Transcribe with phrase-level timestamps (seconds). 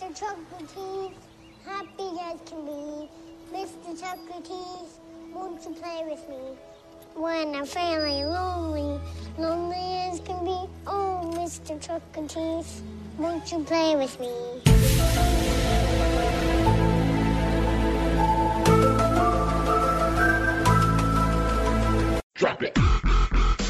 [0.00, 0.16] Mr.
[0.16, 1.12] Chocolatese,
[1.66, 3.10] happy as can be.
[3.52, 4.00] Mr.
[4.00, 4.98] Chocolatese,
[5.30, 6.56] won't you play with me?
[7.14, 8.98] When I'm feeling lonely,
[9.36, 10.70] lonely as can be.
[10.86, 11.78] Oh, Mr.
[11.78, 12.80] Chocolatese,
[13.18, 14.62] won't you play with me?
[22.34, 22.74] Drop it.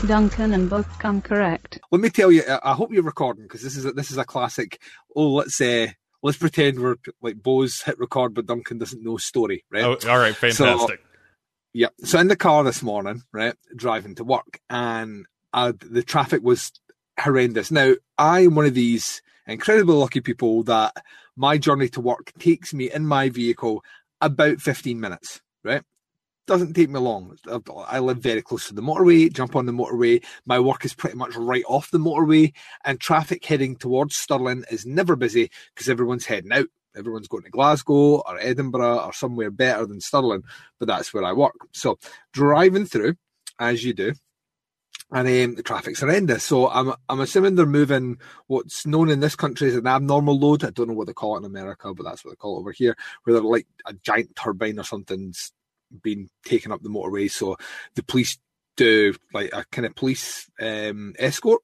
[0.07, 1.81] Duncan and both come correct.
[1.91, 4.19] Let me tell you, I I hope you're recording because this is a, this is
[4.19, 4.81] a classic.
[5.17, 5.89] Oh, let's uh,
[6.23, 9.85] let's pretend we're like Bo's hit record, but Duncan doesn't know story, right?
[9.85, 11.01] Oh, all right, fantastic.
[11.73, 11.89] Yeah.
[12.05, 16.73] So in the car this morning, right, driving to work, and uh, the traffic was
[17.19, 17.71] horrendous.
[17.71, 20.95] Now, I'm one of these incredibly lucky people that
[21.37, 23.83] my journey to work takes me in my vehicle
[24.21, 25.83] about 15 minutes, right?
[26.51, 27.39] Doesn't take me long.
[27.87, 30.25] I live very close to the motorway, jump on the motorway.
[30.47, 32.53] My work is pretty much right off the motorway,
[32.85, 36.67] and traffic heading towards Stirling is never busy because everyone's heading out.
[36.97, 40.43] Everyone's going to Glasgow or Edinburgh or somewhere better than Stirling,
[40.81, 41.55] but that's where I work.
[41.71, 42.01] So
[42.33, 43.15] driving through,
[43.61, 44.15] as you do,
[45.13, 46.43] and um, the traffic's horrendous.
[46.43, 50.65] So I'm I'm assuming they're moving what's known in this country as an abnormal load.
[50.65, 52.61] I don't know what they call it in America, but that's what they call it
[52.63, 55.53] over here, where they're like a giant turbine or something's
[56.03, 57.31] been taken up the motorway.
[57.31, 57.57] So
[57.95, 58.39] the police
[58.77, 61.63] do like a kind of police um, escort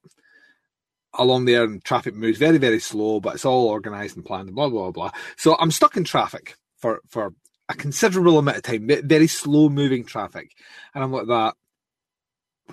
[1.19, 4.69] along there, and traffic moves very very slow, but it's all organised and planned blah
[4.69, 5.11] blah blah.
[5.37, 7.35] So I'm stuck in traffic for for
[7.69, 10.51] a considerable amount of time, very slow moving traffic,
[10.95, 11.55] and I'm like that.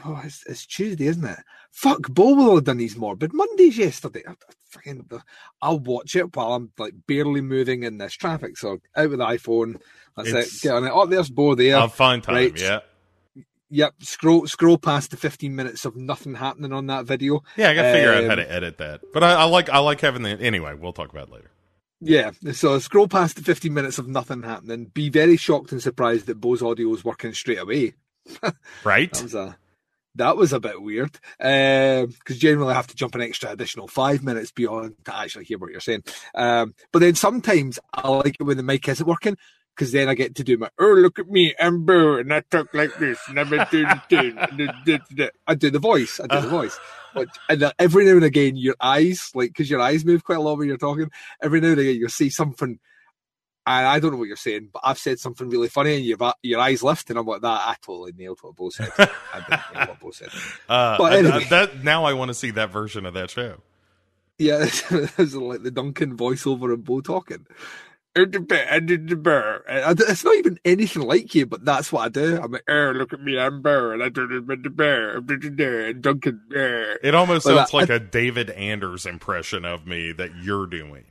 [0.04, 1.40] Oh, it's, it's Tuesday, isn't it?
[1.72, 4.24] Fuck, Bo will have done these morbid Mondays yesterday.
[4.28, 4.34] I
[4.74, 5.08] fucking,
[5.62, 8.58] I'll watch it while I'm like barely moving in this traffic.
[8.58, 9.80] So out with the iPhone.
[10.18, 10.62] That's It's- it.
[10.64, 10.92] Get on it.
[10.94, 11.78] Oh, there's Bo there.
[11.78, 12.36] I'll find time.
[12.36, 12.60] Right.
[12.60, 12.80] Yeah,
[13.70, 13.94] Yep.
[14.04, 17.42] Scroll scroll past the 15 minutes of nothing happening on that video.
[17.58, 17.70] yeah.
[17.70, 19.02] I got to figure out how Um, to edit that.
[19.14, 20.76] But I, I like I like having the anyway.
[20.76, 21.50] We'll talk about it later.
[22.06, 24.86] Yeah, so scroll past the 15 minutes of nothing happening.
[24.94, 27.94] Be very shocked and surprised that Bo's audio is working straight away.
[28.84, 29.12] Right?
[29.14, 29.58] That was a
[30.16, 34.24] that was a bit weird because generally I have to jump an extra additional five
[34.24, 36.04] minutes beyond to actually hear what you're saying.
[36.36, 39.38] Um, but then sometimes I like it when the mic isn't working
[39.76, 42.42] because then I get to do my oh look at me I'm Bo and I
[42.42, 46.20] talk like this and I'm a dun, dun, dun, dun, dun." I do the voice
[46.20, 46.80] I do the voice.
[47.14, 50.42] But and every now and again, your eyes, like, because your eyes move quite a
[50.42, 51.12] lot when you're talking,
[51.44, 52.80] every now and again you'll see something
[53.66, 56.18] and I don't know what you're saying, but I've said something really funny, and your
[56.42, 59.06] your eyes lift, and I'm like, "That I totally nailed what Bo said." I
[59.50, 60.30] didn't nail what Bo said.
[60.70, 61.36] Uh, But anyway.
[61.46, 63.58] I- that now I want to see that version of that show.
[64.40, 67.46] Yeah, it's like the Duncan voiceover and Bo talking.
[68.18, 71.34] "Er, the bear, I did the bear." And I d- It's not even anything like
[71.34, 72.40] you, but that's what I do.
[72.42, 75.26] I'm like, "Er, look at me, I'm bear, and I it with the bear, I'm
[75.28, 79.66] the bear, and Duncan bear." It almost Well, sounds I- like a David Anders impression
[79.66, 81.06] of me that you're doing.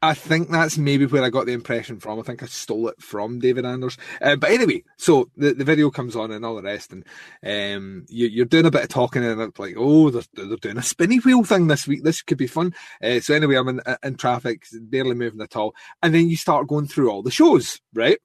[0.00, 2.20] I think that's maybe where I got the impression from.
[2.20, 3.96] I think I stole it from David Anders.
[4.22, 7.04] Uh, but anyway, so the, the video comes on and all the rest, and
[7.44, 10.78] um, you, you're doing a bit of talking, and it's like, oh, they're, they're doing
[10.78, 12.04] a spinny wheel thing this week.
[12.04, 12.74] This could be fun.
[13.02, 16.68] Uh, so anyway, I'm in, in traffic, barely moving at all, and then you start
[16.68, 18.18] going through all the shows, right?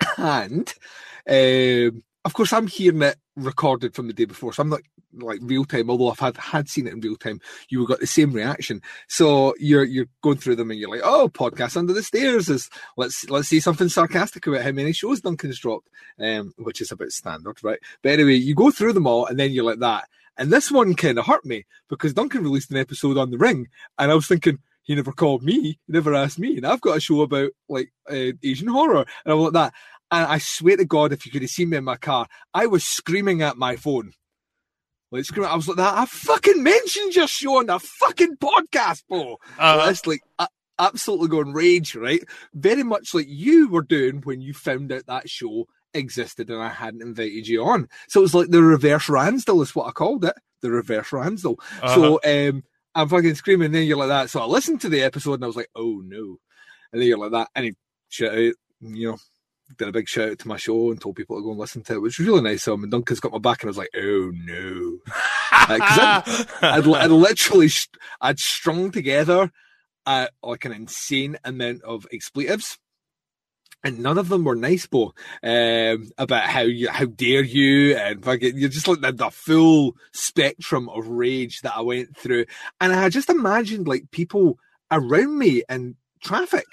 [0.18, 0.74] And
[1.28, 4.82] um, of course, I'm hearing it recorded from the day before, so I'm not
[5.14, 5.90] like real time.
[5.90, 8.80] Although I've had had seen it in real time, you got the same reaction.
[9.08, 12.70] So you're you're going through them and you're like, oh, podcast under the stairs is
[12.96, 17.10] let's let's see something sarcastic about how many shows Duncan's dropped, um, which is about
[17.12, 17.78] standard, right?
[18.02, 20.08] But anyway, you go through them all and then you're like that.
[20.38, 23.68] And this one kind of hurt me because Duncan released an episode on the ring,
[23.98, 24.58] and I was thinking.
[24.84, 25.78] He never called me.
[25.86, 29.38] Never asked me, and I've got a show about like uh, Asian horror, and I'm
[29.38, 29.72] like that.
[30.10, 32.66] And I swear to God, if you could have seen me in my car, I
[32.66, 34.12] was screaming at my phone.
[35.12, 35.98] Like screaming, I was like that.
[35.98, 39.36] I fucking mentioned your show on the fucking podcast, bro.
[39.58, 40.22] Uh, It's like
[40.78, 42.22] absolutely going rage, right?
[42.54, 46.70] Very much like you were doing when you found out that show existed and I
[46.70, 47.88] hadn't invited you on.
[48.08, 50.34] So it was like the reverse Ransdell is what I called it.
[50.62, 51.56] The reverse Ransdell.
[51.82, 51.94] Uh-huh.
[51.94, 54.30] So um I'm fucking screaming, and then you're like that.
[54.30, 56.38] So I listened to the episode and I was like, oh no.
[56.92, 57.48] And then you're like that.
[57.54, 57.72] And he
[58.08, 59.18] shout out, you know,
[59.76, 61.82] did a big shout out to my show and told people to go and listen
[61.84, 62.84] to it, which was really nice of him.
[62.84, 64.98] And Duncan's got my back and I was like, oh no.
[65.68, 67.68] Because I'd, I'd, I'd literally,
[68.20, 69.52] I'd strung together
[70.06, 72.78] uh, like an insane amount of expletives.
[73.84, 75.12] And none of them were nice, Bo.
[75.42, 79.96] Um, about how you, how dare you, and fucking, you're just like the, the full
[80.12, 82.46] spectrum of rage that I went through,
[82.80, 84.56] and I just imagined like people
[84.92, 86.66] around me in traffic,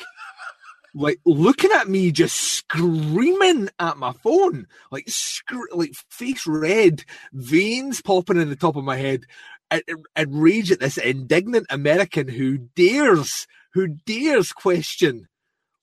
[0.93, 7.03] like looking at me, just screaming at my phone, like scr- like face red,
[7.33, 9.25] veins popping in the top of my head,
[9.71, 9.83] and,
[10.15, 15.27] and rage at this indignant American who dares who dares question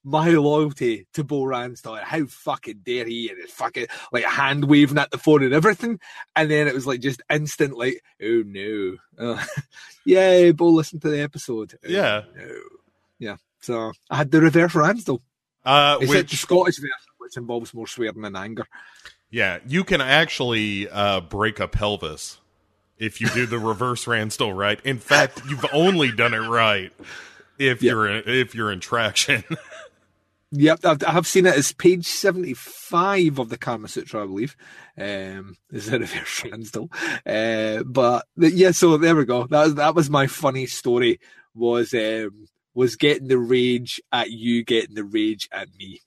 [0.08, 2.00] my loyalty to Bo Ransdell.
[2.00, 3.28] How fucking dare he?
[3.28, 5.98] And his fucking like hand waving at the phone and everything.
[6.36, 8.96] And then it was like just instant, like, oh no.
[10.04, 11.74] Yeah, Bo listen to the episode.
[11.84, 12.22] Oh, Yeah.
[12.36, 12.48] no.
[13.18, 13.36] Yeah.
[13.66, 15.20] So I had the reverse Ransdell.
[15.64, 18.66] Uh, Except which the Scottish version, which involves more swearing and anger.
[19.30, 22.38] Yeah, you can actually uh, break a pelvis
[22.98, 24.80] if you do the reverse Ransdell right.
[24.84, 26.92] In fact, you've only done it right
[27.58, 27.92] if Yeah.
[27.92, 29.42] you're in, if you're in traction.
[30.52, 34.56] Yep, I've, I have seen it as page 75 of the Karma Sutra, I believe.
[34.96, 36.88] Um, is it a reverse Ransdell?
[37.26, 39.48] Uh, but yeah, so there we go.
[39.48, 41.18] That was, that was my funny story
[41.52, 46.00] was, um, was getting the rage at you, getting the rage at me.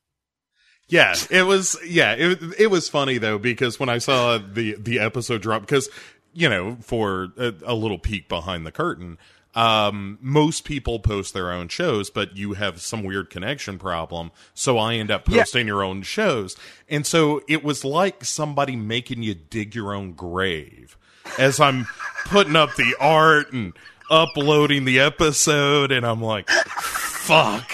[0.87, 1.75] yeah, it was.
[1.85, 5.89] Yeah, it it was funny though because when I saw the the episode drop, because
[6.33, 9.17] you know, for a, a little peek behind the curtain.
[9.55, 14.31] Um, most people post their own shows, but you have some weird connection problem.
[14.53, 15.39] So I end up Yeah.
[15.39, 16.55] posting your own shows.
[16.87, 20.95] And so it was like somebody making you dig your own grave
[21.39, 21.87] as I'm
[22.25, 23.73] putting up the art and
[24.09, 25.91] uploading the episode.
[25.91, 27.71] And I'm like, fuck.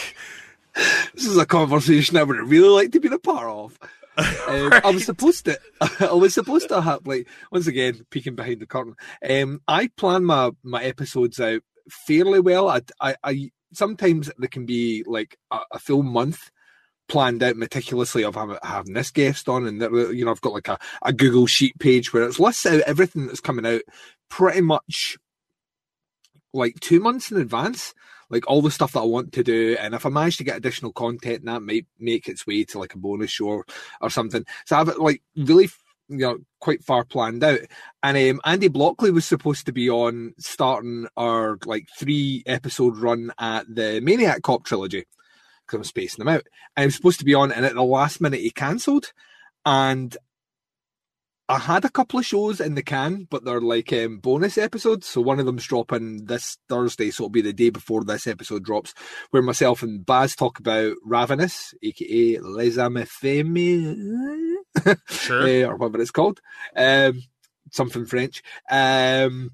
[1.13, 3.79] This is a conversation I would really like to be a part of.
[4.17, 5.59] Um, I was supposed to,
[5.99, 8.95] I was supposed to have like once again peeking behind the curtain.
[9.29, 12.69] Um, I plan my my episodes out fairly well.
[12.69, 16.49] I, I, I sometimes there can be like a, a full month
[17.07, 19.81] planned out meticulously of having, this guest on, and
[20.15, 23.27] you know I've got like a, a Google Sheet page where it's lists out everything
[23.27, 23.81] that's coming out
[24.29, 25.17] pretty much
[26.55, 27.93] like two months in advance
[28.29, 29.77] like all the stuff that I want to do.
[29.79, 32.93] And if I manage to get additional content, that might make its way to like
[32.93, 33.65] a bonus show or,
[34.01, 34.45] or something.
[34.65, 35.69] So I have it like really,
[36.07, 37.59] you know, quite far planned out.
[38.03, 43.31] And um, Andy Blockley was supposed to be on starting our like three episode run
[43.39, 45.05] at the Maniac Cop trilogy
[45.65, 46.45] because I'm spacing them out.
[46.75, 49.13] And he was supposed to be on, and at the last minute he cancelled.
[49.65, 50.15] And
[51.47, 55.07] I had a couple of shows in the can, but they're like um, bonus episodes.
[55.07, 58.63] So one of them's dropping this Thursday, so it'll be the day before this episode
[58.63, 58.95] drops,
[59.29, 64.57] where myself and Baz talk about Ravenous, aka Les Amis Femmes,
[65.07, 65.47] Sure.
[65.47, 66.41] eh, or whatever it's called,
[66.75, 67.21] um,
[67.71, 68.41] something French.
[68.71, 69.51] Um,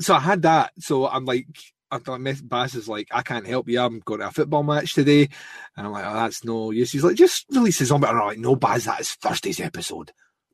[0.00, 0.72] so I had that.
[0.80, 1.46] So I'm like,
[1.92, 3.80] I thought Baz is like, I can't help you.
[3.80, 5.28] I'm going to a football match today,
[5.76, 6.90] and I'm like, oh, that's no use.
[6.90, 8.02] He's like, just release his on.
[8.02, 10.10] And I'm like, no, Baz, that is Thursday's episode.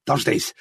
[0.08, 0.54] Thursdays.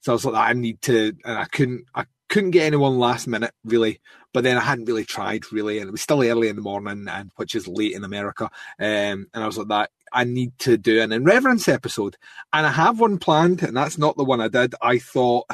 [0.00, 3.26] So I was like, I need to, and I couldn't, I couldn't get anyone last
[3.26, 4.00] minute really,
[4.32, 7.06] but then I hadn't really tried really, and it was still early in the morning,
[7.08, 9.90] and which is late in America, um, and I was like that.
[10.12, 12.16] I need to do an in reverence episode,
[12.52, 14.74] and I have one planned, and that's not the one I did.
[14.82, 15.46] I thought,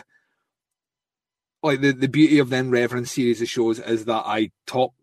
[1.63, 4.95] like the the beauty of the in reverence series of shows is that I talk.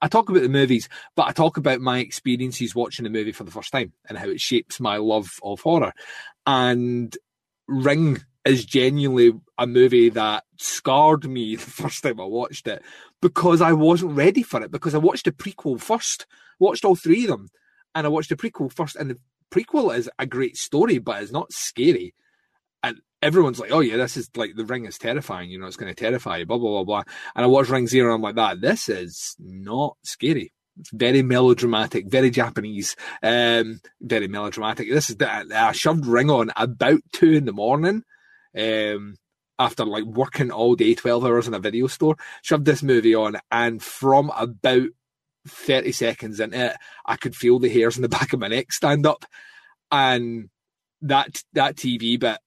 [0.00, 3.42] I talk about the movies, but I talk about my experiences watching the movie for
[3.42, 5.92] the first time and how it shapes my love of horror.
[6.50, 7.16] And
[7.68, 12.82] Ring is genuinely a movie that scarred me the first time I watched it
[13.22, 14.72] because I wasn't ready for it.
[14.72, 16.26] Because I watched the prequel first,
[16.58, 17.50] watched all three of them,
[17.94, 18.96] and I watched the prequel first.
[18.96, 19.18] And the
[19.52, 22.14] prequel is a great story, but it's not scary.
[22.82, 25.50] And everyone's like, "Oh yeah, this is like the Ring is terrifying.
[25.50, 27.02] You know, it's going to terrify you." Blah blah blah blah.
[27.36, 30.52] And I watched Ring Zero, and I'm like, "That this is not scary."
[30.92, 34.88] Very melodramatic, very Japanese, um, very melodramatic.
[34.88, 38.02] This is that I shoved Ring on about two in the morning,
[38.56, 39.16] um,
[39.58, 42.16] after like working all day, twelve hours in a video store.
[42.42, 44.88] Shoved this movie on, and from about
[45.46, 48.72] thirty seconds into it, I could feel the hairs in the back of my neck
[48.72, 49.24] stand up,
[49.90, 50.48] and
[51.02, 52.38] that that TV bit,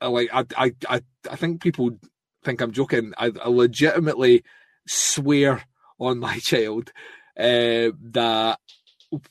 [0.00, 1.98] like I I I, I think people
[2.44, 3.12] think I'm joking.
[3.18, 4.42] I, I legitimately
[4.86, 5.62] swear
[6.00, 6.92] on my child
[7.38, 8.58] uh, that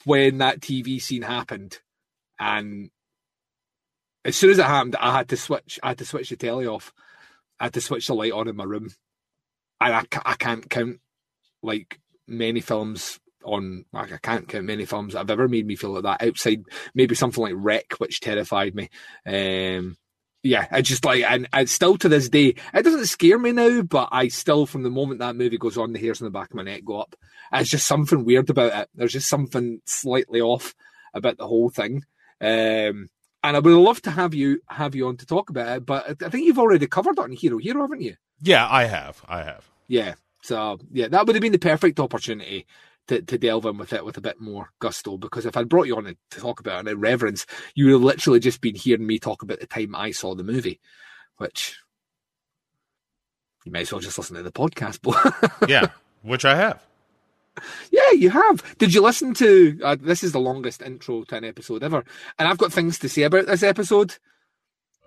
[0.06, 1.80] when that TV scene happened,
[2.40, 2.90] and
[4.24, 5.80] as soon as it happened, I had to switch.
[5.84, 6.94] I had to switch the telly off.
[7.60, 8.90] I had to switch the light on in my room,
[9.82, 11.00] and I, I can't count
[11.62, 13.86] like many films on.
[13.92, 16.28] Like, I can't count many films that have ever made me feel like that.
[16.28, 18.90] Outside maybe something like REC, which terrified me.
[19.26, 19.98] Um,
[20.44, 23.82] yeah, I just like, and, and still to this day, it doesn't scare me now,
[23.82, 26.50] but I still, from the moment that movie goes on, the hairs on the back
[26.52, 27.16] of my neck go up.
[27.52, 28.90] It's just something weird about it.
[28.96, 30.74] There's just something slightly off
[31.14, 32.04] about the whole thing.
[32.42, 33.10] Um,
[33.44, 36.10] and I would love to have you have you on to talk about it, but
[36.22, 38.16] I- I think you've already covered it on Hero Hero, haven't you?
[38.42, 39.22] Yeah, I have.
[39.28, 39.70] I have.
[39.88, 40.16] Yeah.
[40.42, 42.66] So yeah, that would have been the perfect opportunity
[43.10, 45.18] to, to delve in with it with a bit more gusto.
[45.18, 48.02] Because if I'd brought you on to talk about it in reverence, you would have
[48.02, 50.80] literally just been hearing me talk about the time I saw the movie,
[51.38, 51.78] which
[53.66, 55.00] you may as well just listen to the podcast.
[55.60, 55.88] But Yeah,
[56.22, 56.82] which I have.
[57.92, 58.78] Yeah, you have.
[58.78, 59.80] Did you listen to?
[59.84, 62.06] Uh, this is the longest intro to an episode ever,
[62.38, 64.16] and I've got things to say about this episode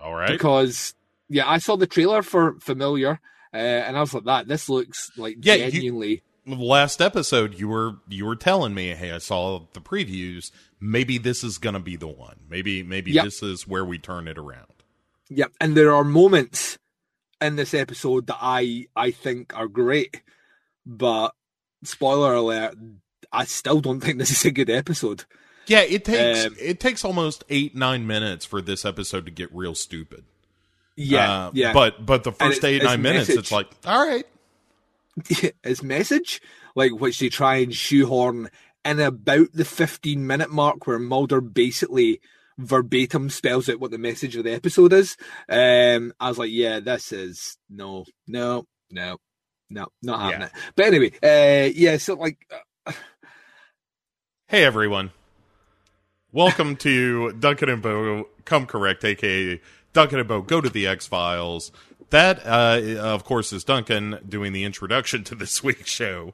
[0.01, 0.29] All right.
[0.29, 0.93] because
[1.31, 3.21] yeah, I saw the trailer for Familiar,
[3.55, 7.69] uh, and I was like, "That this looks like Yeah, you- genuinely." Last episode you
[7.69, 10.51] were you were telling me hey i saw the previews.
[10.81, 12.41] Maybe this is gonna be the one.
[12.51, 13.25] Maybe maybe Yep.
[13.25, 14.67] this is where we turn it around.
[15.29, 16.77] Yeah, and there are moments
[17.41, 20.23] in this episode that I I think are great,
[20.85, 21.35] but
[21.85, 22.75] spoiler alert,
[23.33, 25.25] I still don't think this is a good episode.
[25.69, 29.55] yeah it takes Um, it takes almost eight nine minutes for this episode to get
[29.55, 30.25] real stupid.
[30.97, 31.73] Yeah, Uh, yeah.
[31.73, 34.27] but but the first eight nine minutes it's like all right
[35.63, 36.41] his message,
[36.75, 38.51] like which they try and shoehorn
[38.85, 42.21] in about the 15 minute mark where Mulder basically
[42.59, 45.17] verbatim spells out what the message of the episode is.
[45.49, 49.19] Um, I was like, yeah, this is no, no, no,
[49.71, 50.47] no, not having Yeah.
[50.47, 50.53] it.
[50.77, 52.39] But anyway, uh, yeah, so like,
[52.87, 52.93] uh,
[54.49, 55.11] hey everyone
[56.31, 59.59] welcome to duncan and bo come correct aka
[59.95, 61.73] duncan and bo go to the x files
[62.13, 66.33] that uh of course is duncan doing the introduction to this week's show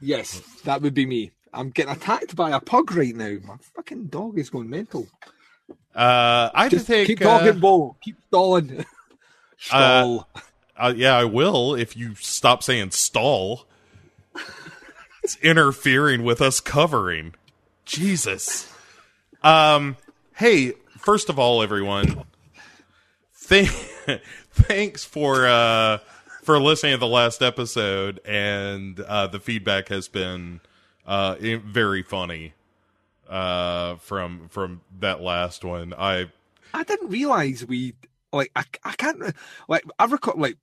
[0.00, 1.30] yes, that would be me.
[1.52, 3.36] I'm getting attacked by a pug right now.
[3.44, 5.06] My fucking dog is going mental.
[5.94, 7.96] uh i Just think keep uh, talking, Bo.
[8.02, 8.84] Keep stalling.
[9.56, 10.28] Stall.
[10.76, 13.66] Uh, yeah, I will if you stop saying stall.
[15.22, 17.34] it's interfering with us covering.
[17.86, 18.70] Jesus.
[19.42, 19.96] Um.
[20.34, 22.24] Hey, first of all, everyone,
[23.48, 23.70] th-
[24.52, 25.98] thanks for uh
[26.42, 30.60] for listening to the last episode, and uh, the feedback has been
[31.06, 32.54] uh very funny
[33.28, 35.94] uh from from that last one.
[35.96, 36.30] I
[36.72, 37.94] I didn't realize we
[38.32, 39.34] like I, I can't
[39.68, 40.58] like I record like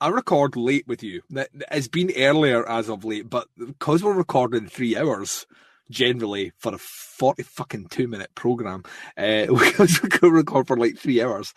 [0.00, 1.22] I record late with you.
[1.70, 5.46] It's been earlier as of late, but because we're recording three hours
[5.90, 8.84] generally for a forty fucking two minute program,
[9.16, 11.54] uh, we could record for like three hours.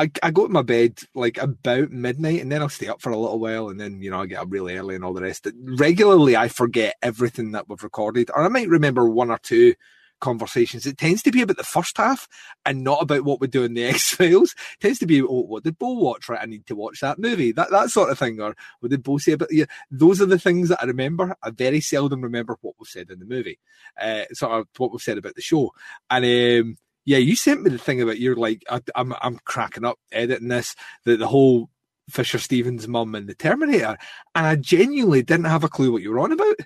[0.00, 3.10] I, I go to my bed like about midnight and then I'll stay up for
[3.10, 5.20] a little while and then you know I get up really early and all the
[5.20, 5.46] rest.
[5.62, 9.74] Regularly I forget everything that we've recorded, or I might remember one or two
[10.18, 10.86] conversations.
[10.86, 12.28] It tends to be about the first half
[12.64, 14.54] and not about what we do in the X Files.
[14.80, 16.30] Tends to be, oh, what did Bo watch?
[16.30, 17.52] Right, I need to watch that movie.
[17.52, 18.40] That that sort of thing.
[18.40, 19.52] Or what did Bo say about?
[19.52, 21.36] Yeah, those are the things that I remember.
[21.42, 23.58] I very seldom remember what was said in the movie.
[24.00, 25.72] Uh, sort of what was said about the show.
[26.08, 29.84] And um, yeah, you sent me the thing about you're like, I, I'm I'm cracking
[29.84, 30.74] up editing this.
[31.04, 31.70] The the whole
[32.10, 33.96] Fisher Stevens mum and the Terminator,
[34.34, 36.56] and I genuinely didn't have a clue what you were on about.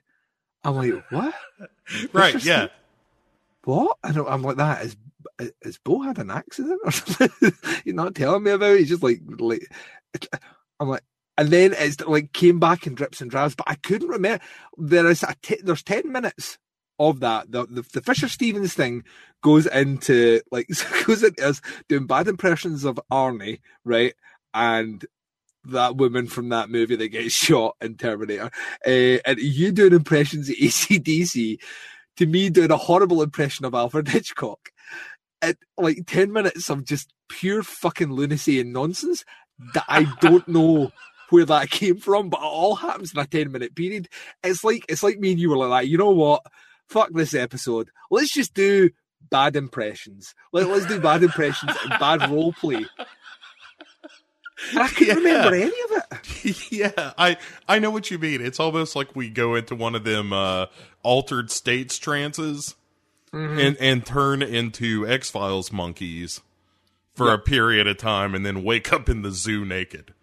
[0.64, 1.34] I'm like, what?
[2.12, 2.66] right, Fisher yeah.
[3.64, 3.98] what?
[4.02, 4.84] I don't, I'm like that.
[4.84, 4.96] Is
[5.62, 7.52] is Bo had an accident or something?
[7.84, 8.80] You're not telling me about it.
[8.80, 9.68] He's just like like
[10.80, 11.04] I'm like,
[11.38, 14.42] and then it's like came back in drips and drabs, but I couldn't remember.
[14.76, 16.58] There is a t- there's ten minutes
[16.98, 17.50] of that.
[17.50, 19.04] The, the the Fisher Stevens thing
[19.42, 20.68] goes into like
[21.06, 24.14] goes into us doing bad impressions of Arnie, right?
[24.52, 25.04] And
[25.66, 28.50] that woman from that movie that gets shot in Terminator,
[28.86, 31.58] uh, and you doing impressions of ACDC
[32.16, 34.70] to me doing a horrible impression of Alfred Hitchcock.
[35.42, 39.26] At like 10 minutes of just pure fucking lunacy and nonsense
[39.74, 40.90] that I don't know
[41.28, 44.08] where that came from, but it all happens in a 10 minute period.
[44.42, 45.88] It's like it's like me and you were like that.
[45.88, 46.42] You know what?
[46.88, 47.90] Fuck this episode.
[48.10, 48.90] Let's just do
[49.30, 50.34] bad impressions.
[50.52, 52.84] Let, let's do bad impressions and bad role play.
[54.70, 55.28] And I couldn't Yeah.
[55.46, 56.02] remember any of
[56.44, 56.72] it.
[56.72, 57.36] yeah, I
[57.68, 58.40] I know what you mean.
[58.40, 60.66] It's almost like we go into one of them uh,
[61.02, 62.74] altered states trances
[63.32, 63.58] Mm-hmm.
[63.58, 66.40] and and turn into X Files monkeys
[67.16, 70.14] for a period of time, and then wake up in the zoo naked.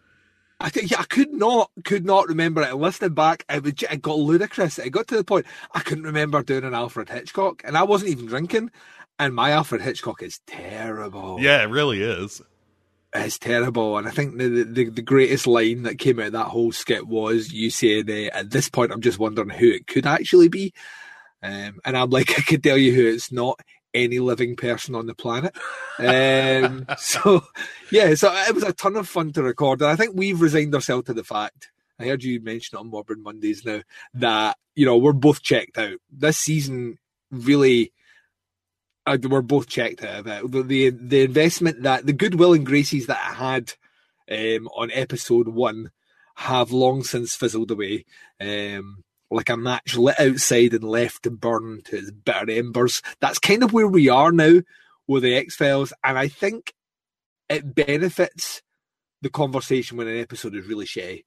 [0.62, 2.76] I think yeah, I could not could not remember it.
[2.76, 4.80] Listening back, it, was, it got ludicrous.
[4.80, 8.12] It got to the point I couldn't remember doing an Alfred Hitchcock, and I wasn't
[8.12, 8.72] even drinking.
[9.20, 11.40] And my Alfred Hitchcock is terrible.
[11.40, 12.42] Yeah, it really is.
[13.14, 13.98] it's terrible.
[13.98, 17.08] And I think the the, the greatest line that came out of that whole skit
[17.08, 20.74] was you saying, uh, "At this point, I'm just wondering who it could actually be."
[21.44, 23.60] Um, and I'm like, I could tell you who it's not.
[23.94, 25.56] Any living person on the planet.
[26.00, 27.44] Um, so,
[27.92, 29.82] yeah, so it was a ton of fun to record.
[29.82, 33.20] And I think we've resigned ourselves to the fact, I heard you mention on Morbid
[33.20, 33.82] Mondays now,
[34.14, 35.98] that, you know, we're both checked out.
[36.12, 36.98] This season
[37.32, 37.92] really,
[39.06, 40.52] uh, we're both checked out of it.
[40.52, 43.74] The, the, the investment that, the goodwill and graces that I had
[44.32, 45.92] um, on episode one
[46.36, 48.06] have long since fizzled away.
[48.40, 53.02] Um, like a match lit outside and left to burn to its bitter embers.
[53.20, 54.62] That's kind of where we are now
[55.08, 56.74] with the X Files, and I think
[57.50, 58.62] it benefits
[59.22, 61.24] the conversation when an episode is really shitty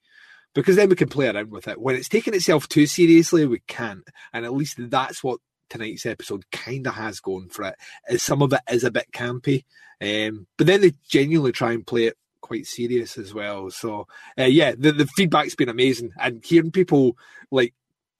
[0.55, 1.81] because then we can play around with it.
[1.81, 4.09] When it's taking itself too seriously, we can't.
[4.33, 7.75] And at least that's what tonight's episode kind of has going for it.
[8.09, 9.65] Is some of it is a bit campy,
[10.01, 13.71] um, but then they genuinely try and play it quite serious as well.
[13.71, 14.07] So
[14.39, 17.17] uh, yeah, the the feedback's been amazing, and hearing people
[17.51, 17.75] like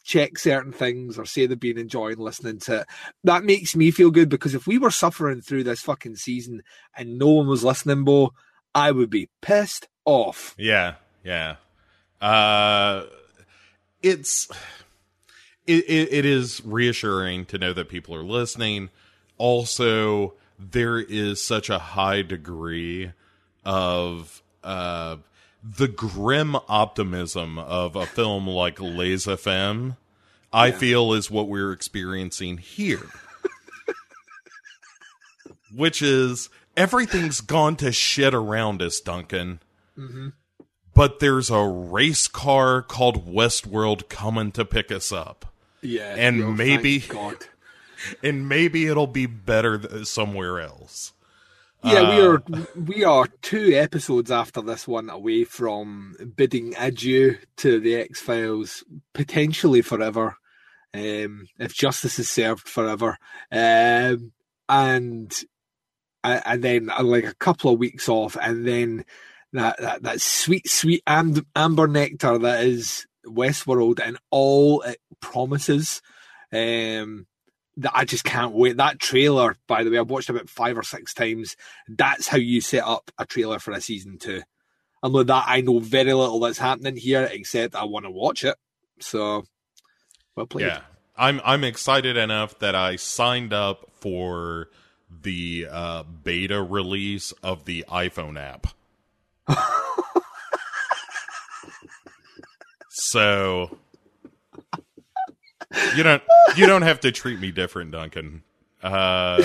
[0.05, 2.87] check certain things or say they've been enjoying listening to it,
[3.25, 6.63] that makes me feel good because if we were suffering through this fucking season
[6.97, 8.33] and no one was listening, Bo,
[8.75, 10.55] I would be pissed off.
[10.59, 10.95] Yeah,
[11.25, 11.57] yeah.
[12.21, 13.05] Uh,
[14.03, 14.49] it's
[15.67, 18.91] it, it, it is reassuring to know that people are listening.
[19.39, 23.13] Also, there is such a high degree
[23.65, 25.17] of uh,
[25.67, 29.97] the grim optimism of a film like Les Affamés.
[30.53, 33.01] I feel is what we're experiencing here,
[35.75, 39.61] which is everything's gone to shit around us, Duncan.
[39.99, 40.29] Mm-hmm.
[40.95, 45.53] But there's a race car called Westworld coming to pick us up
[45.83, 47.05] Yeah, And oh, yo, maybe-
[48.23, 51.13] and maybe it'll be better th- somewhere else.
[51.85, 52.45] Yeah, we Uh, are
[52.77, 58.85] we are two episodes after this one away from bidding adieu to the X Files,
[59.15, 60.37] potentially forever,
[60.95, 63.19] um, if justice is served forever,
[63.53, 64.33] um,
[64.69, 65.35] and
[66.25, 69.05] and then uh, like a couple of weeks off, and then
[69.53, 76.03] that that, that sweet sweet amb- amber nectar that is Westworld and all it promises.
[76.53, 77.27] Um,
[77.79, 78.77] that I just can't wait.
[78.77, 81.57] That trailer, by the way, I've watched about five or six times.
[81.89, 84.43] That's how you set up a trailer for a season two.
[85.03, 88.45] And with that, I know very little that's happening here, except I want to watch
[88.45, 88.57] it.
[89.01, 89.45] So,
[90.37, 90.67] well played.
[90.67, 90.81] Yeah,
[91.17, 94.71] I'm I'm excited enough that I signed up for
[95.23, 98.69] the uh, beta release of the iPhone app.
[102.89, 103.79] so
[105.97, 106.23] you don't
[106.57, 108.43] you don't have to treat me different, Duncan.
[108.83, 109.43] Uh,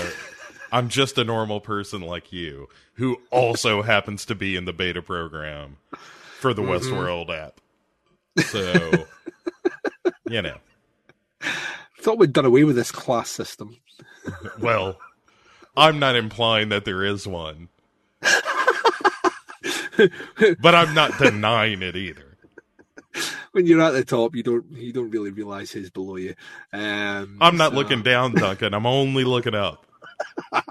[0.71, 5.01] I'm just a normal person like you who also happens to be in the beta
[5.01, 5.77] program
[6.39, 7.59] for the Westworld app.
[8.45, 9.05] So
[10.29, 10.57] you know.
[12.01, 13.77] Thought we'd done away with this class system.
[14.61, 14.97] Well,
[15.75, 17.69] I'm not implying that there is one.
[20.61, 22.28] but I'm not denying it either.
[23.51, 26.35] When you're at the top, you don't you don't really realize who's below you.
[26.71, 28.73] Um, I'm not so- looking down, Duncan.
[28.73, 29.85] I'm only looking up.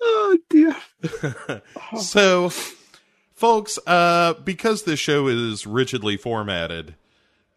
[0.00, 0.76] Oh dear.
[2.00, 2.50] So,
[3.34, 6.94] folks, uh, because this show is rigidly formatted,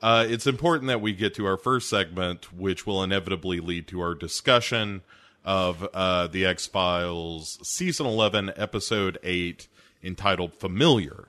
[0.01, 4.01] uh, it's important that we get to our first segment, which will inevitably lead to
[4.01, 5.01] our discussion
[5.45, 9.67] of uh, the X Files season 11, episode 8,
[10.03, 11.27] entitled Familiar.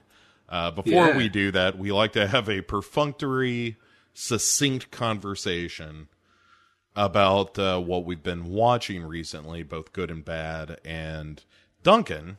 [0.49, 1.17] Uh, before Yeah.
[1.17, 3.77] we do that, we like to have a perfunctory,
[4.13, 6.09] succinct conversation
[6.95, 10.79] about uh, what we've been watching recently, both good and bad.
[10.85, 11.43] And
[11.83, 12.39] Duncan,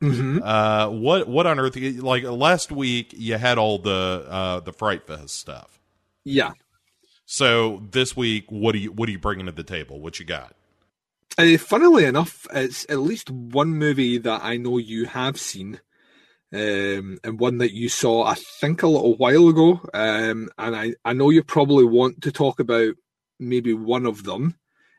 [0.00, 1.76] uh, what what on earth?
[1.76, 5.80] Like last week, you had all the uh, the Fright Fest stuff.
[6.24, 6.52] Yeah.
[7.26, 9.98] So this week, what do you what are you bringing to the table?
[10.00, 10.54] What you got?
[11.36, 15.80] Uh, funnily enough, it's at least one movie that I know you have seen,
[16.52, 19.80] um, and one that you saw, I think, a little while ago.
[19.92, 22.94] Um, and I, I know you probably want to talk about
[23.40, 24.54] maybe one of them,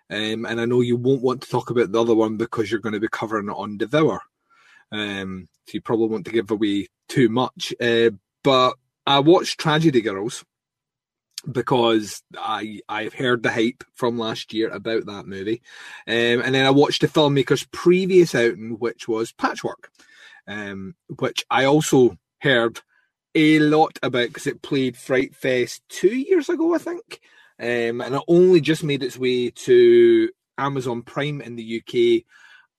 [0.09, 2.81] um, and I know you won't want to talk about the other one because you're
[2.81, 4.19] going to be covering it on Devour.
[4.91, 7.73] Um, so you probably want to give away too much.
[7.81, 8.09] Uh,
[8.43, 8.73] but
[9.07, 10.43] I watched Tragedy Girls
[11.51, 15.61] because I I've heard the hype from last year about that movie,
[16.07, 19.91] um, and then I watched the filmmaker's previous outing, which was Patchwork,
[20.47, 22.81] um, which I also heard
[23.33, 27.19] a lot about because it played Fright Fest two years ago, I think,
[27.59, 32.23] um, and it only just made its way to Amazon Prime in the UK.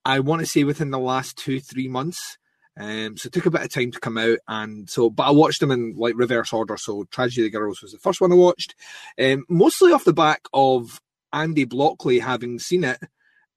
[0.04, 2.38] I want to say within the last two three months.
[2.78, 5.30] Um, so it took a bit of time to come out, and so but I
[5.30, 6.76] watched them in like reverse order.
[6.76, 8.74] So Tragedy of the Girls was the first one I watched,
[9.20, 11.00] um, mostly off the back of
[11.32, 13.00] Andy Blockley having seen it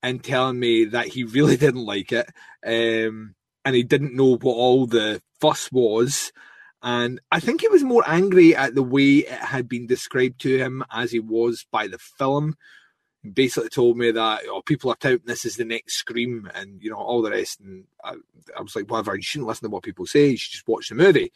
[0.01, 2.27] and telling me that he really didn't like it,
[2.65, 6.32] um, and he didn't know what all the fuss was.
[6.82, 10.58] And I think he was more angry at the way it had been described to
[10.58, 12.55] him as he was by the film.
[13.34, 16.89] Basically told me that oh, people are touting this as the next Scream and you
[16.89, 17.60] know all the rest.
[17.60, 18.15] And I,
[18.58, 19.15] I was like, whatever.
[19.15, 20.29] You shouldn't listen to what people say.
[20.29, 21.32] You should just watch the movie.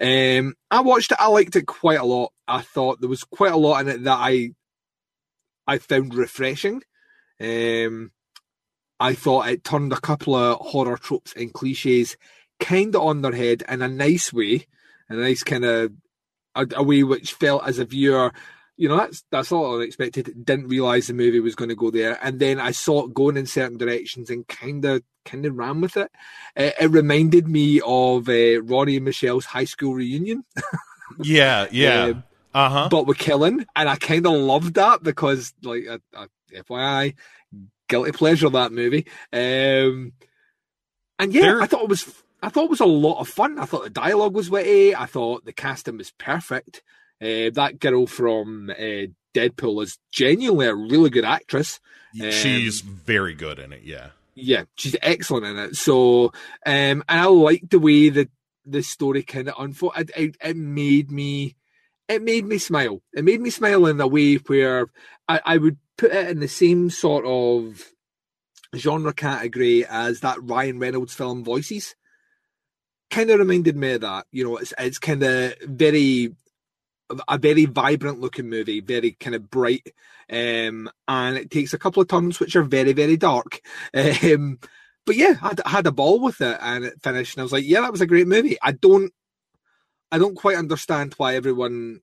[0.00, 1.18] Um, I watched it.
[1.20, 2.32] I liked it quite a lot.
[2.46, 4.50] I thought there was quite a lot in it that I
[5.66, 6.82] I found refreshing.
[7.40, 8.12] Um,
[9.00, 12.16] I thought it turned a couple of horror tropes and cliches
[12.60, 14.66] kind of on their head in a nice way,
[15.08, 15.92] a nice kind of
[16.54, 18.32] a, a way which felt as a viewer,
[18.82, 20.44] you know, that's that's all unexpected.
[20.44, 23.36] Didn't realize the movie was going to go there, and then I saw it going
[23.36, 26.10] in certain directions and kind of kind of ran with it.
[26.56, 30.44] It, it reminded me of uh, Romy and Michele's high school reunion.
[31.22, 32.04] Yeah, yeah.
[32.04, 32.88] Um, uh huh.
[32.90, 37.14] but we're killing, and I kind of loved that because, like, uh, uh, FYI,
[37.86, 39.06] guilty pleasure of that movie.
[39.30, 40.12] Um,
[41.18, 43.58] and yeah, There- I thought it was, I thought it was a lot of fun.
[43.58, 44.96] I thought the dialogue was witty.
[44.96, 46.82] I thought the casting was perfect.
[47.22, 51.78] Uh, that girl from uh, Deadpool is genuinely a really good actress.
[52.14, 53.82] She's um, very good in it.
[53.84, 54.08] Yeah.
[54.34, 55.76] Yeah, she's excellent in it.
[55.76, 56.32] So, um,
[56.64, 58.28] and I liked the way that
[58.66, 60.10] the story kind of unfolded.
[60.16, 61.54] It, it, it made me,
[62.08, 63.02] it made me smile.
[63.12, 64.88] It made me smile in a way where
[65.28, 67.92] I, I would put it in the same sort of
[68.74, 71.94] genre category as that Ryan Reynolds film Voices.
[73.10, 74.26] Kind of reminded me of that.
[74.32, 76.34] You know, it's it's kind of very
[77.28, 79.86] a very vibrant looking movie, very kind of bright,
[80.30, 83.60] um, and it takes a couple of turns which are very very dark.
[83.94, 84.58] Um,
[85.04, 87.64] but yeah, I had, a ball with it, and it finished, and I was like,
[87.64, 88.56] yeah, that was a great movie.
[88.62, 89.12] I don't,
[90.12, 92.02] I don't quite understand why everyone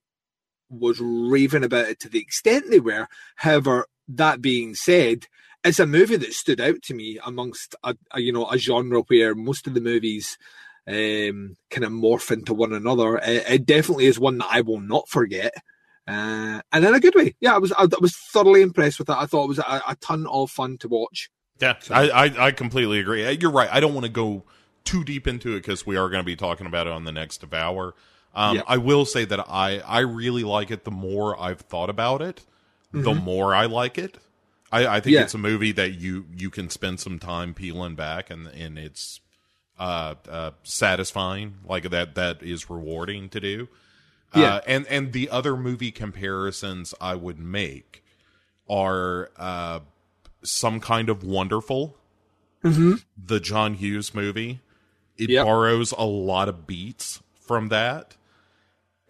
[0.68, 3.08] was raving about it to the extent they were.
[3.36, 5.26] However, that being said,
[5.64, 9.02] it's a movie that stood out to me amongst a, a you know a genre
[9.02, 10.38] where most of the movies
[10.86, 13.16] um, kind of morph into one another.
[13.18, 15.54] It, it definitely is one that I will not forget.
[16.08, 19.16] Uh, and in a good way, yeah, I was I, was thoroughly impressed with it.
[19.16, 21.30] I thought it was a, a ton of fun to watch.
[21.60, 23.24] Yeah, I, I, I completely agree.
[23.24, 23.68] Uh, You're right.
[23.70, 24.44] I don't want to go
[24.82, 27.12] too deep into it because we are going to be talking about it on the
[27.12, 27.94] next Devour.
[28.34, 28.62] Um.
[28.66, 32.44] I will say that I, I really like it the more I've thought about it,
[32.92, 34.18] the more I like it.
[34.72, 35.14] I, I think Mm-hmm.
[35.14, 35.22] Yeah.
[35.22, 39.20] it's a movie that you, you can spend some time peeling back and, and it's
[39.80, 41.54] uh, uh, satisfying.
[41.66, 43.68] Like that that is rewarding to do.
[44.36, 44.56] Yeah.
[44.56, 48.04] Uh, and and the other movie comparisons I would make
[48.68, 49.80] are uh,
[50.44, 51.96] some kind of wonderful.
[52.62, 54.60] The John Hughes movie.
[55.16, 55.46] It Yep.
[55.46, 58.16] borrows a lot of beats from that.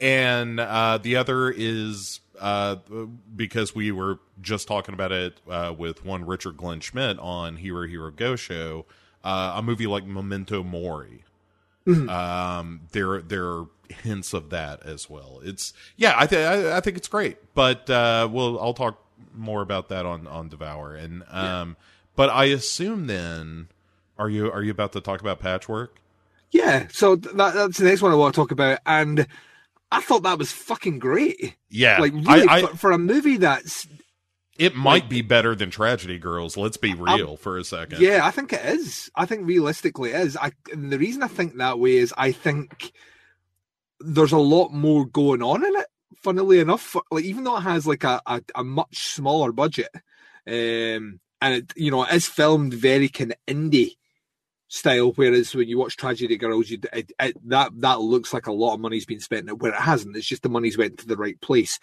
[0.00, 2.76] And uh, the other is uh,
[3.36, 7.86] because we were just talking about it uh, with one Richard Glenn Schmidt on Hero
[7.86, 8.86] Hero Go show,
[9.24, 11.24] uh, a movie like Memento Mori.
[11.86, 15.40] Um, there there are hints of that as well.
[15.42, 19.02] It's yeah, I think I think it's great, but uh, well, I'll talk
[19.34, 20.94] more about that on on Devour.
[20.94, 21.76] And um,
[22.14, 23.68] but I assume then,
[24.18, 26.00] are you are you about to talk about Patchwork?
[26.52, 29.26] Yeah, so that, that's the next one I want to talk about, and
[29.90, 31.56] I thought that was fucking great.
[31.70, 33.86] Yeah, Like really I, I, for, for a movie that's
[34.60, 36.54] it might be better than Tragedy Girls.
[36.54, 38.02] Let's be real for a second.
[38.02, 39.10] Yeah, I think it is.
[39.14, 40.36] I think realistically it is.
[40.36, 42.92] I and the reason I think that way is I think
[44.00, 45.86] there's a lot more going on in it.
[46.16, 49.88] Funnily enough, like even though it has like a, a, a much smaller budget,
[50.46, 53.92] um, and it you know it is filmed very kind of indie
[54.68, 55.12] style.
[55.12, 58.74] Whereas when you watch Tragedy Girls, you it, it, that that looks like a lot
[58.74, 59.62] of money's been spent.
[59.62, 60.16] Where it hasn't.
[60.18, 61.78] It's just the money's went to the right place.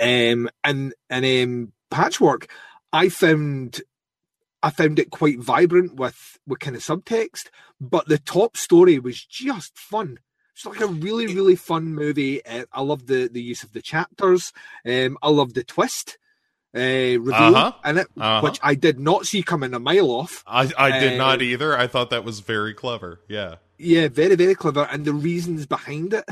[0.00, 2.50] Um, and and um, Patchwork,
[2.92, 3.82] I found
[4.62, 7.48] I found it quite vibrant with with kind of subtext,
[7.80, 10.18] but the top story was just fun.
[10.54, 12.44] It's like a really really fun movie.
[12.44, 14.52] Uh, I love the the use of the chapters.
[14.86, 16.18] Um, I love the twist
[16.74, 16.78] uh,
[17.20, 17.72] reveal Uh-huh.
[17.84, 18.40] in it, Uh-huh.
[18.42, 20.42] which I did not see coming a mile off.
[20.46, 21.76] I I did Uh, not either.
[21.78, 23.20] I thought that was very clever.
[23.28, 23.56] Yeah.
[23.78, 24.86] Yeah, very, very clever.
[24.90, 26.24] And the reasons behind it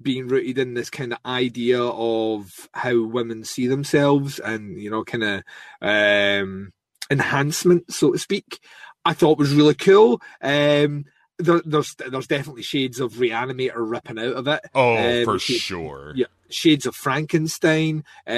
[0.00, 5.02] being rooted in this kind of idea of how women see themselves and, you know,
[5.04, 5.42] kind of
[5.80, 6.72] um,
[7.10, 8.60] enhancement, so to speak,
[9.04, 10.20] I thought was really cool.
[10.42, 11.06] Um,
[11.38, 14.60] there, there's there's definitely shades of Reanimator ripping out of it.
[14.74, 16.12] Oh, Um, for sure.
[16.14, 18.04] Yeah, shades of Frankenstein.
[18.26, 18.34] Um,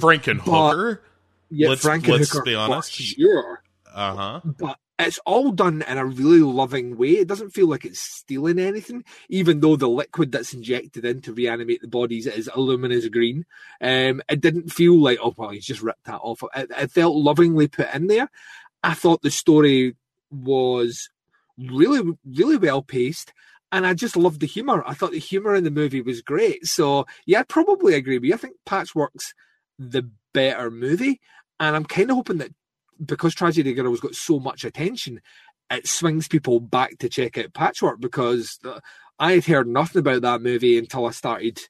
[0.00, 0.98] Frankenhooker.
[1.50, 2.92] yeah, let's- Frankenhooker let's be honest.
[2.92, 3.62] Sure
[3.94, 4.40] Uh huh.
[4.58, 7.10] but it's all done in a really loving way.
[7.18, 11.32] It doesn't feel like it's stealing anything, even though the liquid that's injected in to
[11.32, 13.44] reanimate the bodies is luminous green.
[13.80, 16.44] Um, it didn't feel like, oh, well, he's just ripped that off.
[16.54, 18.30] It, it felt lovingly put in there.
[18.84, 19.96] I thought the story
[20.30, 21.10] was
[21.58, 23.32] really, really well paced.
[23.72, 24.84] And I just loved the humor.
[24.86, 26.64] I thought the humor in the movie was great.
[26.66, 28.34] So, yeah, I'd probably agree with you.
[28.34, 29.34] I think Patchwork's
[29.78, 31.20] the better movie.
[31.58, 32.52] And I'm kind of hoping that
[33.04, 35.20] because Tragedy Girls got so much attention,
[35.70, 38.80] it swings people back to check out Patchwork because uh,
[39.18, 41.60] I had heard nothing about that movie until I started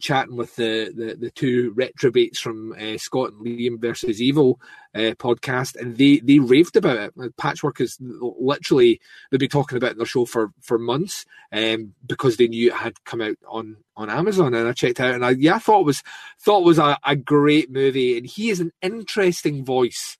[0.00, 4.60] chatting with the the, the two retrobates from uh, Scott and Liam versus Evil
[4.94, 7.36] uh, podcast, and they they raved about it.
[7.36, 12.48] Patchwork is literally they've been talking about their show for for months, um, because they
[12.48, 15.56] knew it had come out on on Amazon, and I checked out, and I yeah,
[15.56, 16.02] I thought it was
[16.40, 20.18] thought was a, a great movie, and he is an interesting voice.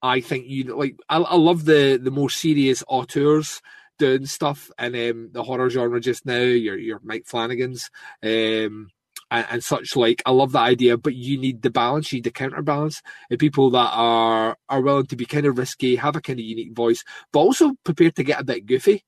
[0.00, 0.96] I think you like.
[1.08, 3.60] I, I love the the more serious auteurs
[3.98, 6.38] doing stuff in um, the horror genre just now.
[6.38, 7.90] Your your Mike Flanagan's
[8.22, 8.90] um,
[9.30, 10.22] and, and, such like.
[10.26, 13.70] I love that idea, but you need the balance, you need the counterbalance, and people
[13.70, 17.04] that are are willing to be kind of risky, have a kind of unique voice,
[17.32, 19.04] but also prepared to get a bit goofy.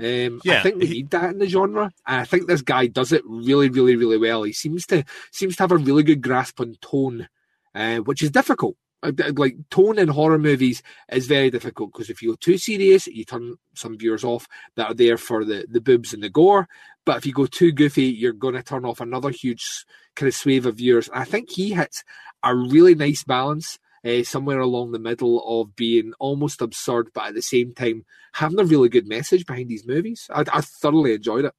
[0.00, 2.86] Um, yeah, I think we need that in the genre, and I think this guy
[2.86, 4.44] does it really, really, really well.
[4.44, 7.28] He seems to seems to have a really good grasp on tone,
[7.74, 12.30] uh, which is difficult like tone in horror movies is very difficult because if you
[12.30, 16.12] go too serious, you turn some viewers off that are there for the the boobs
[16.12, 16.68] and the gore.
[17.04, 19.84] But if you go too goofy, you're going to turn off another huge
[20.16, 21.08] kind of swathe of viewers.
[21.12, 22.04] I think he hits
[22.42, 23.78] a really nice balance.
[24.04, 28.60] Uh, somewhere along the middle of being almost absurd, but at the same time having
[28.60, 30.30] a really good message behind these movies.
[30.32, 31.52] I, I thoroughly enjoyed it.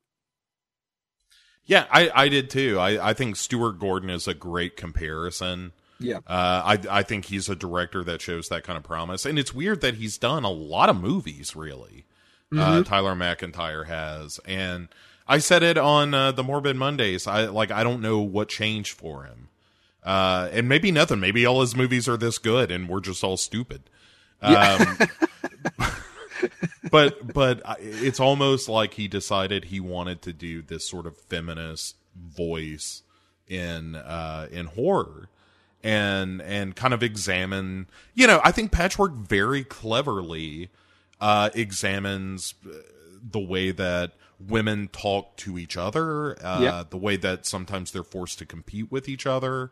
[1.66, 2.80] Yeah, I, I did too.
[2.80, 6.18] I, I think Stuart Gordon is a great comparison yeah.
[6.28, 9.54] Uh, I I think he's a director that shows that kind of promise, and it's
[9.54, 11.56] weird that he's done a lot of movies.
[11.56, 12.06] Really,
[12.52, 12.80] uh, mm-hmm.
[12.80, 14.88] uh, Tyler MacIntyre has, and
[15.28, 17.28] I said it on uh, the Morbid Mondays.
[17.28, 19.50] I like I don't know what changed for him,
[20.04, 21.20] uh, and maybe nothing.
[21.20, 23.84] Maybe all his movies are this good, and we're just all stupid.
[24.42, 24.96] Yeah.
[25.80, 25.92] Um,
[26.92, 31.98] but but it's almost like he decided he wanted to do this sort of feminist
[32.16, 33.04] voice
[33.48, 35.28] in uh, in horror
[35.84, 40.70] and and kind of examine you know i think patchwork very cleverly
[41.22, 42.74] uh examines uh,
[43.32, 44.12] the way that
[44.46, 46.90] women talk to each other uh yep.
[46.90, 49.72] the way that sometimes they're forced to compete with each other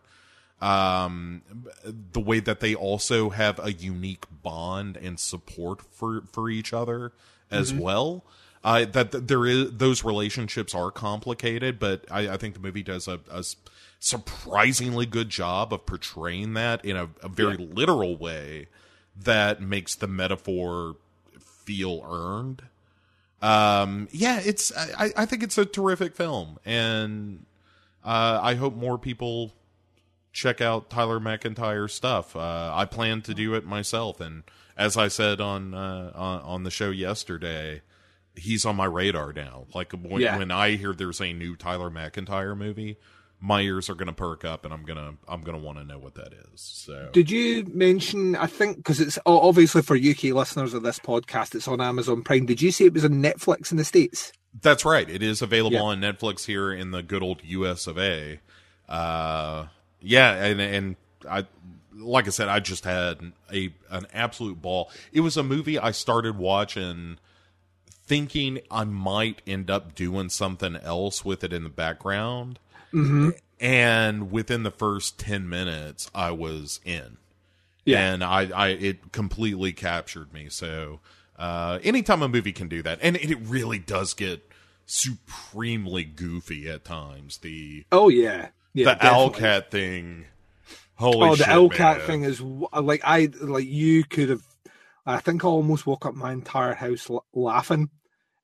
[0.61, 1.41] um
[2.13, 7.11] the way that they also have a unique bond and support for for each other
[7.51, 7.81] as mm-hmm.
[7.81, 8.25] well
[8.63, 13.07] uh that, there is those relationships are complicated but i i think the movie does
[13.07, 13.43] a, a
[13.99, 17.67] surprisingly good job of portraying that in a, a very yeah.
[17.73, 18.67] literal way
[19.15, 20.95] that makes the metaphor
[21.39, 22.63] feel earned.
[23.41, 27.45] Um, yeah, it's I, I think it's a terrific film, and
[28.03, 29.51] uh, I hope more people
[30.31, 32.35] check out Tyler MacIntyre's stuff.
[32.35, 34.43] Uh, I plan to do it myself, and
[34.75, 37.81] as I said on uh, on, on the show yesterday,
[38.35, 39.65] he's on my radar now.
[39.73, 40.37] Like when, yeah.
[40.37, 42.97] when I hear there's a new Tyler MacIntyre movie,
[43.39, 45.77] my ears are going to perk up and I'm going to I'm going to want
[45.77, 46.61] to know what that is.
[46.61, 51.53] So Did you mention I think cuz it's obviously for UK listeners of this podcast
[51.53, 52.45] it's on Amazon Prime.
[52.45, 54.31] Did you say it was on Netflix in the states?
[54.59, 55.07] That's right.
[55.07, 55.83] It is available yeah.
[55.83, 58.39] on Netflix here in the good old US of A.
[58.89, 59.67] Uh
[59.99, 60.95] yeah, and and
[61.29, 61.45] I
[61.93, 64.89] like I said I just had a an absolute ball.
[65.11, 67.19] It was a movie I started watching
[67.91, 72.57] thinking I might end up doing something else with it in the background
[72.93, 73.29] Mm-hmm.
[73.59, 77.17] And within the first 10 minutes, I was in.
[77.85, 78.01] Yeah.
[78.01, 80.49] And I, I, it completely captured me.
[80.49, 80.99] So,
[81.37, 84.47] uh, anytime a movie can do that, and it really does get
[84.85, 87.37] supremely goofy at times.
[87.39, 88.49] The, oh, yeah.
[88.73, 90.25] yeah the owl cat thing.
[90.95, 94.43] Holy oh, the owl cat thing is like, I, like, you could have,
[95.05, 97.89] I think I almost woke up my entire house laughing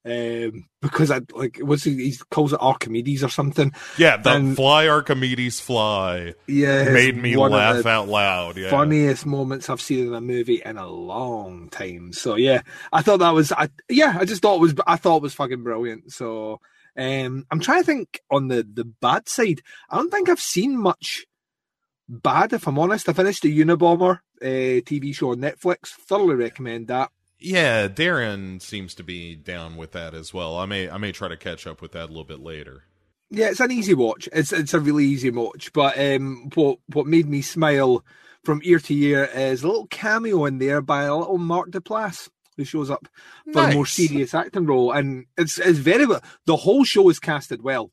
[0.05, 3.73] um, because I like what's he, he calls it Archimedes or something.
[3.97, 6.33] Yeah, the and, fly Archimedes fly.
[6.45, 8.57] Yeah, made me laugh out loud.
[8.57, 8.69] Yeah.
[8.69, 12.11] Funniest moments I've seen in a movie in a long time.
[12.11, 13.51] So yeah, I thought that was.
[13.53, 14.75] I, yeah, I just thought it was.
[14.85, 16.11] I thought it was fucking brilliant.
[16.11, 16.59] So
[16.97, 19.61] um, I'm trying to think on the the bad side.
[19.89, 21.25] I don't think I've seen much
[22.09, 22.51] bad.
[22.51, 25.87] If I'm honest, I finished the Unabomber uh, TV show on Netflix.
[25.87, 27.09] Thoroughly recommend that.
[27.43, 30.57] Yeah, Darren seems to be down with that as well.
[30.57, 32.83] I may I may try to catch up with that a little bit later.
[33.29, 34.29] Yeah, it's an easy watch.
[34.31, 35.73] It's it's a really easy watch.
[35.73, 38.05] But um, what what made me smile
[38.45, 42.29] from ear to ear is a little cameo in there by a little Mark Duplass
[42.55, 43.09] who shows up
[43.51, 43.73] for nice.
[43.73, 46.23] a more serious acting role, and it's it's very well.
[46.45, 47.91] The whole show is casted well.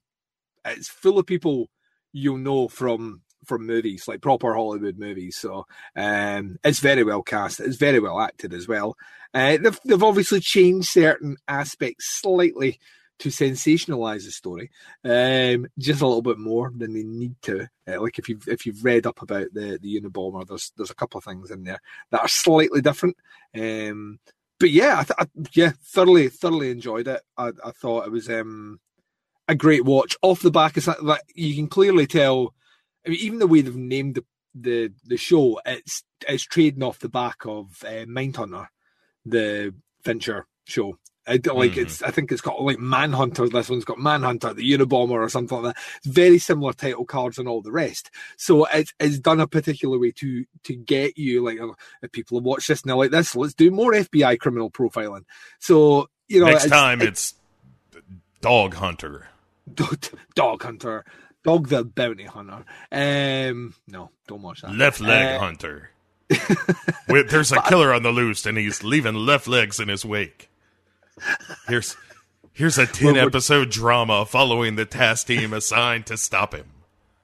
[0.65, 1.71] It's full of people
[2.13, 5.37] you'll know from from movies, like proper Hollywood movies.
[5.37, 7.61] So um, it's very well cast.
[7.61, 8.97] It's very well acted as well.
[9.33, 12.79] Uh, they've, they've obviously changed certain aspects slightly
[13.21, 14.71] to sensationalize the story,
[15.05, 17.69] um, just a little bit more than they need to.
[17.87, 20.95] Uh, like if you've if you've read up about the the Unabomber, there's there's a
[20.95, 23.17] couple of things in there that are slightly different.
[23.55, 24.19] Um,
[24.59, 27.21] but yeah, I, th- I, yeah, thoroughly thoroughly enjoyed it.
[27.37, 28.81] I, I thought it was um,
[29.49, 32.55] a great watch off the back something that you can clearly tell.
[33.07, 36.99] I mean, even the way they've named the the, the show, it's it's trading off
[36.99, 38.67] the back of uh, Mindhunter,
[39.25, 40.99] the Fincher show.
[41.27, 41.83] I don't like Mhm.
[41.83, 42.03] it's.
[42.03, 43.49] I think it's got like Manhunter.
[43.49, 45.83] This one's got Manhunter, the Unabomber, or something like that.
[45.99, 48.11] It's very similar title cards and all the rest.
[48.37, 52.39] So it's it's done a particular way to to get you like oh, if people
[52.39, 55.25] have watched this and they're like this, let's do more FBI criminal profiling.
[55.61, 57.35] So you know, Next it's- time it's
[58.41, 59.29] Dog Hunter.
[59.73, 59.99] Dog,
[60.35, 61.05] dog hunter,
[61.45, 62.65] dog the bounty hunter.
[62.93, 64.75] Um, no, don't watch that.
[64.75, 65.91] Left leg Uh, hunter.
[67.09, 70.51] There's a killer on the loose, and he's leaving left legs in his wake.
[71.69, 71.97] Here's
[72.53, 76.67] here's a ten Well, episode drama following the task team assigned to stop him.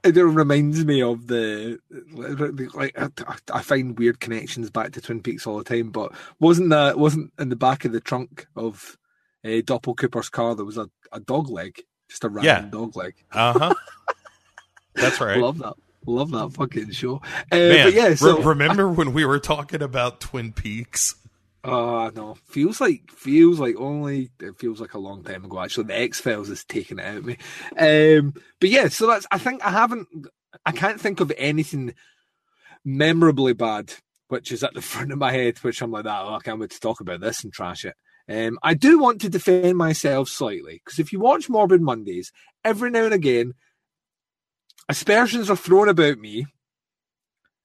[0.03, 1.79] It reminds me of the
[2.73, 3.09] like I,
[3.51, 5.89] I find weird connections back to Twin Peaks all the time.
[5.89, 8.97] But wasn't that wasn't in the back of the trunk of
[9.43, 12.69] uh, Doppel Cooper's car there was a, a dog leg, just a random Yeah.
[12.69, 13.15] dog leg.
[13.31, 13.73] Uh huh.
[14.95, 15.37] That's right.
[15.37, 15.73] Love that.
[16.05, 17.17] Love that fucking show.
[17.51, 21.15] Uh, Man, but yeah, so re- remember when we were talking about Twin Peaks?
[21.63, 22.35] Uh no.
[22.45, 25.83] Feels like feels like only it feels like a long time ago actually.
[25.87, 27.37] The X Files is taking it out of me.
[27.77, 30.07] Um but yeah, so that's I think I haven't
[30.65, 31.93] I can't think of anything
[32.85, 33.93] memorably bad
[34.29, 36.59] which is at the front of my head, which I'm like that, oh, I can't
[36.59, 37.95] wait to talk about this and trash it.
[38.29, 42.31] Um I do want to defend myself slightly, because if you watch Morbid Mondays,
[42.63, 43.53] every now and again
[44.89, 46.45] aspersions are thrown about me.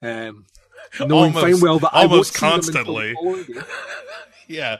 [0.02, 0.46] Um
[1.00, 3.08] knowing Almost- fine well that I almost them until constantly.
[3.10, 3.60] the following day.
[4.48, 4.78] Yeah.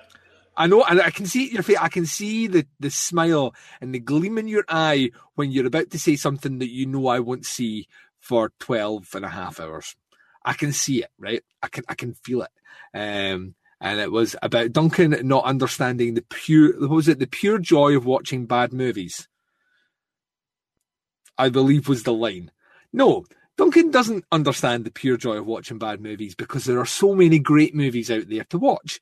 [0.55, 1.79] I know, and I can see your face.
[1.81, 5.89] I can see the, the smile and the gleam in your eye when you're about
[5.91, 7.87] to say something that you know I won't see
[8.21, 9.97] for 12 and a half hours.
[10.45, 11.43] I can see it, right?
[11.63, 12.51] I can I can feel it.
[12.93, 17.59] Um, and it was about Duncan not understanding the pure, what was it, the pure
[17.59, 19.29] joy of watching bad movies.
[21.37, 22.53] I believe was the line.
[22.93, 23.25] No,
[23.59, 27.41] Duncan doesn't understand the pure joy of watching bad movies because there are so many
[27.41, 29.01] great movies out there to watch.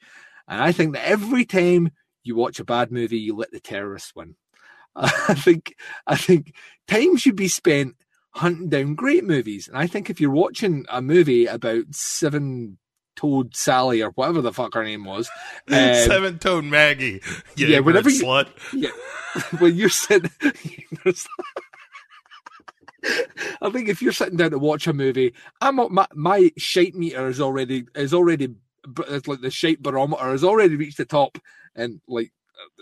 [0.48, 1.90] And I think that every time
[2.22, 4.36] you watch a bad movie, you let the terrorists win.
[4.96, 6.54] I think I think
[6.88, 7.96] time should be spent
[8.30, 9.68] hunting down great movies.
[9.68, 12.78] And I think if you're watching a movie about seven
[13.16, 15.28] toed Sally or whatever the fuck her name was,
[15.68, 17.20] um, Seven Toed Maggie.
[17.56, 18.48] You yeah, whenever you- slut.
[18.72, 18.90] yeah,
[19.58, 20.30] when you're sitting,
[23.62, 27.28] I think if you're sitting down to watch a movie, I'm my my shape meter
[27.28, 28.54] is already is already
[29.08, 31.38] it's like the shape barometer has already reached the top,
[31.74, 32.32] and like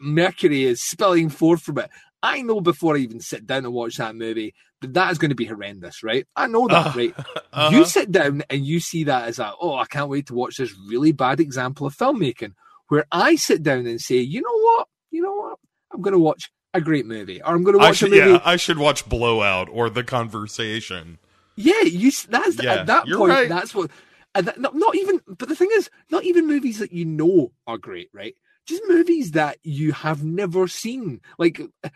[0.01, 1.91] mercury is spilling forth from it.
[2.23, 5.35] I know before I even sit down and watch that movie that is going to
[5.35, 6.27] be horrendous, right?
[6.37, 7.15] I know that, Uh, right?
[7.53, 7.71] uh-huh.
[7.73, 10.57] You sit down and you see that as a, oh, I can't wait to watch
[10.57, 12.55] this really bad example of filmmaking.
[12.89, 15.59] Where I sit down and say, you know what, you know what,
[15.93, 18.17] I'm going to watch a great movie, or I'm going to watch a movie.
[18.19, 21.19] yeah, I should watch Blowout or The Conversation.
[21.57, 22.11] Yeah, you.
[22.29, 23.31] That's Yeah, at that point.
[23.31, 23.49] right.
[23.49, 23.91] That's what.
[24.35, 25.21] And that, not, not even.
[25.27, 28.37] But the thing is, not even movies that you know are great, right?
[28.67, 31.89] Just movies that you have never seen, like uh,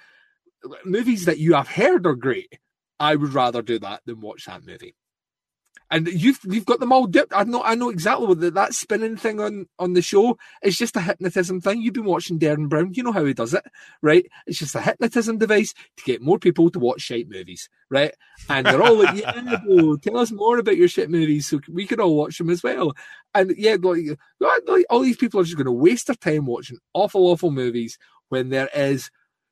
[0.85, 2.59] movies that you have heard are great.
[3.03, 4.95] I would rather do that than watch that movie.
[5.91, 7.33] And you've you've got them all dipped.
[7.35, 10.79] I know I know exactly what the, that spinning thing on on the show is
[10.79, 11.83] just a hypnotism thing.
[11.83, 12.95] You've been watching Derren Brown.
[12.95, 13.65] You know how he does it,
[14.01, 14.25] right?
[14.47, 18.15] It's just a hypnotism device to get more people to watch shite movies, right?
[18.49, 21.87] And they're all like, "Yeah, bro, tell us more about your shit movies so we
[21.87, 22.95] can all watch them as well."
[23.35, 26.79] And yeah, like, like all these people are just going to waste their time watching
[26.95, 29.11] awful, awful movies when there is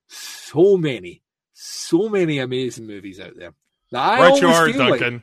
[0.08, 1.22] so many,
[1.60, 3.52] so many amazing movies out there.
[3.92, 5.22] I almost are, feel like- Duncan.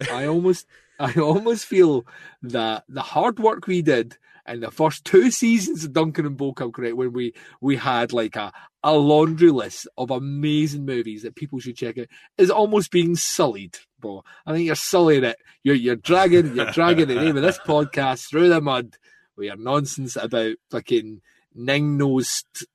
[0.10, 0.66] I almost
[0.98, 2.06] I almost feel
[2.42, 4.16] that the hard work we did
[4.46, 8.12] in the first two seasons of Duncan and Bo Come Correct when we we had
[8.12, 12.06] like a, a laundry list of amazing movies that people should check out
[12.38, 14.24] is almost being sullied, bro.
[14.46, 15.38] I think you're sullying it.
[15.62, 18.96] You're you're dragging you're dragging the name of this podcast through the mud
[19.36, 21.22] with your nonsense about fucking
[21.54, 22.66] ning nosed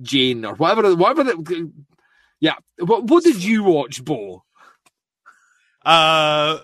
[0.00, 1.72] Jane or whatever whatever the
[2.40, 2.54] yeah.
[2.78, 4.44] What what did you watch, Bo?
[5.84, 6.58] Uh,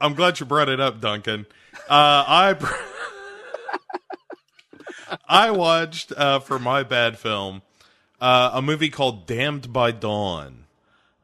[0.00, 1.46] I'm glad you brought it up, Duncan.
[1.88, 2.76] Uh, I
[5.28, 7.62] I watched uh, for my bad film
[8.20, 10.64] uh, a movie called Damned by Dawn,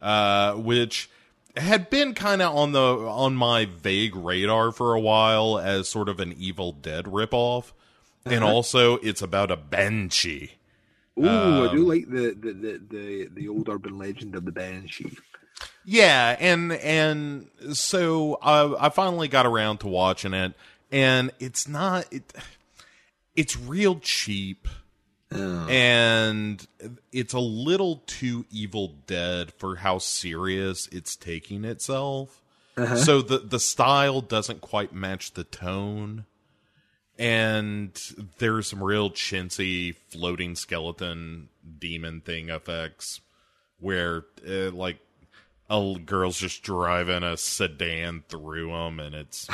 [0.03, 1.09] uh, which
[1.57, 6.09] had been kind of on the on my vague radar for a while as sort
[6.09, 7.73] of an Evil Dead ripoff,
[8.25, 10.58] and also it's about a banshee.
[11.19, 14.53] Ooh, I do Um, like the, the, the, the, the old urban legend of the
[14.53, 15.17] banshee.
[15.85, 20.53] Yeah, and and so I I finally got around to watching it,
[20.93, 22.31] and it's not it,
[23.35, 24.69] it's real cheap.
[25.31, 26.67] and
[27.13, 32.41] it's a little too Evil Dead for how serious it's taking itself.
[32.97, 36.27] So the the style doesn't quite match the tone,
[37.19, 38.01] and
[38.39, 41.49] there's some real chintzy floating skeleton
[41.79, 43.21] demon thing effects
[43.81, 44.99] where uh, like
[45.71, 49.49] a girl's just driving a sedan through them, and it's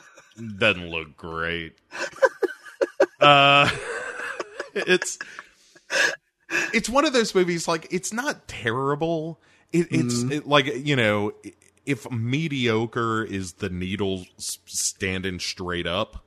[0.58, 1.74] doesn't look great.
[3.20, 3.68] Uh,
[4.74, 5.18] it's
[6.72, 9.38] it's one of those movies like it's not terrible
[9.72, 11.32] it, it's it, like you know
[11.84, 16.24] if mediocre is the needle standing straight up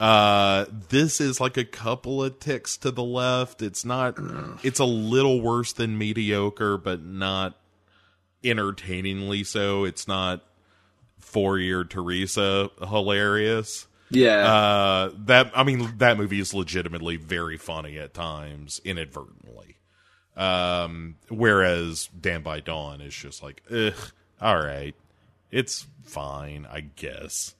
[0.00, 3.62] uh this is like a couple of ticks to the left.
[3.62, 4.18] It's not
[4.64, 7.56] it's a little worse than mediocre but not
[8.42, 9.84] entertainingly so.
[9.84, 10.42] It's not
[11.18, 13.86] four year teresa hilarious.
[14.12, 14.52] Yeah.
[14.52, 19.76] uh, that I mean, that movie is legitimately very funny at times, inadvertently.
[20.36, 23.94] Um, whereas Damned by Dawn is just like, ugh,
[24.40, 24.94] all right,
[25.52, 27.54] it's fine, I guess,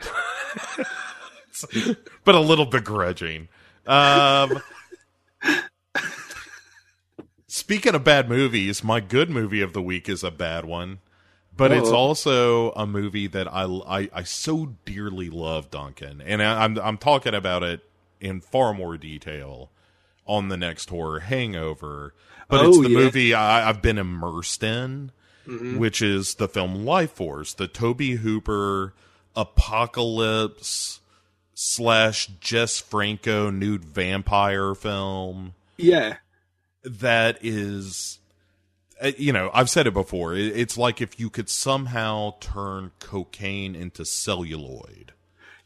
[2.24, 3.48] but a little begrudging.
[3.86, 4.60] Um,
[7.46, 10.98] speaking of bad movies, my good movie of the week is a bad one.
[11.56, 16.64] But it's also a movie that I, I, I so dearly love, Duncan, and I,
[16.64, 17.82] I'm I'm talking about it
[18.18, 19.70] in far more detail
[20.26, 22.14] on the next horror Hangover.
[22.48, 22.98] But it's Oh, the yeah.
[22.98, 25.12] movie I, I've been immersed in,
[25.46, 28.94] which is the film Lifeforce, the Tobe Hooper
[29.36, 30.99] apocalypse
[31.62, 36.16] slash Jess Franco nude vampire film yeah.
[36.82, 38.18] that is
[39.02, 43.74] uh, you know i've said it before it's like if you could somehow turn cocaine
[43.74, 45.12] into celluloid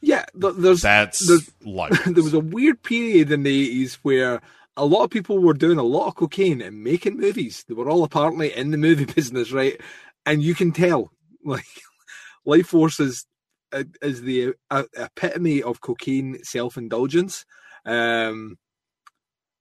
[0.01, 0.25] Yeah.
[0.41, 4.41] th- There's that's there's, life there was a weird period in the 80s where
[4.77, 7.65] a lot of people were doing a lot of cocaine and making movies.
[7.69, 9.81] They were all apparently in the movie business, right?
[10.27, 11.13] And you can tell,
[11.45, 11.65] like,
[12.47, 13.25] Lifeforce is,
[14.03, 17.45] is the uh, epitome of cocaine self indulgence.
[17.85, 18.59] Um,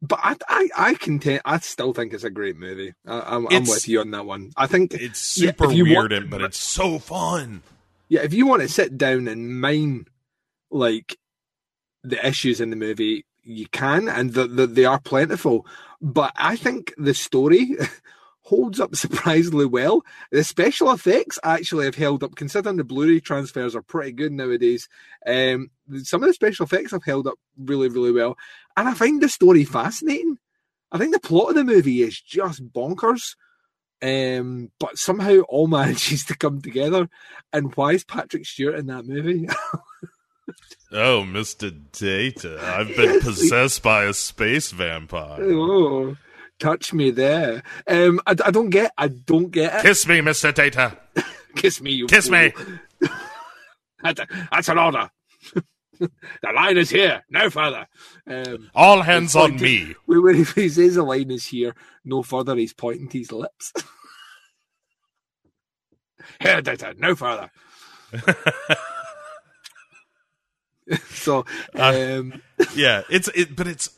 [0.01, 2.93] but I, I, I can tell, I still think it's a great movie.
[3.07, 4.51] I, I'm, I'm with you on that one.
[4.57, 7.61] I think it's super you weird want- but it's so fun
[8.13, 10.05] yeah, if you want to sit down and mine
[10.69, 11.17] like
[12.03, 15.65] the issues in the movie, you can, and the, the, they are plentiful.
[15.99, 17.75] But I think the story
[18.43, 20.03] holds up surprisingly well.
[20.31, 24.87] The special effects actually have held up, considering the Blu-ray transfers are pretty good nowadays.
[25.25, 25.71] Um,
[26.03, 28.37] some of the special effects have held up really, really well,
[28.77, 30.37] and I find the story fascinating.
[30.91, 33.35] I think the plot of the movie is just bonkers.
[34.01, 37.09] Um, but somehow all manages to come together.
[37.53, 39.47] And why is Patrick Stewart in that movie?
[40.91, 46.17] oh mr data i've been possessed by a space vampire oh,
[46.59, 47.63] touch me there.
[47.87, 48.91] Um, I, I don't get.
[48.97, 49.81] I don't get it.
[49.81, 50.97] kiss me mr data
[51.55, 52.77] Kiss me, you kiss me fool.
[54.03, 54.19] That's,
[54.51, 55.09] that's an order.
[55.99, 57.87] the line is here, no further.
[58.27, 61.73] Um, all hands on Point- me when he says the line is here,
[62.03, 63.71] no further, he's pointing to his lips.
[66.41, 67.49] here, Data, no further.
[71.11, 71.45] so,
[71.75, 72.41] um,
[72.75, 73.89] yeah it's it but it's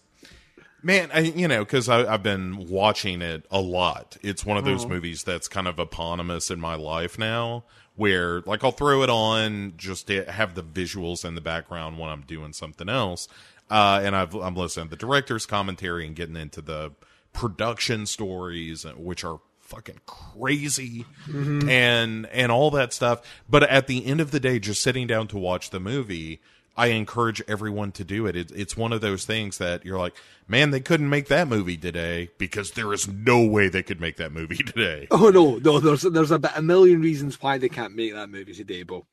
[0.86, 4.18] man I, you know because i've been watching it a lot.
[4.22, 4.90] It's one of those mm.
[4.90, 7.64] movies that's kind of eponymous in my life now
[7.96, 12.10] where like i'll throw it on just to have the visuals in the background when
[12.10, 13.28] i'm doing something else.
[13.68, 16.92] Uh, and I've, i'm listening to the director's commentary and getting into the
[17.34, 21.06] production stories uh, which are fucking crazy.
[21.28, 21.68] Mm-hmm.
[21.68, 23.22] And and all that stuff.
[23.50, 26.42] But at the end of the day just sitting down to watch the movie
[26.78, 28.36] I encourage everyone to do it.
[28.36, 28.52] it.
[28.54, 30.14] It's one of those things that you're like,
[30.48, 34.18] man, they couldn't make that movie today because there is no way they could make
[34.18, 35.08] that movie today.
[35.12, 38.54] Oh no, no, there's there's a, a million reasons why they can't make that movie
[38.54, 39.04] today, but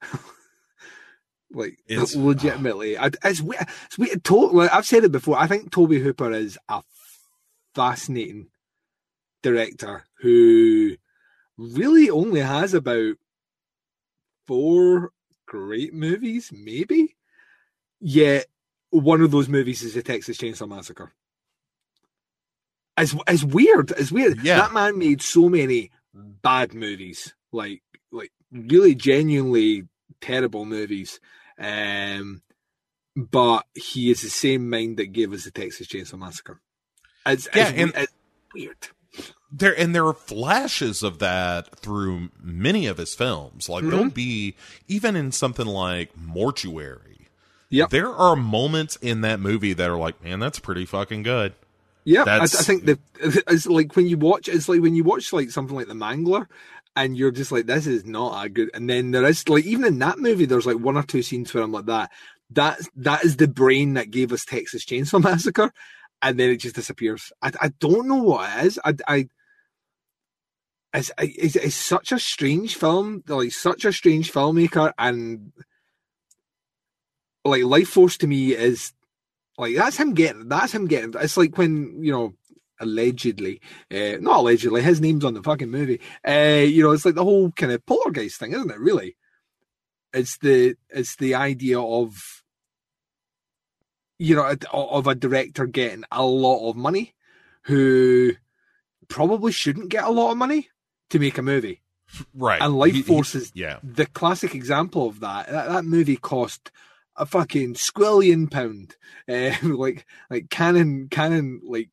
[1.52, 3.66] like It's- legitimately, I, it's weird.
[3.86, 4.24] It's weird.
[4.24, 5.36] To, like, I've said it before.
[5.38, 6.82] I think Tobe Hooper is a
[7.74, 8.48] fascinating
[9.42, 10.96] director who
[11.58, 13.16] really only has about
[14.46, 15.10] four
[15.52, 17.14] great movies, maybe.
[18.00, 18.46] Yet
[18.90, 21.12] one of those movies is the Texas Chainsaw Massacre.
[22.96, 23.92] As it's weird.
[23.92, 24.42] as weird.
[24.42, 24.56] Yeah.
[24.58, 29.84] That man made so many bad movies, like like really genuinely
[30.20, 31.20] terrible movies.
[31.58, 32.42] Um,
[33.16, 36.60] but he is the same mind that gave us the Texas Chainsaw Massacre.
[37.26, 38.12] It's, Yeah, it's, and- it's
[38.54, 38.88] weird.
[39.54, 43.68] There and there are flashes of that through many of his films.
[43.68, 44.08] Like there'll mm-hmm.
[44.08, 44.54] be
[44.88, 47.28] even in something like Mortuary.
[47.68, 51.54] Yeah, There are moments in that movie that are like, man, that's pretty fucking good.
[52.04, 52.98] Yeah, I, I think that
[53.48, 56.48] it's like when you watch, it's like when you watch like something like The Mangler,
[56.96, 58.70] and you're just like, this is not a good.
[58.74, 61.52] And then there is like even in that movie, there's like one or two scenes
[61.54, 62.10] where I'm like that.
[62.50, 65.72] That that is the brain that gave us Texas Chainsaw Massacre,
[66.20, 67.32] and then it just disappears.
[67.40, 68.80] I I don't know what it is.
[68.84, 69.28] I I.
[70.94, 75.52] It's, it's, such a strange film, like such a strange filmmaker, and
[77.44, 78.92] like Lifeforce to me is
[79.58, 82.32] like that's him getting that's him getting it's like when you know
[82.80, 87.14] allegedly uh, not allegedly his name's on the fucking movie uh you know it's like
[87.14, 89.16] the whole kind of poltergeist thing isn't it really?
[90.12, 92.42] It's the it's the idea of
[94.18, 97.14] you know of a director getting a lot of money
[97.64, 98.32] who
[99.08, 100.68] probably shouldn't get a lot of money
[101.12, 101.80] to make a movie
[102.34, 102.60] Right.
[102.60, 103.78] and Life He- he- Force is yeah.
[103.82, 105.48] the classic example of that.
[105.48, 106.70] That, that movie cost
[107.16, 108.96] a fucking squillion pound.
[109.28, 111.90] Uh, like like Cannon Cannon like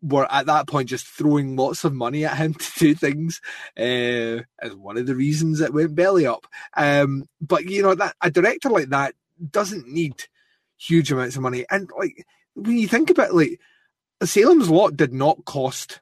[0.00, 3.40] were at that point just throwing lots of money at him to do things
[3.76, 6.46] uh, as one of the reasons it went belly up.
[6.76, 9.14] Um, but you know that a director like that
[9.50, 10.14] doesn't need
[10.78, 11.64] huge amounts of money.
[11.70, 13.60] And like when you think about it, like
[14.22, 16.00] Salem's Lot did not cost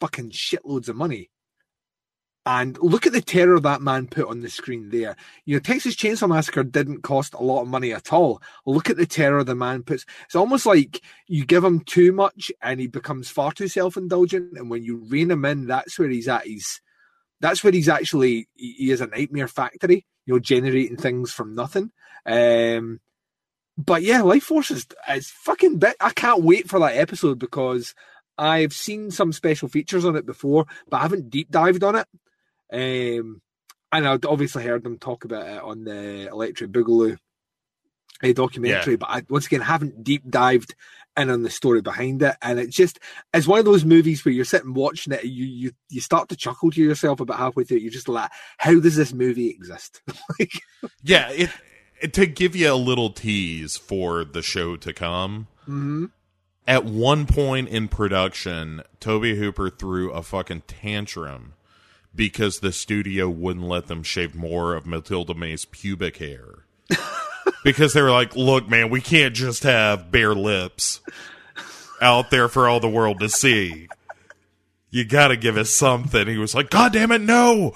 [0.00, 1.30] fucking shitloads of money.
[2.44, 5.14] And look at the terror that man put on the screen there.
[5.44, 8.42] You know, Texas Chainsaw Massacre didn't cost a lot of money at all.
[8.66, 10.04] Look at the terror the man puts.
[10.24, 14.58] It's almost like you give him too much and he becomes far too self-indulgent.
[14.58, 16.46] And when you rein him in, that's where he's at.
[16.46, 16.80] He's
[17.40, 20.04] that's where he's actually he he is a nightmare factory.
[20.26, 21.92] You know, generating things from nothing.
[22.26, 23.00] Um,
[23.78, 25.94] but yeah, Lifeforce is is fucking bit.
[26.00, 27.94] I can't wait for that episode because
[28.36, 32.06] I've seen some special features on it before, but I haven't deep dived on it.
[32.72, 33.42] Um,
[33.92, 37.18] and I'd obviously heard them talk about it on the Electric Boogaloo
[38.22, 40.74] uh, documentary, but I once again haven't deep dived
[41.16, 42.36] in on the story behind it.
[42.40, 42.98] And it's just
[43.34, 46.36] it's one of those movies where you're sitting watching it, you you you start to
[46.36, 47.78] chuckle to yourself about halfway through.
[47.78, 50.00] You're just like, how does this movie exist?
[50.38, 50.52] like,
[51.02, 51.50] Yeah, it,
[52.00, 55.48] it to give you a little tease for the show to come.
[55.68, 56.10] mhm.
[56.64, 61.54] At one point in production, Tobe Hooper threw a fucking tantrum
[62.14, 66.66] because the studio wouldn't let them shave more of Matilda May's pubic hair.
[67.64, 71.00] because they were like, "Look, man, we can't just have bare lips
[72.00, 73.88] out there for all the world to see.
[74.90, 77.74] You got to give us something." He was like, "God damn it, no!"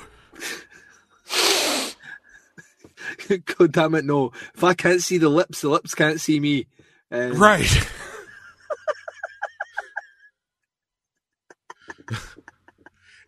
[3.59, 4.32] God damn it, no!
[4.55, 6.66] If I can't see the lips, the lips can't see me.
[7.11, 7.68] Um, Right.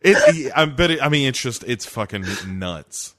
[0.00, 0.90] it, I bet.
[0.92, 3.14] It, I mean, it's just it's fucking nuts.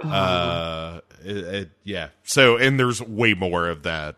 [0.00, 2.08] Uh, it, it, yeah.
[2.24, 4.16] So, and there's way more of that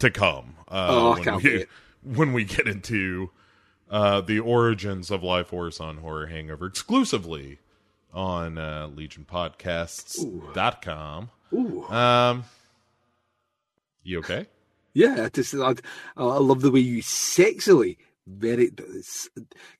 [0.00, 0.56] to come.
[0.68, 1.68] Uh, Oh, when we, wait.
[2.02, 3.30] When we get into
[3.90, 7.58] uh, the origins of Lifeforce on Horror Hangover exclusively
[8.14, 11.30] on uh, LegionPodcasts.com.
[11.52, 11.84] Ooh.
[11.88, 12.44] Um,
[14.02, 14.46] you okay?
[14.94, 15.74] Yeah, I just I,
[16.16, 18.70] I love the way you sexily, very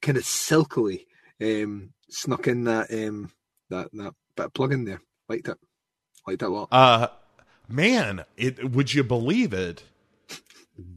[0.03, 1.07] kind of silkily,
[1.43, 3.31] um, snuck in that um
[3.69, 5.01] that that bit of plug in there.
[5.29, 5.59] Liked it,
[6.27, 6.69] liked it a lot.
[6.73, 7.09] Uh
[7.69, 9.85] man, it would you believe it?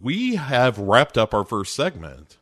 [0.02, 2.38] We have wrapped up our first segment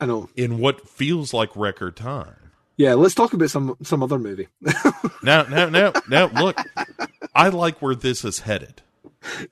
[0.00, 0.28] I know.
[0.34, 2.36] in what feels like record time.
[2.76, 4.48] Yeah, let's talk about some some other movie.
[5.22, 6.58] Now, now, now, now, look,
[7.34, 8.80] I like where this is headed.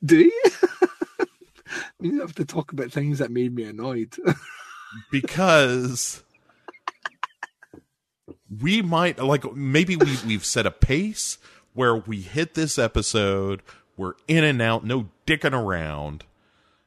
[0.02, 0.42] Do you?
[2.02, 4.16] I have to talk about things that made me annoyed.
[5.12, 6.22] because
[8.60, 11.38] we might like maybe we we've set a pace
[11.74, 13.62] where we hit this episode
[13.96, 16.24] we're in and out no dicking around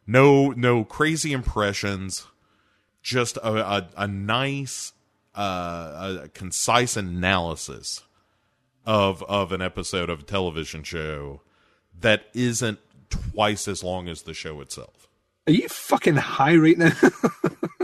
[0.08, 2.26] no no crazy impressions
[3.02, 4.94] just a a, a nice
[5.36, 8.04] uh a concise analysis
[8.86, 11.42] of of an episode of a television show
[12.00, 15.08] that isn't twice as long as the show itself
[15.48, 16.92] Are you fucking high right now?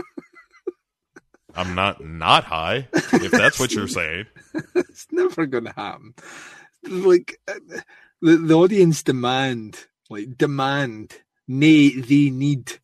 [1.58, 4.26] I'm not not high, if that's what you're saying.
[4.76, 6.14] it's never going to happen.
[6.88, 7.40] Like
[8.22, 11.14] the the audience demand, like demand,
[11.48, 12.78] nay, they need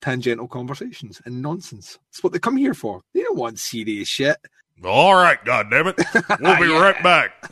[0.00, 1.98] tangential conversations and nonsense.
[2.12, 3.02] That's what they come here for.
[3.14, 4.36] They don't want serious shit.
[4.84, 5.96] All right, God damn it,
[6.40, 6.80] we'll be Yeah.
[6.80, 7.50] right back.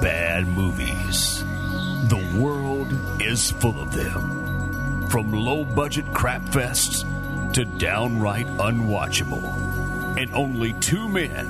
[0.00, 0.71] Bad movies.
[3.32, 5.08] Is full of them.
[5.08, 7.02] From low budget crap fests
[7.54, 9.42] to downright unwatchable.
[10.18, 11.46] and only two men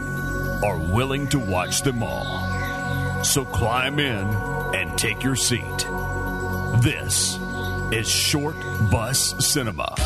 [0.65, 3.25] are willing to watch them all.
[3.25, 4.25] So climb in
[4.77, 5.79] and take your seat.
[6.85, 7.37] This
[7.91, 8.55] is Short
[8.89, 9.97] Bus Cinema.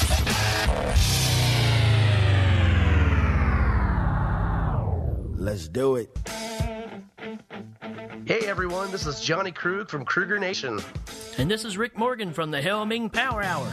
[5.37, 6.09] Let's do it.
[8.25, 10.81] Hey everyone, this is Johnny Krug from Kruger Nation.
[11.39, 13.67] And this is Rick Morgan from the Helming Power Hour.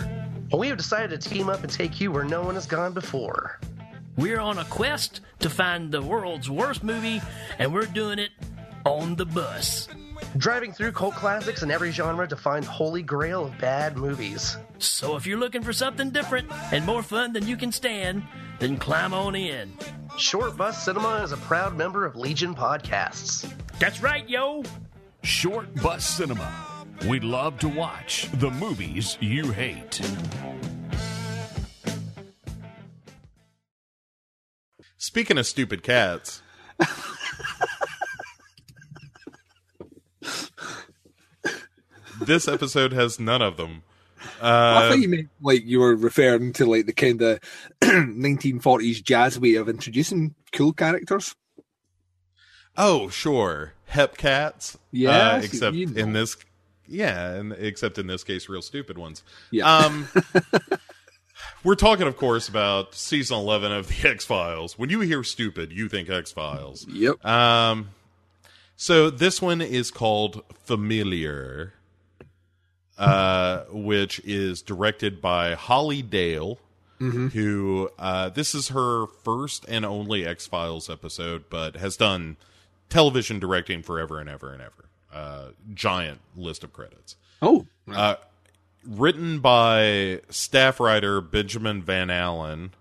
[0.52, 2.94] And we have decided to team up and take you where no one has gone
[2.94, 3.60] before.
[4.18, 7.22] We're on a quest to find the world's worst movie,
[7.58, 8.32] and we're doing it
[8.86, 9.88] on the bus.
[10.38, 14.58] Driving through cult classics in every genre to find holy grail of bad movies.
[14.80, 18.24] So if you're looking for something different and more fun than you can stand,
[18.60, 19.74] then climb on in.
[20.18, 23.52] Short Bus Cinema is a proud member of Legion Podcasts.
[23.80, 24.64] That's right, yo.
[25.24, 26.52] Short Bus Cinema.
[27.08, 30.02] We love to watch the movies you hate.
[34.98, 36.42] Speaking of stupid cats,
[42.26, 43.84] this episode has none of them.
[44.42, 47.40] I Uh, thought you meant like you were referring to like the kind of
[47.82, 51.36] 1940s jazz way of introducing cool characters.
[52.78, 54.78] oh, sure, hep cats.
[54.92, 56.02] Yeah, uh, except you know.
[56.02, 56.38] in this,
[56.88, 59.24] yeah, and except in this case, real stupid ones.
[59.52, 59.68] Yeah.
[59.68, 60.08] Um,
[61.64, 64.78] we're talking, of course, about season eleven of the X Files.
[64.80, 66.88] When you hear stupid, you think X Files.
[66.88, 67.24] Yep.
[67.26, 67.90] Um,
[68.76, 71.74] so this one is called Familiar,
[72.98, 76.60] uh, which is directed by Holly Dale,
[77.00, 82.38] who uh, this is her first and only X Files episode, but has done
[82.90, 84.86] television directing forever and ever and ever.
[85.12, 87.18] Uh, giant list of credits.
[87.42, 88.16] oh, Uh,
[88.88, 92.72] written by staff writer Benjamin Van Allen,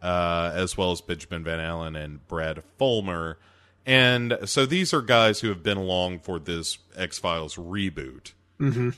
[0.00, 3.38] uh, as well as Benjamin Van Allen and Brad Fulmer.
[3.84, 8.32] And so these are guys who have been along for this X Files reboot.
[8.58, 8.90] Mm-hmm.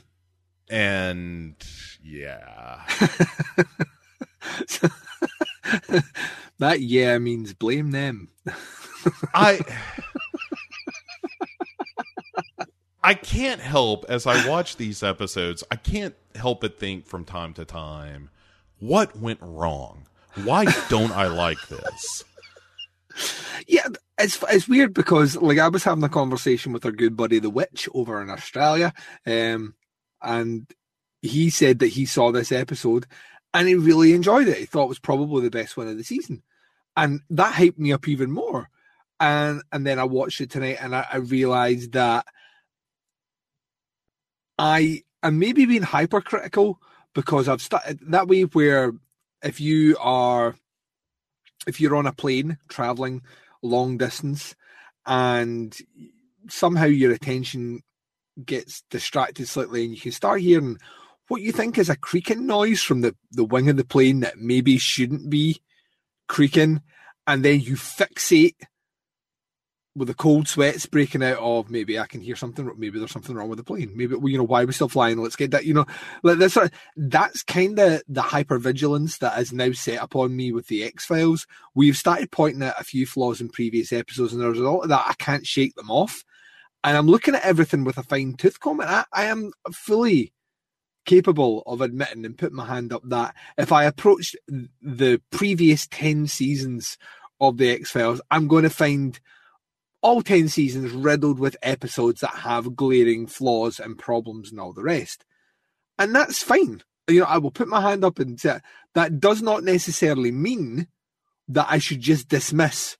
[0.69, 1.55] And
[2.03, 2.81] yeah.
[6.59, 8.29] that yeah means blame them.
[9.33, 9.59] I
[13.03, 17.53] I can't help as I watch these episodes, I can't help but think from time
[17.53, 18.29] to time,
[18.79, 20.07] what went wrong?
[20.43, 22.23] Why don't I like this?
[23.67, 23.87] Yeah,
[24.17, 27.49] it's it's weird because like I was having a conversation with our good buddy the
[27.49, 28.93] Witch over in Australia,
[29.25, 29.75] um,
[30.25, 30.67] and
[31.21, 33.05] he said that he saw this episode
[33.53, 34.57] and he really enjoyed it.
[34.57, 36.43] He thought it was probably the best one of the season,
[36.97, 38.69] and that hyped me up even more.
[39.19, 42.25] And and then I watched it tonight and I, I realized that
[44.57, 46.79] I am maybe being hypercritical
[47.13, 48.93] because I've started that way where
[49.41, 50.55] if you are
[51.65, 53.21] if you're on a plane traveling
[53.61, 54.53] long distance
[55.05, 55.75] and
[56.49, 57.81] somehow your attention
[58.43, 60.77] gets distracted slightly and you can start hearing
[61.27, 64.37] what you think is a creaking noise from the, the wing of the plane that
[64.37, 65.61] maybe shouldn't be
[66.27, 66.81] creaking
[67.27, 68.55] and then you fixate
[69.95, 73.33] with the cold sweats breaking out of maybe I can hear something, maybe there's something
[73.33, 73.93] wrong with the plane.
[73.95, 75.17] Maybe well, you know why are we still flying?
[75.17, 75.65] Let's get that.
[75.65, 75.85] You know,
[76.21, 76.53] like this.
[76.53, 80.83] Sort of, that's kind of the hypervigilance that is now set upon me with the
[80.83, 81.47] X Files.
[81.73, 84.89] We've started pointing out a few flaws in previous episodes, and there's a lot of
[84.89, 86.23] that I can't shake them off.
[86.85, 90.31] And I'm looking at everything with a fine tooth comb, and I, I am fully
[91.05, 96.27] capable of admitting and putting my hand up that if I approached the previous ten
[96.27, 96.99] seasons
[97.41, 99.19] of the X Files, I'm going to find
[100.03, 104.83] all 10 seasons riddled with episodes that have glaring flaws and problems and all the
[104.83, 105.25] rest.
[105.97, 106.83] And that's fine.
[107.07, 108.59] You know, I will put my hand up and say
[108.93, 110.87] that does not necessarily mean
[111.47, 112.97] that I should just dismiss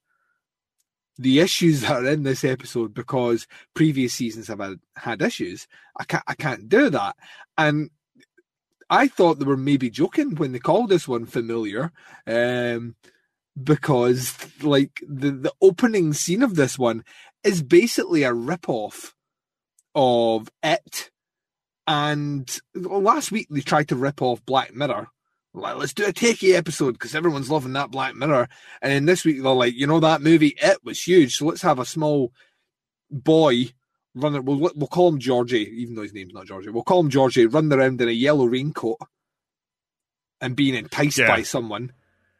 [1.18, 4.60] the issues that are in this episode because previous seasons have
[4.96, 5.66] had, issues.
[5.98, 7.16] I can't I can't do that.
[7.58, 7.90] And
[8.88, 11.92] I thought they were maybe joking when they called this one familiar.
[12.26, 12.96] Um
[13.60, 17.04] because like the the opening scene of this one
[17.42, 19.14] is basically a rip-off
[19.94, 21.10] of it
[21.86, 25.08] and last week they tried to rip off black mirror
[25.56, 28.48] like let's do a takey episode because everyone's loving that black mirror
[28.82, 31.62] and then this week they're like you know that movie it was huge so let's
[31.62, 32.30] have a small
[33.10, 33.64] boy
[34.14, 37.08] run we'll, we'll call him georgie even though his name's not georgie we'll call him
[37.10, 38.98] georgie run around in a yellow raincoat
[40.40, 41.28] and being enticed Yeah.
[41.28, 41.92] by someone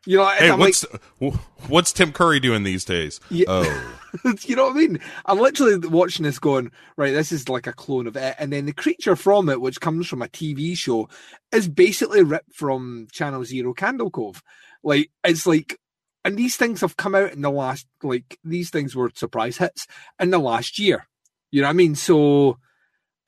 [0.09, 0.75] you know, Hey, I'm like,
[1.19, 1.35] what's
[1.67, 3.19] what's Tim Curry doing these days?
[3.29, 3.47] Yeah.
[3.49, 3.96] Oh,
[4.43, 5.01] you know what I mean?
[5.25, 8.37] I'm literally watching this going, right, this is like a clone of it.
[8.39, 11.09] And then the creature from it, which comes from a TV show,
[11.53, 14.43] is basically ripped from Channel Zero Candle Cove.
[14.83, 15.79] Like, it's like,
[16.27, 19.87] and these things have come out in the last like these things were surprise hits
[20.19, 21.07] in the last year.
[21.53, 21.95] You know what I mean?
[21.95, 22.59] So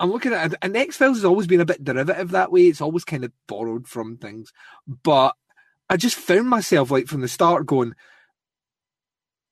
[0.00, 2.62] I'm looking at and X Files has always been a bit derivative that way.
[2.62, 4.52] It's always kind of borrowed from things,
[4.86, 5.36] but
[5.88, 7.94] I just found myself like from the start going,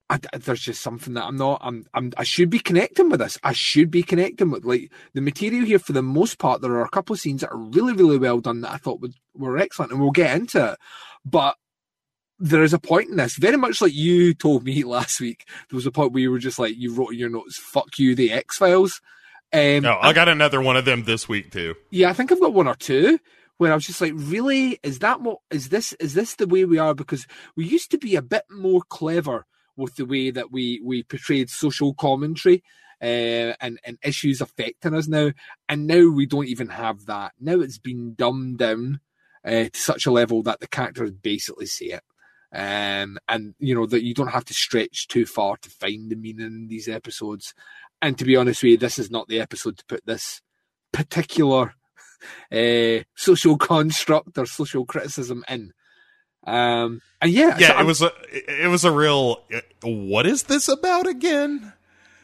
[0.09, 1.61] I, there's just something that I'm not.
[1.65, 2.13] I'm, I'm.
[2.17, 3.39] I should be connecting with this.
[3.43, 5.81] I should be connecting with like the material here.
[5.81, 8.39] For the most part, there are a couple of scenes that are really, really well
[8.41, 10.79] done that I thought would, were excellent, and we'll get into it.
[11.25, 11.57] But
[12.39, 15.45] there is a point in this, very much like you told me last week.
[15.71, 17.99] There was a point where you were just like, you wrote in your notes, "Fuck
[17.99, 19.01] you, the X Files."
[19.53, 21.75] Um, no, I got another one of them this week too.
[21.91, 23.19] Yeah, I think I've got one or two
[23.59, 25.95] where I was just like, really, is that what is this?
[25.95, 26.95] Is this the way we are?
[26.95, 27.27] Because
[27.57, 29.47] we used to be a bit more clever
[29.77, 32.63] with the way that we we portrayed social commentary
[33.01, 35.31] uh, and and issues affecting us now,
[35.69, 37.33] and now we don't even have that.
[37.41, 39.01] Now it's been dumbed down
[39.45, 42.03] uh, to such a level that the characters basically say it.
[42.53, 46.17] Um, and you know that you don't have to stretch too far to find the
[46.17, 47.55] meaning in these episodes.
[48.01, 50.41] And to be honest with you, this is not the episode to put this
[50.93, 51.75] particular
[52.53, 55.73] uh, social construct or social criticism in.
[56.47, 58.13] Um, and yeah, yeah, so it was a
[58.65, 59.43] it was a real.
[59.83, 61.73] What is this about again?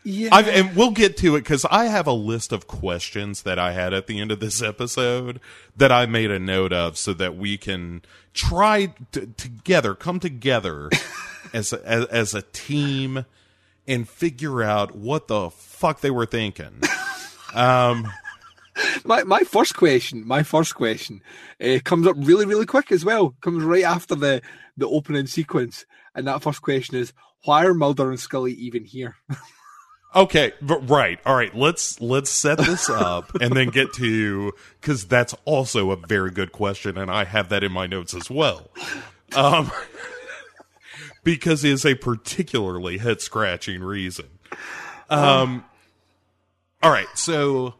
[0.04, 3.58] Yeah, I've, and we'll get to it because I have a list of questions that
[3.58, 5.40] I had at the end of this episode
[5.76, 8.02] that I made a note of so that we can
[8.34, 10.90] try to, together, come together
[11.52, 13.26] as, a, as as a team
[13.86, 16.80] and figure out what the fuck they were thinking.
[17.54, 18.10] Um,
[19.04, 21.22] my my first question, my first question,
[21.60, 23.34] uh, comes up really really quick as well.
[23.40, 24.42] Comes right after the
[24.76, 25.84] the opening sequence,
[26.14, 27.12] and that first question is,
[27.44, 29.16] why are Mulder and Scully even here?
[30.14, 31.18] Okay, right.
[31.24, 35.96] All right, let's let's set this up and then get to cuz that's also a
[35.96, 38.70] very good question and I have that in my notes as well.
[39.34, 39.72] Um
[41.24, 44.26] because it's a particularly head-scratching reason.
[45.08, 45.64] Um
[46.82, 47.74] All right, so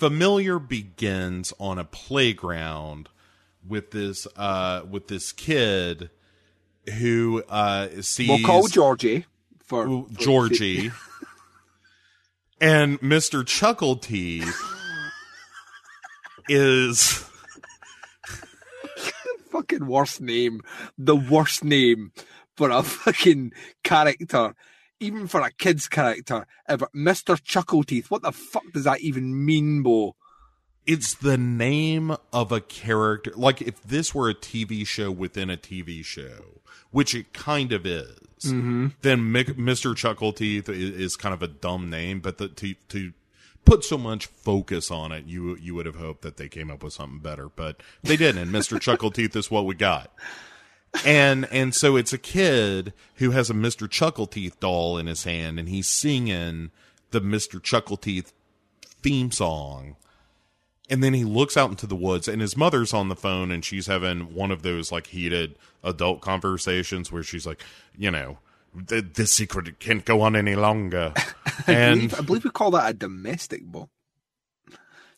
[0.00, 3.10] Familiar begins on a playground
[3.68, 6.08] with this uh with this kid
[6.98, 9.26] who uh sees We'll call Georgie
[9.62, 10.90] for, for Georgie
[12.62, 13.46] and Mr.
[13.46, 14.58] Chuckle Teeth
[16.48, 17.22] is
[19.50, 20.62] fucking worst name,
[20.96, 22.12] the worst name
[22.56, 23.52] for a fucking
[23.84, 24.54] character,
[25.00, 26.88] even for a kid's character ever.
[26.94, 27.42] Mr.
[27.42, 28.10] Chuckle Teeth.
[28.10, 30.14] What the fuck does that even mean, Bo?
[30.86, 35.56] it's the name of a character like if this were a TV show within a
[35.56, 38.18] TV show, which it kind of is.
[38.44, 38.88] Mm-hmm.
[39.02, 39.94] Then Mick, Mr.
[39.94, 43.12] Chuckle Teeth is, is kind of a dumb name, but the, to to
[43.64, 46.82] put so much focus on it, you you would have hoped that they came up
[46.82, 48.42] with something better, but they didn't.
[48.42, 48.80] And Mr.
[48.80, 50.10] Chuckle Teeth is what we got.
[51.04, 53.88] And and so it's a kid who has a Mr.
[53.88, 56.70] Chuckle Teeth doll in his hand, and he's singing
[57.10, 57.62] the Mr.
[57.62, 58.32] Chuckle Teeth
[59.02, 59.96] theme song.
[60.88, 63.64] And then he looks out into the woods, and his mother's on the phone, and
[63.64, 67.62] she's having one of those like heated adult conversations where she's like,
[67.96, 68.38] you know,
[68.88, 71.12] "Th- this secret can't go on any longer.
[71.68, 73.88] I and believe, I believe we call that a domestic, Bo.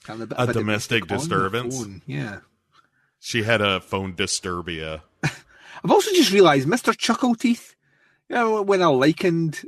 [0.04, 1.82] Having bit A of domestic on the disturbance?
[2.06, 2.40] Yeah.
[3.18, 5.00] she had a phone disturbia.
[5.84, 6.96] I've also just realised Mr.
[6.96, 7.74] Chuckle Teeth.
[8.28, 9.62] You know, when I likened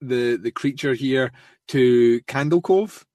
[0.00, 1.32] the the creature here
[1.68, 3.06] to Candle Cove,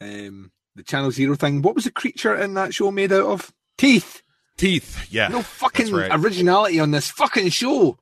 [0.00, 1.62] um, the Channel Zero thing.
[1.62, 3.52] What was the creature in that show made out of?
[3.76, 4.22] Teeth.
[4.56, 5.28] Teeth, yeah.
[5.28, 6.10] No fucking right.
[6.12, 7.98] originality on this fucking show.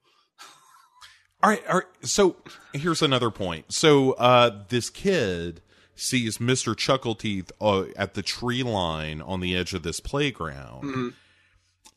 [1.43, 1.87] All right, all right.
[2.03, 2.37] So
[2.73, 3.73] here's another point.
[3.73, 5.63] So uh, this kid
[5.95, 6.77] sees Mr.
[6.77, 11.15] Chuckle Teeth uh, at the tree line on the edge of this playground,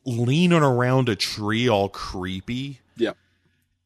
[0.06, 2.80] leaning around a tree, all creepy.
[2.96, 3.12] Yeah.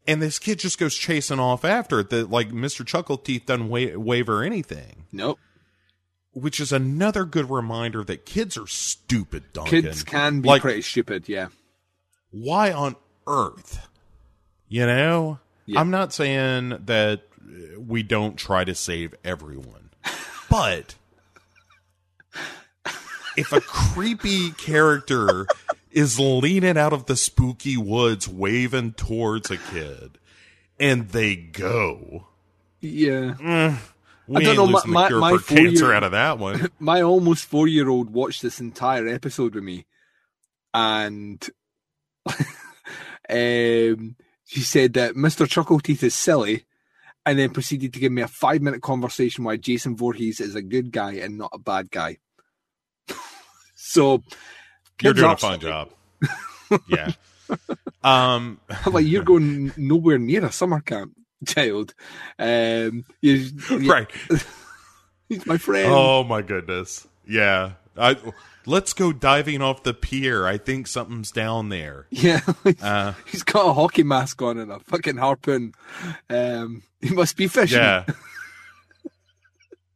[0.06, 2.10] And this kid just goes chasing off after it.
[2.10, 2.86] That like Mr.
[2.86, 5.38] Chuckle Teeth doesn't wa- waver anything, Nope.
[6.32, 9.44] which is another good reminder that kids are stupid.
[9.52, 11.28] Duncan, Kids can be like pretty stupid.
[11.28, 11.48] Yeah.
[12.30, 12.96] why on
[13.26, 13.88] earth?
[14.68, 15.80] You know, Yeah.
[15.80, 17.22] I'm not saying that
[17.78, 19.90] we don't try to save everyone,
[20.48, 20.94] but
[23.36, 25.46] if a creepy character
[25.90, 30.18] is leaning out of the spooky woods waving towards a kid
[30.78, 32.26] and they go,
[32.80, 33.76] Yeah.
[34.26, 36.70] we I don't know, my- my- my for cancer out of that one.
[36.78, 39.86] My almost four year old watched this entire episode with me,
[40.72, 41.44] and
[43.28, 45.48] um, she said that Mr.
[45.48, 46.64] Chuckle Teeth is silly,
[47.26, 50.62] and then proceeded to give me a five minute conversation why Jason Voorhees is a
[50.62, 52.18] good guy and not a bad guy.
[53.74, 54.22] so
[55.02, 55.72] You're doing a fine silly.
[55.72, 55.90] job.
[56.88, 57.12] yeah.
[58.04, 61.14] Um, like you're going nowhere near a summer camp,
[61.46, 61.94] child.
[62.38, 64.10] Um, you, you- right.
[65.28, 65.88] He's my friend.
[65.92, 67.06] Oh my goodness.
[67.26, 67.72] Yeah.
[67.96, 68.16] I
[68.66, 70.46] let's go diving off the pier.
[70.46, 72.06] I think something's down there.
[72.10, 72.40] Yeah,
[72.82, 75.74] Uh, he's got a hockey mask on and a fucking harpoon.
[76.28, 77.78] Um, he must be fishing.
[77.78, 78.04] yeah.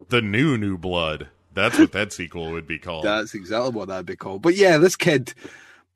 [0.09, 1.29] the new new blood.
[1.55, 3.05] That's what that sequel would be called.
[3.05, 4.43] That's exactly what that'd be called.
[4.43, 5.35] But yeah, this kid.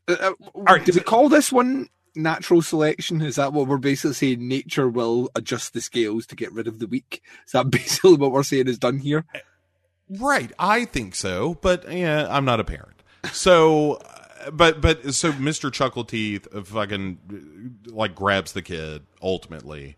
[0.06, 3.20] Uh, uh, right, do we call this one natural selection?
[3.22, 4.46] Is that what we're basically saying?
[4.46, 7.22] Nature will adjust the scales to get rid of the weak.
[7.46, 9.24] Is that basically what we're saying is done here?
[10.11, 13.02] Right, I think so, but yeah, I'm not a parent.
[13.32, 15.70] So, uh, but but so Mr.
[15.70, 17.18] Chuckleteeth uh, fucking
[17.88, 19.96] uh, like grabs the kid ultimately,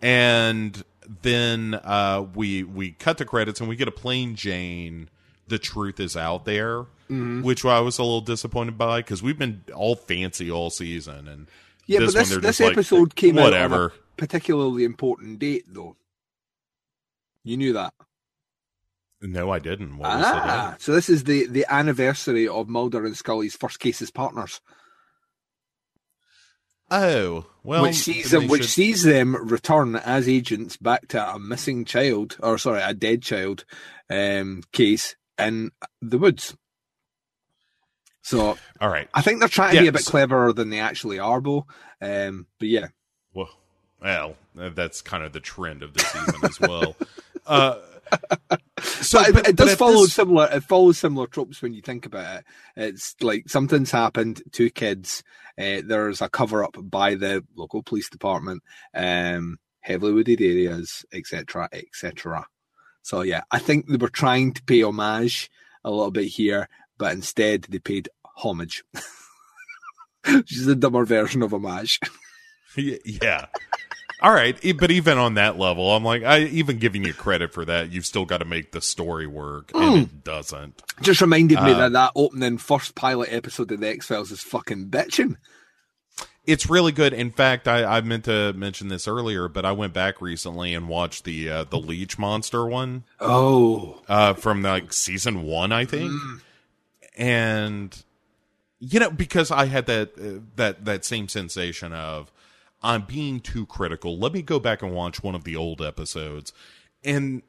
[0.00, 0.82] and
[1.22, 5.08] then uh, we we cut the credits and we get a plain Jane.
[5.48, 7.42] The truth is out there, Mm-hmm.
[7.42, 11.48] which I was a little disappointed by because we've been all fancy all season, and
[11.86, 13.86] Yeah, this but this, this just like, episode came out on whatever.
[13.86, 15.96] a particularly important date, though.
[17.42, 17.94] You knew that.
[19.22, 19.98] No, I didn't.
[19.98, 24.10] What Ah, so this is the the anniversary of Mulder and Scully's first case as
[24.12, 24.60] partners,
[26.90, 31.38] Oh, well, which sees them which should- sees them return as agents back to a
[31.38, 33.64] missing child, or sorry, a dead child
[34.10, 35.70] um, case in
[36.02, 36.56] the woods.
[38.22, 39.08] So all right.
[39.14, 41.66] I think they're trying to be a bit so- cleverer than they actually are, though.
[42.02, 42.88] Um, but yeah,
[43.34, 43.50] Well,
[44.02, 46.96] well, uh, that's kind of the trend of the season as well.
[47.46, 47.78] Uh,
[48.82, 50.48] so but, it- but- it does at follow this- similar.
[50.52, 52.44] It follows similar tropes when you think about it.
[52.76, 54.42] It's like something's happened.
[54.52, 55.22] Two kids.
[55.58, 58.62] Uh, there's a cover up by the local police department.
[58.94, 62.46] Um, heavily wooded areas, etc., etc.
[63.02, 65.50] So yeah, I think they were trying to pay homage
[65.84, 66.68] a little bit here,
[66.98, 68.84] but instead they paid homage,
[70.26, 71.98] which is a dumber version of homage.
[72.76, 73.46] Yeah.
[74.22, 77.64] All right, but even on that level, I'm like, I even giving you credit for
[77.64, 80.02] that, you've still got to make the story work, and Mm.
[80.02, 80.82] it doesn't.
[81.00, 84.42] Just reminded me Uh, that that opening first pilot episode of the X Files is
[84.42, 85.36] fucking bitching.
[86.46, 87.12] It's really good.
[87.12, 90.88] In fact, I, I meant to mention this earlier, but I went back recently and
[90.88, 96.10] watched the uh, the Leech Monster one Oh, uh, from like season one, I think,
[97.16, 98.04] and
[98.78, 102.30] you know because I had that uh, that that same sensation of
[102.82, 104.18] I'm being too critical.
[104.18, 106.52] Let me go back and watch one of the old episodes,
[107.04, 107.42] and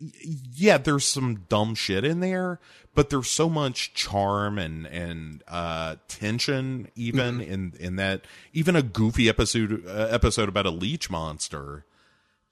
[0.00, 2.60] yeah, there's some dumb shit in there,
[2.94, 8.82] but there's so much charm and and uh, tension even in in that even a
[8.82, 11.84] goofy episode uh, episode about a leech monster.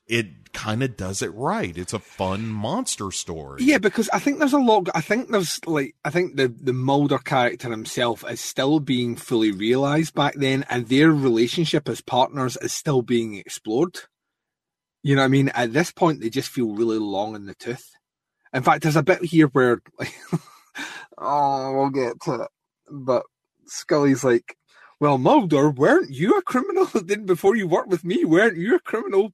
[0.07, 1.76] It kind of does it right.
[1.76, 3.62] It's a fun monster story.
[3.62, 4.88] Yeah, because I think there's a lot.
[4.94, 9.53] I think there's like I think the the Mulder character himself is still being fully
[9.53, 13.98] realized back then, and their relationship as partners is still being explored.
[15.03, 15.48] You know what I mean?
[15.50, 17.90] At this point, they just feel really long in the tooth.
[18.53, 20.14] In fact, there's a bit here where, like,
[21.18, 22.48] oh, we'll get to it,
[22.90, 23.24] but
[23.66, 24.57] Scully's like,
[25.00, 26.86] "Well, Mulder, weren't you a criminal?
[26.94, 29.32] Then before you worked with me, weren't you a criminal?"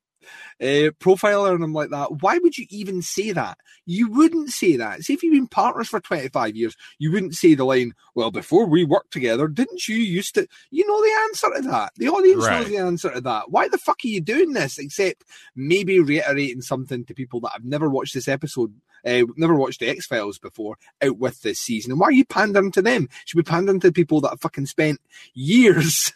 [0.60, 2.20] Uh, profiler and I'm like that.
[2.22, 3.58] Why would you even say that?
[3.86, 5.02] You wouldn't say that.
[5.02, 8.66] See, if you've been partners for 25 years, you wouldn't say the line, well, before
[8.66, 10.46] we worked together, didn't you used to?
[10.70, 11.92] You know the answer to that.
[11.96, 12.60] The audience Right.
[12.60, 13.50] knows the answer to that.
[13.50, 14.78] Why the fuck are you doing this?
[14.78, 15.24] Except
[15.56, 18.74] maybe reiterating something to people that have never watched this episode,
[19.06, 21.92] uh, never watched the X Files before, out with this season.
[21.92, 23.08] And why are you pandering to them?
[23.24, 25.00] Should be pandering to people that have fucking spent
[25.34, 26.12] years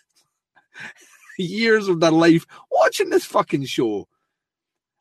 [1.39, 4.07] years of their life watching this fucking show.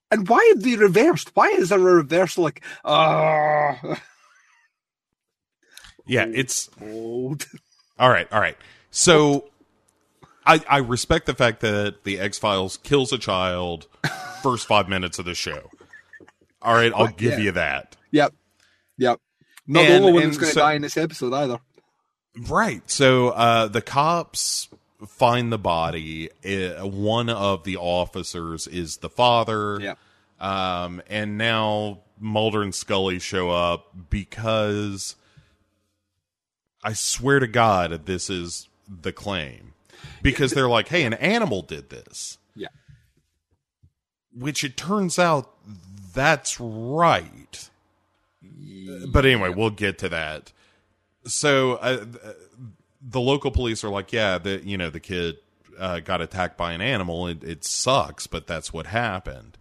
[0.09, 1.31] And why have they reversed?
[1.35, 3.79] Why is there a reverse like, ah,
[6.05, 7.45] Yeah, it's old?
[7.99, 8.27] all right.
[8.31, 8.57] All right.
[8.89, 9.49] So
[10.45, 13.87] I I respect the fact that the X Files kills a child
[14.41, 15.69] first five minutes of the show.
[16.61, 17.45] All right, I'll give Yeah.
[17.45, 17.95] you that.
[18.11, 18.33] Yep.
[18.97, 19.19] Yep.
[19.67, 21.59] Not And- the only one that's going to so- die in this episode either.
[22.47, 22.81] Right.
[22.89, 24.69] So uh, the cops
[25.07, 26.29] find the body.
[26.45, 29.79] Uh, one of the officers is the father.
[29.81, 29.95] Yeah.
[30.39, 35.15] Um, and now Mulder and Scully show up because
[36.83, 39.73] I swear to God, this is the claim.
[40.23, 42.37] Because they're like, hey, an animal did this.
[42.55, 42.67] Yeah.
[44.35, 45.51] Which it turns out
[46.13, 47.69] that's right.
[49.07, 50.51] But anyway, we'll get to that.
[51.25, 52.05] So uh,
[53.01, 55.37] the local police are like, yeah, the you know the kid
[55.79, 57.27] uh, got attacked by an animal.
[57.27, 59.57] It, it sucks, but that's what happened.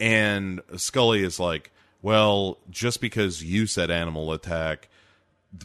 [0.00, 1.70] And Scully is like,
[2.00, 4.88] well, just because you said animal attack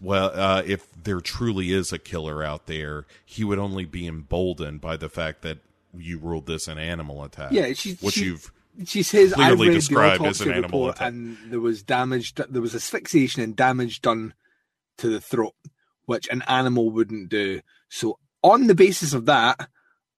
[0.02, 4.82] well, uh, if there truly is a killer out there, he would only be emboldened
[4.82, 5.60] by the fact that
[5.98, 7.54] you ruled this an animal attack.
[7.54, 8.52] Yeah, she- which she- you've
[8.86, 11.08] She says I Clearly read described the as an animal attack.
[11.08, 12.36] and there was damage.
[12.36, 14.34] There was asphyxiation and damage done
[14.98, 15.56] to the throat,
[16.08, 17.62] which an animal wouldn't do.
[17.90, 19.70] So, on the basis of that,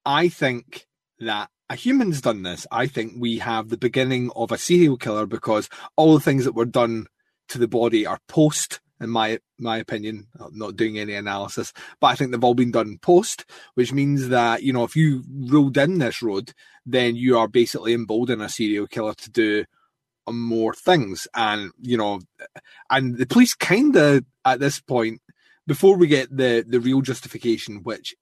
[0.05, 0.87] I think
[1.19, 2.65] that a human's done this.
[2.71, 6.55] I think we have the beginning of a serial killer because all the things that
[6.55, 7.07] were done
[7.49, 8.79] to the body are post.
[9.01, 12.71] In my my opinion, I'm not doing any analysis, but I think they've all been
[12.71, 16.53] done post, which means that you know if you ruled in this road,
[16.85, 19.65] then you are basically emboldening a serial killer to do
[20.31, 21.27] more things.
[21.35, 22.19] And, you know,
[22.89, 25.21] and the police kind of, at this point,
[25.69, 28.15] before we get the, the real justification, which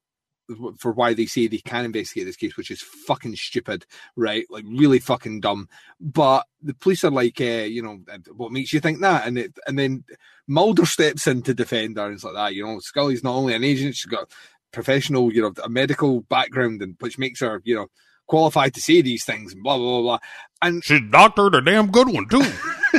[0.80, 3.86] for why they say they can investigate this case, which is fucking stupid,
[4.18, 4.46] right?
[4.50, 5.70] Like really fucking dumb.
[6.02, 8.00] But the police are like, uh, you know,
[8.36, 9.26] what makes you think that?
[9.26, 10.04] And it, and then
[10.46, 12.54] Mulder steps in to defend her and it's like that.
[12.54, 14.30] You know, Scully's not only an agent, she's got
[14.74, 17.88] professional, you know, a medical background, and which makes her, you know,
[18.28, 20.02] qualified to say these things and blah blah blah.
[20.02, 20.20] blah.
[20.62, 22.44] And she's doctored a damn good one too.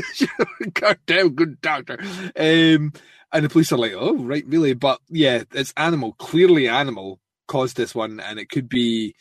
[0.73, 1.99] goddamn good doctor.
[2.35, 2.95] Um,
[3.33, 4.75] and the police are like, oh right, really?
[4.75, 6.13] But yeah, it's animal.
[6.15, 9.15] Clearly, animal caused this one, and it could be,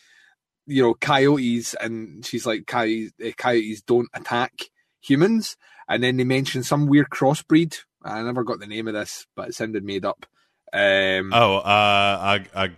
[0.66, 1.74] you know, coyotes.
[1.76, 4.53] And she's like, coyotes, uh, coyotes don't attack
[5.01, 5.58] humans.
[5.89, 7.78] And then they mention some weird crossbreed.
[8.03, 10.26] I never got the name of this, but it sounded made up.
[10.74, 12.70] Um, oh, uh, a, a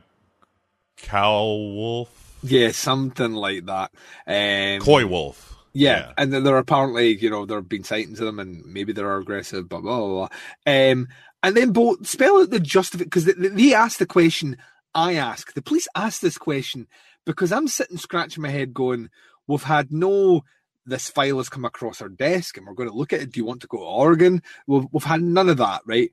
[0.98, 3.92] cow wolf, yeah, something like that.
[4.28, 5.49] Um, coy wolf.
[5.74, 8.66] Yeah, and then there are apparently, you know, there have been sightings of them, and
[8.66, 10.28] maybe they're aggressive, blah blah blah.
[10.28, 10.30] blah.
[10.66, 11.08] Um,
[11.44, 14.58] and then both spell out the justification because they, they asked the question
[14.96, 15.54] I ask.
[15.54, 16.88] The police asked this question
[17.26, 19.10] because I'm sitting scratching my head, going,
[19.48, 20.42] "We've had no."
[20.86, 23.32] This file has come across our desk, and we're going to look at it.
[23.32, 24.42] Do you want to go to Oregon?
[24.66, 26.12] We've, we've had none of that, right?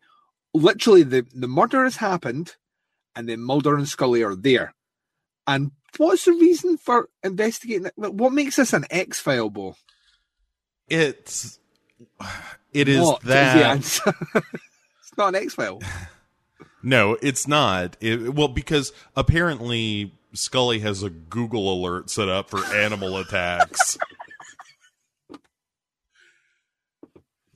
[0.52, 2.56] Literally, the the murder has happened,
[3.14, 4.74] and then Mulder and Scully are there.
[5.46, 7.90] And what's the reason for investigating?
[7.96, 9.76] What makes this an X file, Bo?
[10.88, 11.58] It's
[12.72, 14.12] it is What that the
[15.00, 15.80] it's not an X file.
[16.82, 17.96] No, it's not.
[18.00, 23.98] It, well, because apparently Scully has a Google alert set up for animal attacks.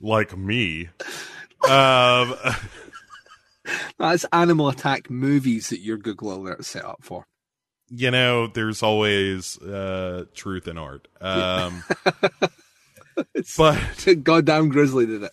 [0.00, 0.88] like me.
[1.68, 2.34] Um,
[3.98, 7.24] That's animal attack movies that your Google alert set up for.
[7.90, 11.08] You know, there's always uh, truth in art.
[11.20, 11.82] Um,
[13.56, 15.32] but goddamn grizzly did it.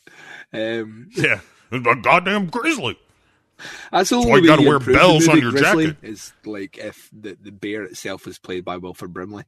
[0.53, 1.39] Um, yeah,
[1.71, 2.97] a goddamn grizzly.
[3.91, 6.07] That's the That's why you gotta wear bells on your Grizzly jacket.
[6.07, 9.45] Is like if the, the bear itself is played by Wilford Brimley.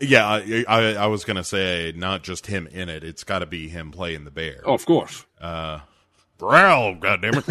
[0.00, 3.04] Yeah, I, I, I was gonna say not just him in it.
[3.04, 4.62] It's got to be him playing the bear.
[4.64, 5.26] Oh, of course.
[5.40, 5.80] Uh,
[6.38, 7.44] growl, goddammit.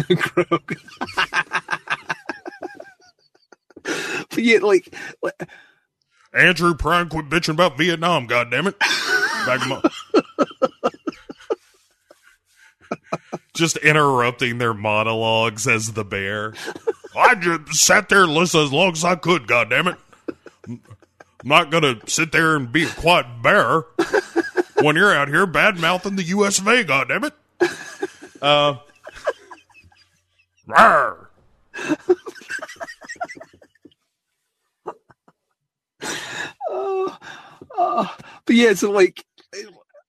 [4.42, 4.94] Yeah, like,
[6.32, 8.78] Andrew Prime, quit bitching about Vietnam, goddammit.
[9.46, 9.92] Back him up.
[13.54, 16.54] Just interrupting their monologues as the bear.
[17.16, 19.96] I just sat there and listened as long as I could, goddammit.
[20.68, 20.80] I'm
[21.44, 23.82] not gonna sit there and be a quiet bear
[24.80, 27.32] when you're out here bad mouthing the US of A, goddammit.
[28.40, 28.76] Uh,
[30.68, 31.26] rawr.
[36.68, 39.24] Oh, but yeah, so like,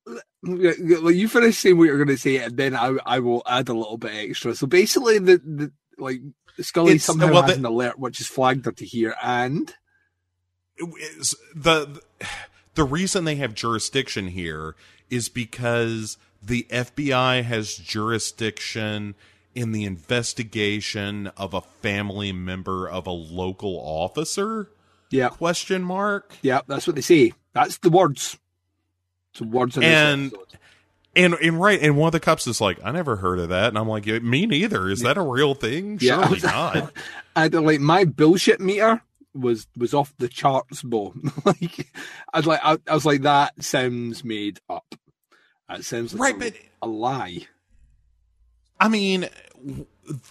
[0.08, 3.44] uh, like you finish saying what you're going to say, and then I I will
[3.48, 4.56] add a little bit extra.
[4.56, 6.22] So basically, the, the like
[6.62, 9.74] Scully It's- somehow well, has the- an alert which has flagged her to here, and
[11.18, 12.02] is the
[12.76, 14.76] the reason they have jurisdiction here
[15.10, 19.16] is because the FBI has jurisdiction
[19.56, 24.70] in the investigation of a family member of a local officer
[25.10, 27.34] yeah, question mark yeah, that's what they say.
[27.54, 28.38] That's the words.
[29.32, 30.32] It's the words and
[31.16, 33.70] and and right and one of the cops is like i never heard of that
[33.70, 36.22] and i'm like "Yeah, me neither is that a real thing Yeah.
[36.28, 36.94] surely not
[37.36, 39.02] I don't like my bullshit meter
[39.34, 41.14] was was off the charts, Bo.
[41.46, 41.88] like
[42.34, 44.96] I was like I, I was like that sounds made up.
[45.68, 47.48] That sounds like Right, a, but- a lie.
[48.80, 49.28] I mean,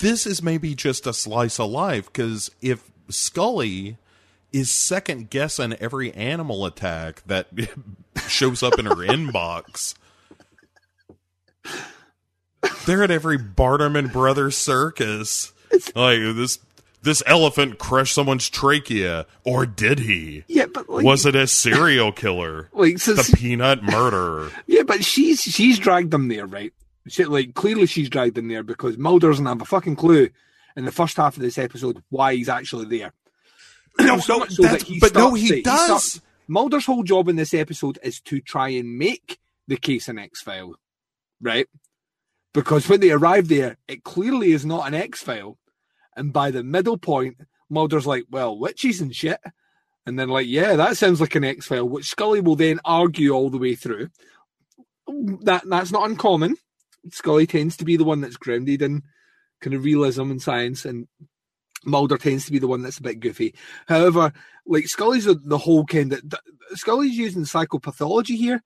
[0.01, 3.97] this is maybe just a slice of life because if Scully
[4.53, 7.49] is second guessing every animal attack that
[8.29, 9.95] shows up in her inbox,
[12.87, 15.53] they're at every Barnum and Brothers circus.
[15.95, 16.59] Like this,
[17.03, 20.45] this elephant crushed someone's trachea, or did he?
[20.49, 22.69] Yeah, but like, Was it a serial killer?
[22.73, 24.51] like so, The peanut murderer.
[24.67, 26.73] yeah, but she's she's dragged them there, right?
[27.07, 30.31] She, like clearly she's dragged them there because Mulder doesn't have a fucking clue
[30.77, 33.13] in the first half of this episode why he's actually there.
[34.07, 35.85] No, So no, that he but no, he to- does.
[35.85, 36.21] starts-
[36.51, 40.41] Mulder's whole job in this episode is to try and make the case an X
[40.41, 40.77] file,
[41.43, 41.67] right?
[42.55, 45.59] Because when they arrive there, it clearly is not an X file.
[46.17, 47.37] And by the middle point,
[47.69, 49.39] Mulder's like, well, witches and shit.
[50.07, 53.33] And then, like, yeah, that sounds like an X file, which Scully will then argue
[53.33, 54.09] all the way through.
[55.43, 56.57] That That's not uncommon.
[57.13, 59.03] Scully tends to be the one that's grounded in
[59.61, 61.09] kind of realism and science, and
[61.89, 63.55] Mulder tends to be the one that's a bit goofy.
[63.87, 64.33] However,
[64.67, 66.23] like Scully's the, the whole kind of
[66.75, 68.63] Scully's using psychopathology here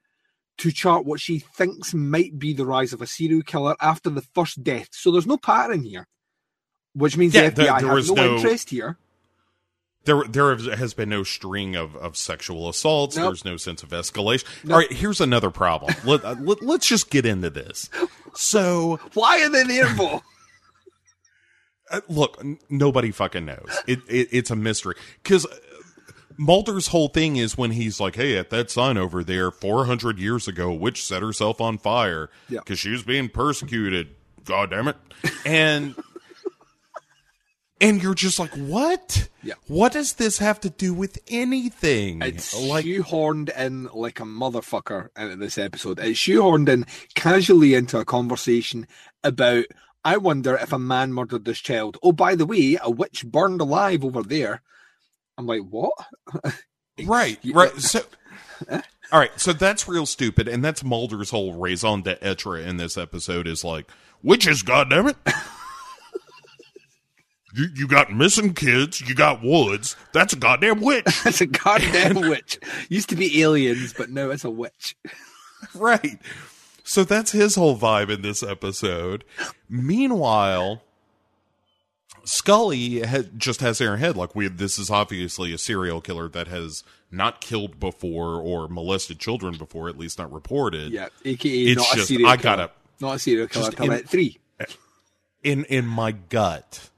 [0.59, 4.23] to chart what she thinks might be the rise of a serial killer after the
[4.35, 4.89] first death.
[4.93, 6.07] So there's no pattern here,
[6.95, 8.99] which means Yeah, the FBI there has no, no- interest here.
[10.05, 13.17] There, there has been no string of, of sexual assaults.
[13.17, 13.27] Nope.
[13.29, 14.47] There's no sense of escalation.
[14.65, 14.73] Nope.
[14.73, 15.95] All right, here's another problem.
[16.05, 17.89] Let, uh, let, let's just get into this.
[18.35, 20.21] So, Why are they there for?
[21.93, 23.83] Uh, look, n- nobody fucking knows.
[23.87, 25.47] It, it it's a mystery because
[26.39, 30.49] Mulder's whole thing is when he's like, "Hey, at that sign over there, 400 years
[30.49, 32.61] ago, a witch set herself on fire Yeah.
[32.61, 34.15] because she was being persecuted."
[34.45, 34.97] God damn it!
[35.47, 35.95] And
[37.81, 39.29] and you're just like, "What?
[39.43, 39.55] Yeah.
[39.67, 45.09] What does this have to do with anything?" It's like, shoehorned in like a motherfucker
[45.17, 45.99] into this episode.
[45.99, 48.87] It's shoehorned in casually into a conversation
[49.25, 49.65] about.
[50.05, 51.97] I wonder if a man murdered this child.
[52.03, 54.63] Oh, by the way, a witch burned alive over there.
[55.39, 55.93] I'm like, what?
[57.05, 57.81] right, right.
[57.81, 58.01] So,
[58.71, 58.81] all
[59.21, 63.65] right, so that's real stupid, and that's Mulder's whole raison d'etre in this episode is
[63.65, 63.89] like,
[64.23, 65.17] witches, goddammit.
[67.55, 69.95] You, you got missing kids, you got woods.
[70.15, 72.59] That's a goddamn witch, that's a goddamn witch.
[72.89, 74.97] Used to be aliens, but now it's a witch.
[75.75, 76.19] right?
[76.85, 79.25] So that's his whole vibe in this episode.
[79.69, 80.83] Meanwhile,
[82.25, 86.29] Scully ha- just has in her head like we this is obviously a serial killer
[86.29, 90.93] that has not killed before or molested children before, at least not reported.
[90.93, 92.71] Yeah, aka It's not a just- serial I gotta-
[93.01, 93.71] not a serial killer.
[93.71, 94.39] just in- at three.
[95.43, 96.89] in in my gut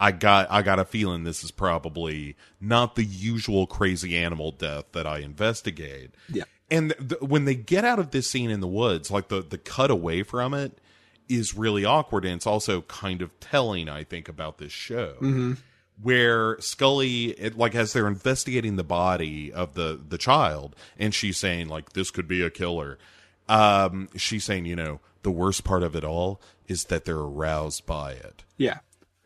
[0.00, 4.86] i got i got a feeling this is probably not the usual crazy animal death
[4.90, 6.42] that i investigate Yeah.
[6.72, 9.58] And th- when they get out of this scene in the woods like the the
[9.58, 10.78] cut away from it
[11.28, 15.14] is really awkward and it's also kind of telling i think about this show
[16.02, 21.36] where Scully, it, like as they're investigating the body of the the child, and she's
[21.36, 22.98] saying like this could be a killer.
[23.48, 27.86] Um, she's saying, you know, the worst part of it all is that they're aroused
[27.86, 28.78] by it, Yeah.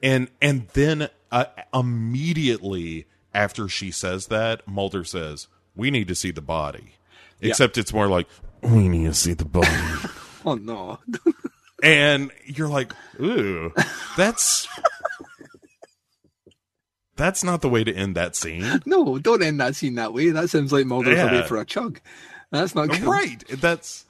[0.02, 6.30] and and then uh, immediately after she says that, Mulder says, "We need to see
[6.30, 6.95] the body."
[7.40, 8.26] Except it's more like,
[8.62, 9.68] "We need to see the body."
[10.48, 11.00] Oh no.
[11.82, 13.72] and you're like, ooh,
[14.16, 14.68] that's
[17.16, 20.30] that's not the way to end that scene, no, don't end that scene that way.
[20.30, 21.30] That sounds like Mulder's Yeah.
[21.30, 22.00] away for a chug.
[22.52, 23.02] That's not good.
[23.02, 23.42] right?
[23.48, 24.04] That's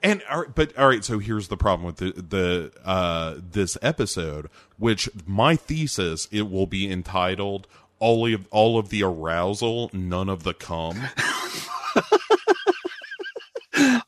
[0.00, 1.04] and all right, but all right.
[1.04, 6.66] So here's the problem with the the uh, this episode, which my thesis it will
[6.68, 7.66] be entitled
[7.98, 11.00] all of all of the arousal, none of the cum.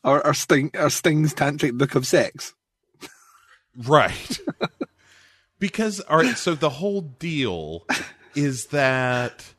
[0.03, 2.53] Or, or, sting, or Sting's tantric book of sex.
[3.75, 4.39] Right.
[5.59, 7.85] because all right, so the whole deal
[8.35, 9.53] is that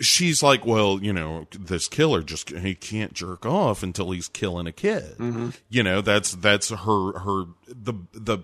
[0.00, 4.66] she's like, well, you know, this killer just he can't jerk off until he's killing
[4.66, 5.16] a kid.
[5.18, 5.50] Mm-hmm.
[5.68, 8.38] You know, that's that's her her the the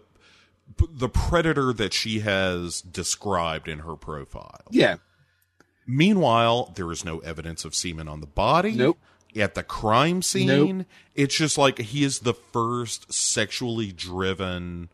[0.88, 4.62] the predator that she has described in her profile.
[4.70, 4.96] Yeah.
[5.86, 8.72] Meanwhile, there is no evidence of semen on the body.
[8.72, 8.98] Nope.
[9.36, 10.86] At the crime scene, Nope.
[11.14, 14.88] it's just like he is the first sexually driven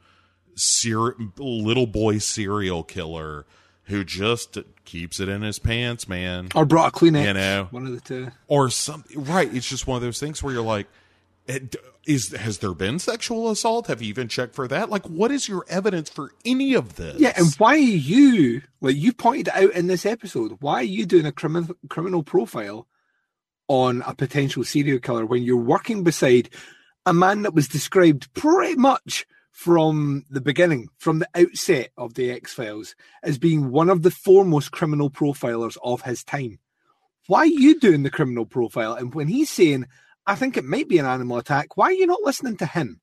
[0.54, 3.46] ser- little boy serial killer
[3.84, 6.48] who just keeps it in his pants, man.
[6.54, 7.24] Or brought a Kleenex.
[7.26, 7.68] You know.
[7.70, 8.28] One of the two.
[8.48, 9.24] Or something.
[9.24, 9.52] Right.
[9.54, 10.86] It's just one of those things where you're like,
[11.46, 13.88] it- is has there been sexual assault?
[13.88, 14.90] Have you even checked for that?
[14.90, 17.18] Like, what is your evidence for any of this?
[17.18, 21.04] Yeah, and why are you, like you pointed out in this episode, why are you
[21.04, 22.86] doing a criminal criminal profile
[23.68, 26.48] on a potential serial killer when you're working beside
[27.04, 32.30] a man that was described pretty much from the beginning, from the outset of the
[32.30, 36.58] X Files, as being one of the foremost criminal profilers of his time?
[37.26, 38.94] Why are you doing the criminal profile?
[38.94, 39.86] And when he's saying,
[40.26, 43.00] I think it might be an animal attack, why are you not listening to him?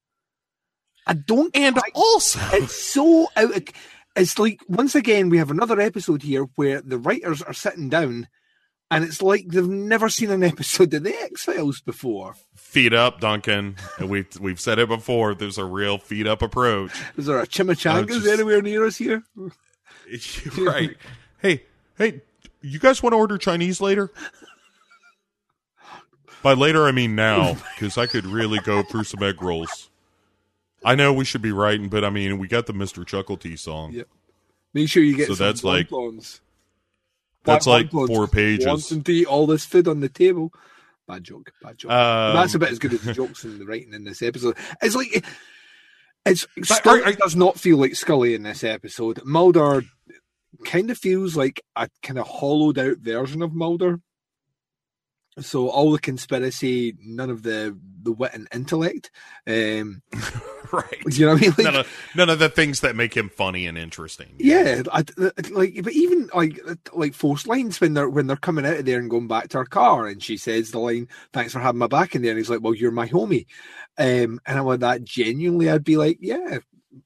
[1.08, 3.64] I don't And quite also, it's so out of,
[4.16, 8.28] it's like once again we have another episode here where the writers are sitting down
[8.92, 12.36] and it's like they've never seen an episode of the X Files before.
[12.56, 13.76] Feet up, Duncan.
[13.98, 15.34] And we've we've said it before.
[15.36, 16.92] There's a real feet up approach.
[17.18, 19.24] Is there a chimichangas just- anywhere near us here?
[20.60, 20.96] right.
[21.42, 21.64] Hey,
[21.98, 22.22] hey,
[22.62, 24.12] you guys want to order Chinese later?
[26.42, 29.90] By later, I mean now, oh because I could really go through some egg rolls.
[30.84, 33.06] I know we should be writing, but I mean, we got the Mr.
[33.06, 33.94] Chuckleteeth song.
[33.94, 34.04] Yeah.
[34.74, 35.90] Make sure you get So some that's like-.
[37.44, 38.66] That's like four pages.
[38.66, 40.52] Want them to eat all this food on the table.
[41.08, 41.52] Bad joke.
[41.62, 41.92] Bad joke.
[41.92, 44.56] Um, that's about as good as the jokes in the writing in this episode.
[44.82, 45.26] It's like
[46.26, 49.20] it's Scully are- are- does not feel like Scully in this episode.
[49.26, 49.84] Mulder
[50.64, 54.00] kind of feels like a kind of hollowed out version of Mulder.
[55.40, 59.10] So all the conspiracy, none of the the wit and intellect.
[59.48, 60.02] Um,
[60.72, 61.02] right.
[61.08, 61.54] you know what I mean?
[61.58, 64.36] Like, None of, none of the things that make him funny and interesting.
[64.38, 65.04] Yeah, I,
[65.52, 66.60] like, but even like
[66.94, 69.60] like forced lines when they're when they're coming out of there and going back to
[69.60, 72.38] her car, and she says the line, "Thanks for having my back in there," and
[72.38, 73.46] he's like, "Well, you're my homie,"
[73.98, 76.60] um, and I'm like, that genuinely, I'd be like, "Yeah,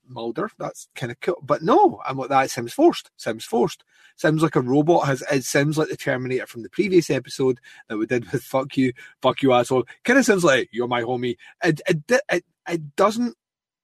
[0.07, 3.09] Mulder, that's kind of cool," but no, I'm like, that sounds forced.
[3.15, 3.83] Sounds forced.
[4.18, 5.23] Sounds like a robot has.
[5.31, 8.94] It sounds like the Terminator from the previous episode that we did with "Fuck you,
[9.22, 11.38] fuck you, asshole." Kind of sounds like you're my homie.
[11.64, 13.35] It it it, it doesn't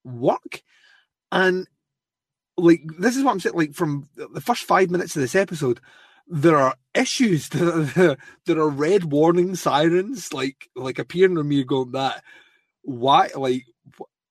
[0.03, 0.63] work,
[1.31, 1.67] and
[2.57, 3.55] like this is what I'm saying.
[3.55, 5.79] Like from the first five minutes of this episode,
[6.27, 7.49] there are issues.
[7.53, 12.23] There, there are red warning sirens, like like appearing on me, going that
[12.81, 13.29] why?
[13.35, 13.65] Like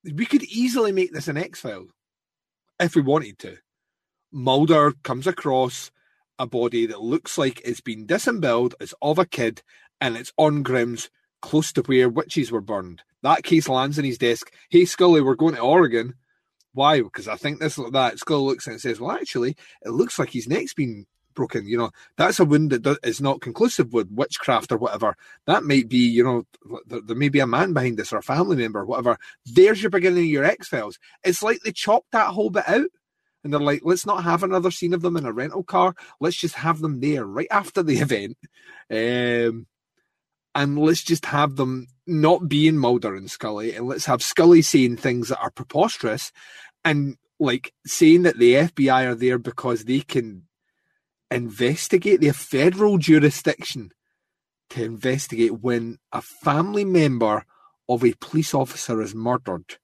[0.04, 1.86] we could easily make this an X file
[2.80, 3.58] if we wanted to.
[4.32, 5.91] Mulder comes across
[6.42, 9.62] a body that looks like it's been disemboweled, it's of a kid,
[10.00, 11.08] and it's on Grimm's
[11.40, 13.02] close to where witches were burned.
[13.22, 14.52] That case lands on his desk.
[14.68, 16.14] Hey Scully, we're going to Oregon.
[16.74, 17.00] Why?
[17.00, 18.18] Because I think this that.
[18.18, 21.68] Scully looks and says, "Well, actually, it looks like his neck's been broken.
[21.68, 25.16] You know, that's a wound that is not conclusive with witchcraft or whatever.
[25.46, 26.42] That might be, you know,
[26.86, 29.16] there, there may be a man behind this or a family member, or whatever.
[29.46, 30.98] There's your beginning of your X Files.
[31.22, 32.88] It's like they chopped that whole bit out."
[33.44, 35.94] And they're like, let's not have another scene of them in a rental car.
[36.20, 38.36] Let's just have them there right after the event.
[38.90, 39.66] Um,
[40.54, 44.96] and let's just have them not being Mulder and Scully, and let's have Scully saying
[44.96, 46.30] things that are preposterous,
[46.84, 50.42] and like saying that the FBI are there because they can
[51.30, 52.20] investigate.
[52.20, 53.90] their federal jurisdiction
[54.70, 57.44] to investigate when a family member
[57.88, 59.78] of a police officer is murdered.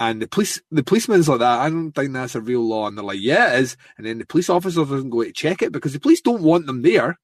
[0.00, 1.60] And the police, the policeman's like that.
[1.60, 2.88] I don't think that's a real law.
[2.88, 3.76] And they're like, yeah, it is.
[3.98, 6.66] And then the police officer doesn't go to check it because the police don't want
[6.66, 7.18] them there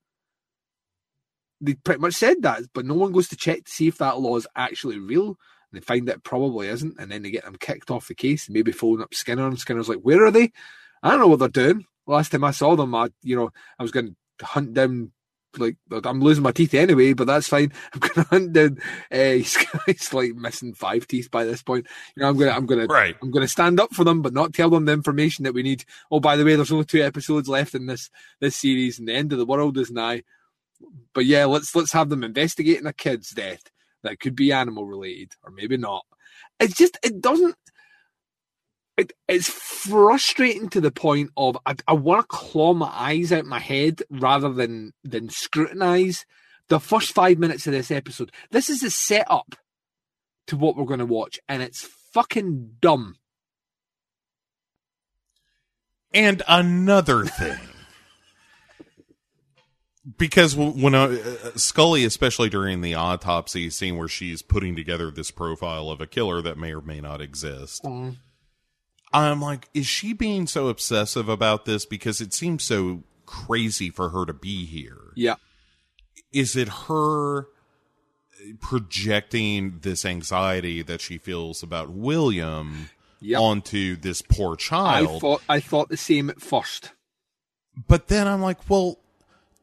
[1.60, 4.20] they pretty much said that, but no one goes to check to see if that
[4.20, 5.28] law is actually real.
[5.28, 5.36] And
[5.72, 8.48] they find that it probably isn't, and then they get them kicked off the case.
[8.48, 10.52] Maybe phone up Skinner, and Skinner's like, "Where are they?
[11.02, 13.82] I don't know what they're doing." Last time I saw them, I, you know, I
[13.82, 15.12] was going to hunt down.
[15.58, 17.72] Like I'm losing my teeth anyway, but that's fine.
[17.94, 18.78] I'm to hunt down.
[19.10, 19.56] Uh, he's,
[19.86, 21.86] he's like missing five teeth by this point.
[22.14, 23.16] You know, I'm to, I'm to, Right.
[23.22, 25.84] I'm to stand up for them, but not tell them the information that we need.
[26.10, 28.10] Oh, by the way, there's only two episodes left in this
[28.40, 30.22] this series, and the end of the world is nigh
[31.14, 33.70] but yeah, let's let's have them investigating a kid's death
[34.02, 36.04] that could be animal related or maybe not.
[36.60, 37.56] It's just it doesn't.
[38.96, 43.44] It, it's frustrating to the point of I, I want to claw my eyes out
[43.44, 46.24] my head rather than than scrutinize
[46.68, 48.32] the first five minutes of this episode.
[48.50, 49.54] This is a setup
[50.46, 53.16] to what we're going to watch, and it's fucking dumb.
[56.14, 57.58] And another thing.
[60.18, 61.16] because when uh,
[61.56, 66.40] Scully, especially during the autopsy scene where she's putting together this profile of a killer
[66.42, 67.84] that may or may not exist,
[69.24, 74.10] I'm like, is she being so obsessive about this because it seems so crazy for
[74.10, 75.12] her to be here?
[75.14, 75.36] Yeah,
[76.32, 77.46] Is it her
[78.60, 82.90] projecting this anxiety that she feels about William
[83.20, 83.40] Yep.
[83.40, 85.16] onto this poor child?
[85.16, 86.92] I thought I thought the same at first.
[87.88, 88.98] But then I'm like, well,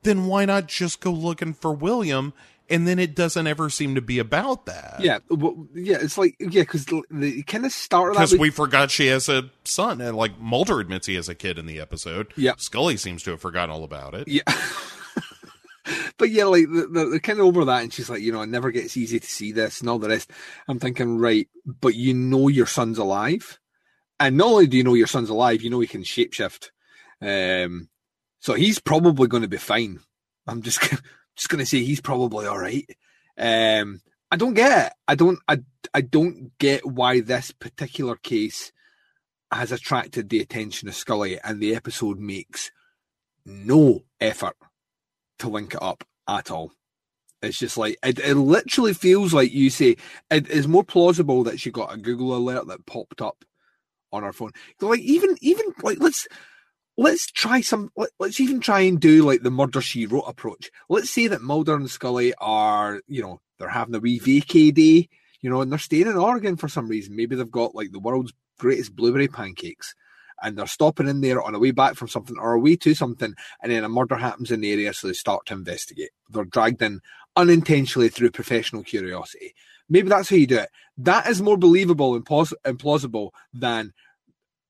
[0.01, 2.33] then why not just go looking for William?
[2.73, 4.95] And then it doesn't ever seem to be about that.
[4.99, 9.07] Yeah, well, yeah, it's like yeah, because the, kind of started Because we forgot she
[9.07, 10.01] has a son.
[10.01, 12.33] And like Mulder admits he has a kid in the episode.
[12.35, 14.27] Yeah, Scully seems to have forgotten all about it.
[14.27, 14.41] Yeah.
[16.17, 18.41] but yeah, like the- the- they're kind of over that, and she's like, you know,
[18.41, 20.31] it never gets easy to see this and all the rest.
[20.67, 23.59] I'm thinking, right, but you know your son's alive,
[24.19, 26.69] and not only do you know your son's alive, you know he can shapeshift.
[27.21, 27.89] Um,
[28.39, 29.99] so he's probably going to be fine.
[30.47, 30.81] I'm just
[31.35, 32.89] just going to say he's probably all right.
[33.37, 34.01] Um,
[34.31, 34.93] I don't get it.
[35.07, 35.39] I don't.
[35.47, 35.59] I
[35.93, 38.71] I don't get why this particular case
[39.51, 42.71] has attracted the attention of Scully, and the episode makes
[43.45, 44.55] no effort
[45.39, 46.71] to link it up at all.
[47.41, 49.97] It's just like it, it literally feels like you say
[50.31, 53.43] it is more plausible that she got a Google alert that popped up
[54.11, 54.51] on her phone.
[54.79, 56.27] Like even even like let's
[56.97, 60.71] let's try some let, us even try and do like the murder she wrote approach.
[60.89, 65.09] Let's say that Mulder and Scully are, you know, they're having a wee vacay day,
[65.41, 67.15] you know, and they're staying in Oregon for some reason.
[67.15, 69.95] Maybe they've got like the world's greatest blueberry pancakes
[70.41, 72.93] and they're stopping in there on a way back from something or a way to
[72.93, 76.09] something, and then a murder happens in the area, so they start to investigate.
[76.29, 76.99] They're dragged in
[77.35, 79.55] unintentionally through professional curiosity.
[79.89, 80.69] Maybe that's how you do it.
[80.97, 83.93] That is more believable and, pos- and plausible than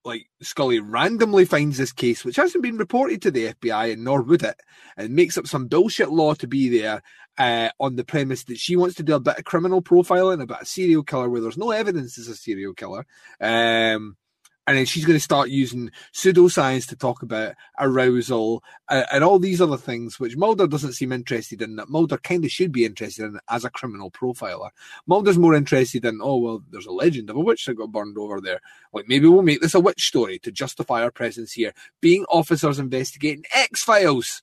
[0.05, 4.21] like Scully randomly finds this case, which hasn't been reported to the FBI, and nor
[4.21, 4.59] would it,
[4.97, 7.01] and makes up some bullshit law to be there
[7.37, 10.63] uh, on the premise that she wants to do a bit of criminal profiling about
[10.63, 13.05] a serial killer where there's no evidence as a serial killer.
[13.39, 14.17] Um,
[14.65, 19.37] and then she's going to start using pseudoscience to talk about arousal uh, and all
[19.37, 21.75] these other things, which Mulder doesn't seem interested in.
[21.75, 24.69] That Mulder kind of should be interested in as a criminal profiler.
[25.05, 28.17] Mulder's more interested in, oh well, there's a legend of a witch that got burned
[28.17, 28.61] over there.
[28.93, 32.79] Like maybe we'll make this a witch story to justify our presence here, being officers
[32.79, 34.41] investigating X Files.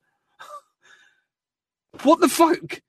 [2.02, 2.82] what the fuck?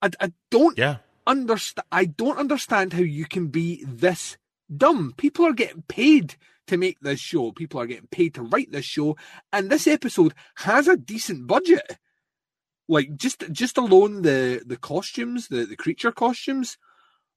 [0.00, 0.96] I, I don't Yeah.
[1.26, 1.84] understand.
[1.92, 4.38] I don't understand how you can be this
[4.74, 5.14] dumb.
[5.16, 6.36] People are getting paid
[6.66, 7.52] to make this show.
[7.52, 9.16] People are getting paid to write this show,
[9.52, 11.98] and this episode has a decent budget.
[12.88, 16.78] Like just just alone the the costumes, the the creature costumes,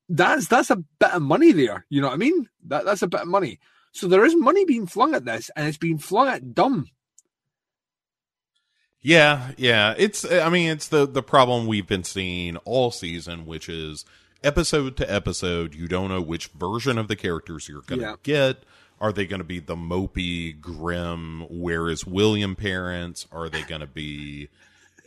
[0.07, 1.85] that's that's a bit of money there.
[1.89, 2.49] You know what I mean?
[2.67, 3.59] That that's a bit of money.
[3.91, 6.87] So there is money being flung at this, and it's being flung at dumb.
[9.01, 9.95] Yeah, yeah.
[9.97, 14.05] It's I mean, it's the the problem we've been seeing all season, which is
[14.43, 18.15] episode to episode, you don't know which version of the characters you're going to Yeah.
[18.23, 18.63] get.
[19.01, 23.27] Are they going to be the mopey, grim, where is William parents?
[23.31, 24.49] Are they going to be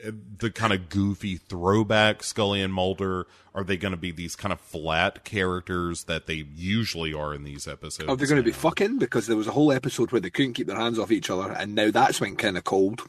[0.07, 3.27] uh, the kind of goofy throwback Scully and Mulder?
[3.55, 7.45] Are they going to be these kind of flat characters that they usually are in
[7.45, 8.09] these episodes?
[8.09, 8.99] Are they going to be fucking?
[8.99, 11.53] Because there was a whole episode where they couldn't keep their hands off each other,
[11.53, 13.03] and now that's went kind of cold.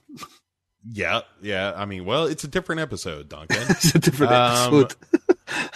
[0.91, 1.72] Yeah, yeah.
[1.78, 3.64] I mean, well, it's a different episode, Duncan.
[3.70, 4.95] It's a different Um, episode.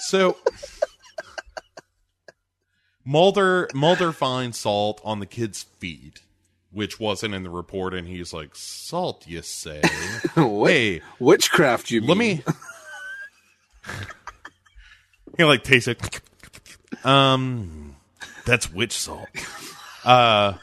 [0.00, 0.36] So
[3.04, 6.22] Mulder Mulder finds salt on the kid's feet,
[6.70, 9.80] which wasn't in the report, and he's like, "Salt, you say?
[10.34, 10.70] What?
[10.70, 12.42] hey, Witchcraft, you let mean?
[12.46, 12.54] me."
[15.38, 16.20] he like tastes it.
[17.04, 17.96] Um,
[18.44, 19.28] that's witch salt.
[20.04, 20.54] Uh,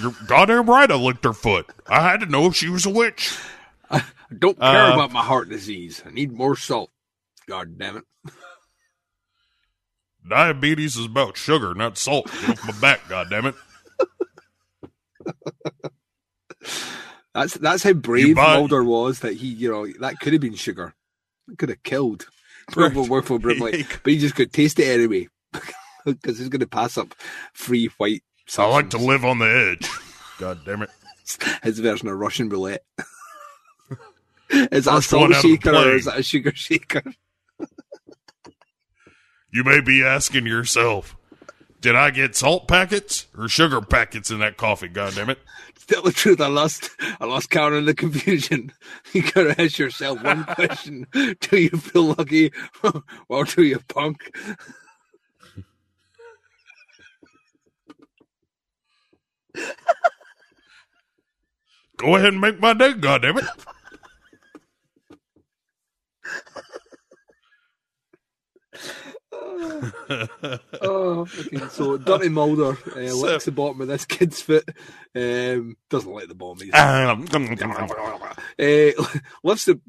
[0.00, 0.90] you're goddamn right.
[0.90, 1.66] I licked her foot.
[1.86, 3.36] I had to know if she was a witch.
[3.90, 4.02] I
[4.38, 6.02] don't care Uh, about my heart disease.
[6.06, 6.90] I need more salt.
[7.48, 8.04] God damn it.
[10.28, 12.26] Diabetes is about sugar, not salt.
[12.40, 13.54] Get off my back, goddammit.
[17.34, 20.54] That's that's how brave buy- Mulder was that he, you know, that could have been
[20.54, 20.94] sugar.
[21.46, 22.26] That could have killed
[22.74, 22.92] Right.
[22.92, 23.86] Brimley.
[24.02, 25.28] But he just could taste it anyway.
[26.04, 27.14] Because he's going to pass up
[27.52, 28.22] free white
[28.58, 29.90] I like to live on the edge.
[30.38, 30.90] God damn it.
[31.64, 32.84] His version of Russian roulette.
[34.50, 37.02] is that a out shaker or is that a sugar shaker?
[39.50, 41.16] You may be asking yourself,
[41.80, 45.36] did I get salt packets or sugar packets in that coffee, goddammit?
[45.86, 46.90] Tell the truth, I lost,
[47.20, 48.72] I lost count in the confusion.
[49.12, 52.52] You gotta ask yourself one question: Do you feel lucky,
[53.28, 54.30] or do you punk?
[61.96, 63.48] Go ahead and make my day, goddammit.
[70.80, 71.24] Oh.
[71.70, 74.68] So Dirty Mulder uh, So- licks the bottom of this kid's foot.
[75.14, 76.58] Um, doesn't like the bottom.
[76.64, 77.26] He's, Um,
[78.58, 78.92] uh,
[79.42, 79.80] lifts the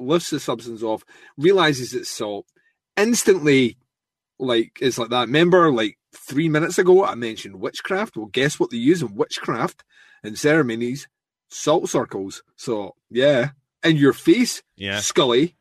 [0.00, 1.04] lifts the substance off,
[1.36, 2.46] realizes it's salt.
[2.96, 3.76] Instantly,
[4.38, 5.26] like it's like that.
[5.26, 8.16] Remember, like three minutes ago, I mentioned witchcraft.
[8.16, 9.84] Well, guess what they use in witchcraft
[10.22, 11.08] and ceremonies?
[11.50, 12.42] Salt circles.
[12.56, 13.50] So yeah,
[13.82, 15.00] and your face, Yeah.
[15.00, 15.54] Scully.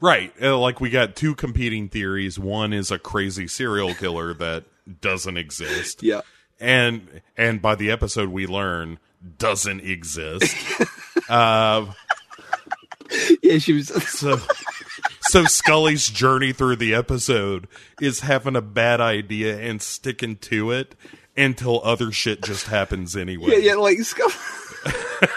[0.00, 0.32] Right.
[0.40, 2.38] Uh, like we got two competing theories.
[2.38, 4.64] One is a crazy serial killer that
[5.00, 6.02] doesn't exist.
[6.02, 6.20] Yeah.
[6.60, 8.98] And and by the episode we learn
[9.38, 10.54] doesn't exist.
[11.28, 11.86] uh
[13.42, 13.88] Yeah, she was.
[14.08, 14.38] so
[15.22, 17.66] so Scully's journey through the episode
[18.00, 20.94] is having a bad idea and sticking to it
[21.36, 23.52] until other shit just happens anyway.
[23.52, 24.32] Yeah, yeah, like Scully.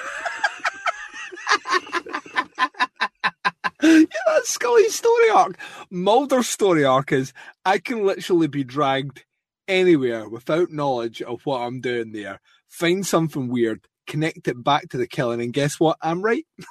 [4.50, 5.58] Scully's story arc.
[5.90, 7.34] Mulder's story arc is
[7.66, 9.24] I can literally be dragged
[9.68, 12.40] anywhere without knowledge of what I'm doing there
[12.70, 15.98] find something weird, connect it back to the killing, and guess what?
[16.02, 16.46] I'm right.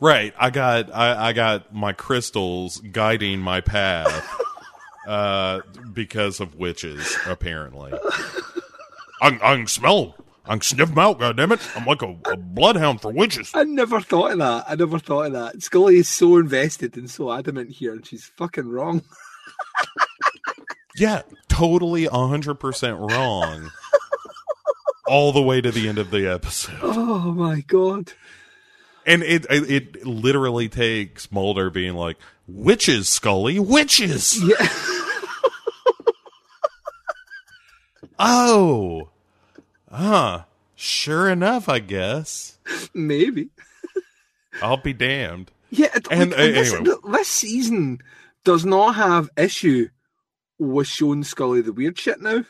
[0.00, 0.34] Right.
[0.36, 4.40] I got I, I got my crystals guiding my path
[5.06, 5.60] uh
[5.92, 7.92] because of witches, apparently.
[9.20, 10.16] I, I can smell.
[10.44, 11.76] I can sniff them out, goddammit.
[11.76, 13.52] I'm like a, a bloodhound for witches.
[13.54, 14.64] I never thought of that.
[14.68, 15.62] I never thought of that.
[15.62, 19.02] Scully is so invested and so adamant here, and she's fucking wrong.
[20.96, 23.70] Yeah, totally 100% wrong.
[25.06, 26.78] All the way to the end of the episode.
[26.82, 28.12] Oh my god.
[29.04, 34.68] And it, it it literally takes Mulder being like, "Witches, Scully, witches." Yeah.
[38.18, 39.08] Oh,
[39.92, 40.44] huh.
[40.74, 42.58] Sure enough, I guess.
[42.94, 43.50] Maybe.
[44.60, 45.52] I'll be damned.
[45.70, 46.96] Yeah, it, And, like, uh, this, anyway.
[47.12, 47.98] this season
[48.44, 49.88] does not have issue
[50.58, 52.44] with showing Scully the weird shit now.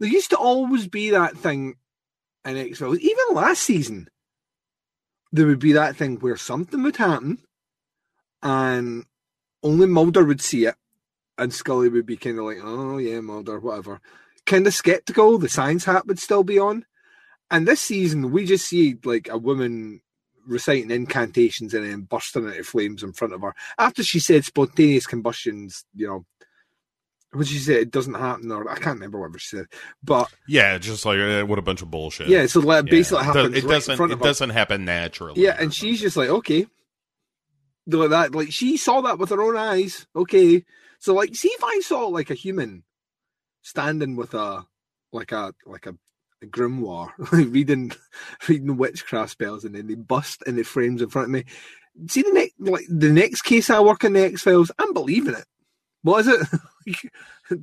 [0.00, 1.76] There used to always be that thing
[2.44, 2.98] in X Files.
[2.98, 4.08] Even last season,
[5.32, 7.38] there would be that thing where something would happen,
[8.42, 9.06] and
[9.62, 10.74] only Mulder would see it,
[11.38, 14.00] and Scully would be kind of like, "Oh yeah, Mulder, whatever."
[14.46, 15.38] Kind of skeptical.
[15.38, 16.84] The science hat would still be on.
[17.50, 20.00] And this season, we just see like a woman
[20.46, 23.54] reciting incantations and then bursting into flames in front of her.
[23.78, 26.26] After she said spontaneous combustions, you know,
[27.32, 29.66] what she said, it doesn't happen, or I can't remember what she said.
[30.02, 32.28] But Yeah, just like uh, what a bunch of bullshit.
[32.28, 32.90] yeah, so like, Yeah.
[32.90, 33.96] basically It happens It right doesn't.
[33.96, 35.42] front It doesn't happen naturally.
[35.42, 36.66] Yeah, and she's just like, okay.
[37.86, 40.06] Like that, like she saw that with her own eyes.
[40.16, 40.64] Okay.
[41.00, 42.82] So like see if I saw like a human
[43.64, 44.64] standing with a
[45.12, 45.96] like a like a,
[46.42, 47.90] a grimoire, like reading
[48.48, 51.44] reading witchcraft spells and then they bust in the frames in front of me.
[52.08, 55.34] See the next like the next case I work in the X Files, I'm believing
[55.34, 55.46] it.
[56.02, 56.60] What is it?
[56.86, 57.12] like,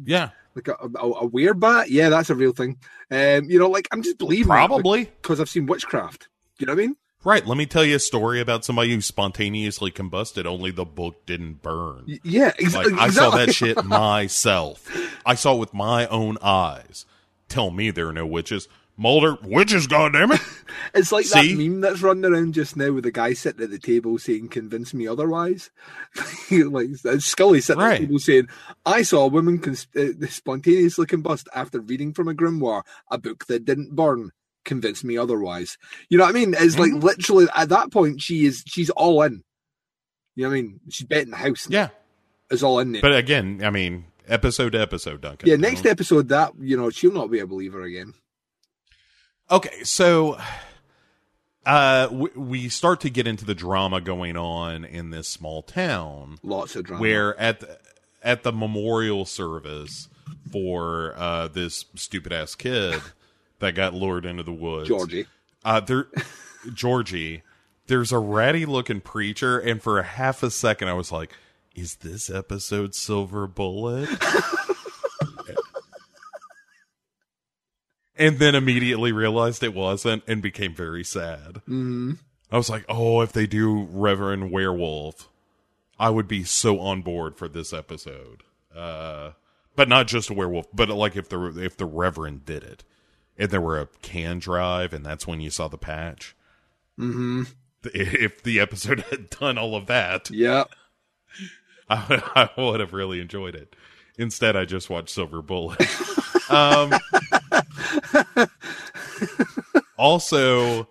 [0.03, 1.85] yeah, like a, a, a werebat?
[1.89, 2.77] Yeah, that's a real thing.
[3.11, 5.05] Um, you know, like I'm just believing probably.
[5.05, 6.27] because I've seen witchcraft.
[6.57, 6.95] You know what I mean?
[7.23, 7.45] Right.
[7.45, 10.45] Let me tell you a story about somebody who spontaneously combusted.
[10.47, 12.19] Only the book didn't burn.
[12.23, 14.87] Yeah, ex- Like I saw that shit myself.
[15.25, 17.05] I saw it with my own eyes.
[17.47, 18.67] Tell me there are no witches.
[18.97, 20.41] Mulder, witches, goddammit.
[20.93, 21.53] It's like See?
[21.53, 24.49] that meme that's running around just now with the guy sitting at the table saying,
[24.49, 25.69] "Convince me otherwise."
[26.51, 26.87] like
[27.19, 27.99] Scully sitting at Right.
[28.01, 28.47] the table saying,
[28.85, 33.45] "I saw a woman cons- uh, spontaneously combust after reading from a grimoire, a book
[33.47, 34.31] that didn't burn.
[34.65, 35.77] Convince me otherwise."
[36.09, 36.53] You know what I mean?
[36.57, 36.95] It's Mm-hmm.
[36.95, 39.43] like literally at that point she is she's all in.
[40.35, 40.79] You know what I mean?
[40.89, 41.67] She's betting the house.
[41.69, 41.89] yeah.
[42.49, 43.01] is all in there.
[43.01, 45.49] But again, I mean, episode to episode, Duncan.
[45.49, 45.91] yeah, next know?
[45.91, 48.13] episode that you know she'll not be a believer again.
[49.49, 50.37] Okay, so
[51.65, 56.37] uh we, we start to get into the drama going on in this small town
[56.43, 57.01] Lots of drama.
[57.01, 57.77] where at the,
[58.23, 60.07] at the memorial service
[60.51, 62.99] for uh this stupid ass kid
[63.61, 64.87] that got lured into the woods.
[64.89, 65.25] Georgie.
[65.63, 66.07] Uh there
[66.73, 67.41] Georgie,
[67.87, 71.31] there's a ratty looking preacher and for a half a second I was like,
[71.75, 74.09] is this episode Silver Bullet?
[78.15, 81.61] and then immediately realized it wasn't and became very sad.
[81.65, 82.13] hmm
[82.51, 85.29] I was like, oh, if they do Reverend Werewolf,
[85.97, 88.43] I would be so on board for this episode.
[88.75, 89.31] Uh,
[89.77, 92.83] but not just a werewolf, but like if the if the Reverend did it,
[93.41, 96.35] and there were a can drive, and that's when you saw the patch.
[96.97, 97.43] hmm
[97.83, 100.65] If the episode had done all of that, Yeah.
[101.89, 103.75] I, I would have really enjoyed it.
[104.17, 105.81] Instead, I just watched Silver Bullet.
[106.49, 106.93] um,
[109.97, 110.87] also,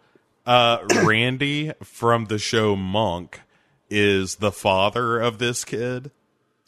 [0.46, 3.40] uh, Randy from the show Monk
[3.88, 6.10] is the father of this kid.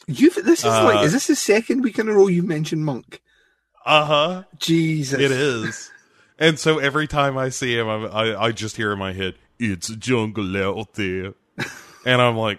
[0.06, 2.84] You've this is Uh, like is this the second week in a row you've mentioned
[2.84, 3.20] Monk?
[3.84, 4.42] Uh huh.
[4.58, 5.20] Jesus.
[5.20, 5.90] It is.
[6.38, 9.34] And so every time I see him, I'm, I I just hear in my head,
[9.58, 11.34] "It's a jungle out there,"
[12.04, 12.58] and I'm like,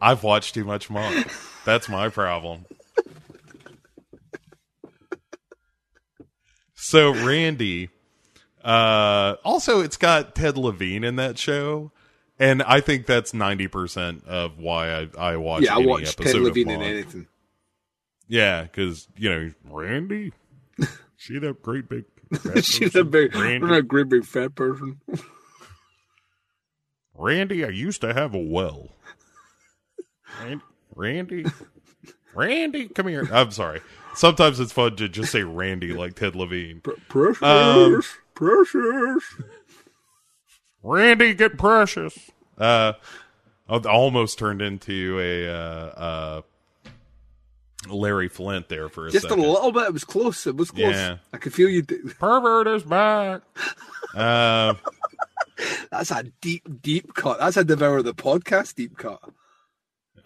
[0.00, 1.28] I've watched too much Monk.
[1.64, 2.66] That's my problem.
[6.74, 7.90] So Randy,
[8.64, 11.92] uh, also it's got Ted Levine in that show,
[12.38, 15.62] and I think that's ninety percent of why I I watch.
[15.62, 17.26] Yeah, I any watched Ted Levine in anything.
[18.28, 20.32] Yeah, because you know Randy,
[21.16, 22.04] see that great big.
[22.40, 23.66] fat She's a big, Randy.
[23.66, 25.00] I'm a great big fat person.
[27.14, 28.88] Randy, I used to have a well.
[30.42, 30.62] Ran-
[30.94, 31.44] Randy,
[32.34, 33.28] Randy, come here.
[33.32, 33.80] I'm sorry.
[34.14, 36.80] Sometimes it's fun to just say Randy like Ted Levine.
[36.80, 38.02] Pr- precious, Um,
[38.34, 39.24] precious.
[40.82, 42.16] Randy, get precious.
[42.56, 42.94] Uh,
[43.68, 45.52] almost turned into a uh,
[45.96, 46.40] uh,
[47.88, 49.42] Larry Flynt there for a Just second.
[49.44, 49.84] a little bit.
[49.84, 50.46] It was close.
[50.46, 50.94] It was close.
[50.94, 51.16] Yeah.
[51.32, 51.82] I could feel you.
[51.82, 53.42] d- Pervert is back.
[54.14, 54.74] uh,
[55.90, 57.38] That's a deep, deep cut.
[57.38, 59.20] That's a devour the podcast deep cut.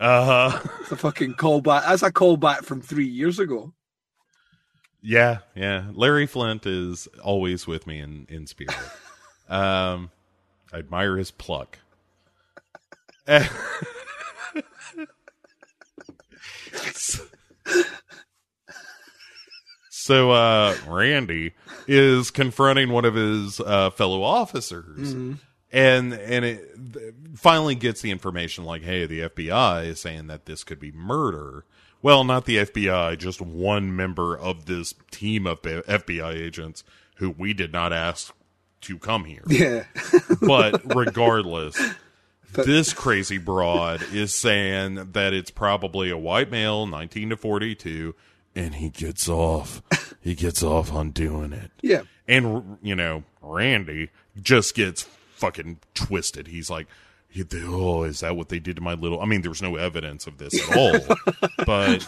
[0.00, 0.68] uh huh.
[0.80, 1.86] It's a fucking callback.
[1.86, 3.72] That's a callback from three years ago.
[5.00, 5.86] Yeah, yeah.
[5.92, 8.74] Larry Flynt is always with me in in spirit.
[9.48, 10.10] um,
[10.72, 11.78] I admire his pluck.
[16.94, 17.24] so
[20.30, 21.54] uh Randy
[21.86, 25.12] is confronting one of his uh fellow officers.
[25.72, 30.46] And and it th- finally gets the information like hey the FBI is saying that
[30.46, 31.64] this could be murder.
[32.02, 36.84] Well not the FBI just one member of this team of FBI agents
[37.16, 38.34] who we did not ask
[38.82, 39.44] to come here.
[39.46, 39.84] Yeah.
[40.42, 41.80] but regardless
[42.54, 48.14] this crazy broad is saying that it's probably a white male 19 to 42
[48.56, 49.82] and he gets off
[50.20, 52.02] he gets off on doing it Yeah.
[52.28, 54.10] and you know randy
[54.40, 55.02] just gets
[55.34, 56.86] fucking twisted he's like
[57.64, 60.38] oh is that what they did to my little i mean there's no evidence of
[60.38, 61.16] this at all
[61.66, 62.06] but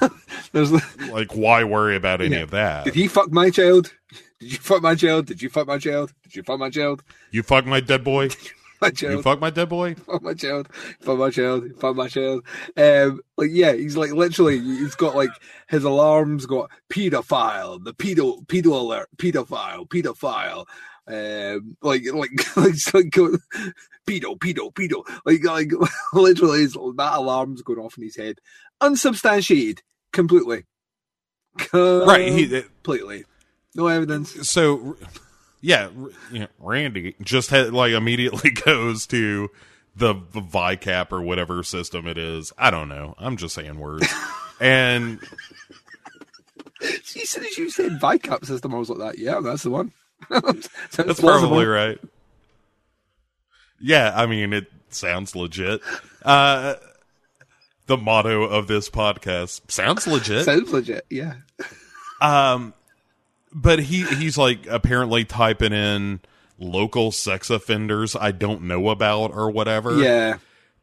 [0.53, 0.71] There's.
[1.11, 2.43] like why worry about any Yeah.
[2.43, 3.93] of that Did he fuck my child?
[4.39, 5.27] Did you fuck my child?
[5.27, 6.13] Did you fuck my child?
[6.23, 7.03] Did you fuck my child?
[7.33, 8.29] you fuck my dead boy
[8.81, 10.69] My you fuck my dead boy fuck my child,
[11.01, 12.45] fuck my child, fuck my child.
[12.77, 15.31] Um, like yeah, he's like literally, he's got like
[15.69, 20.67] his alarms got pedophile, the pedo, pedo alert, pedophile, pedophile.
[21.09, 23.39] Um, like like like, like go-
[24.07, 25.03] pedo, pedo, pedo.
[25.25, 25.71] Like like
[26.13, 28.41] literally, his, that alarm's going off in his head,
[28.81, 29.83] unsubstantiated,
[30.13, 30.65] completely,
[31.73, 33.25] right he completely,
[33.75, 34.49] no evidence.
[34.51, 34.97] so
[35.67, 35.89] yeah
[36.31, 39.51] you know, randy just had like immediately goes to
[39.97, 44.07] the, the vicap or whatever system it is i don't know i'm just saying words
[44.61, 45.19] and
[46.83, 49.19] As soon as you said Vicap system, I was like that.
[49.19, 49.93] Yeah, that's the one.
[50.31, 51.29] That's plausible.
[51.29, 51.99] probably right
[53.81, 55.81] yeah i mean it sounds legit
[56.23, 56.75] uh
[57.87, 61.05] the motto of this podcast sounds legit Sounds legit.
[61.11, 61.35] Yeah.
[62.21, 62.73] Um,
[63.57, 66.21] but he he's like apparently typing in
[66.59, 69.97] local sex offenders I don't know about or whatever.
[69.97, 70.39] Yeah.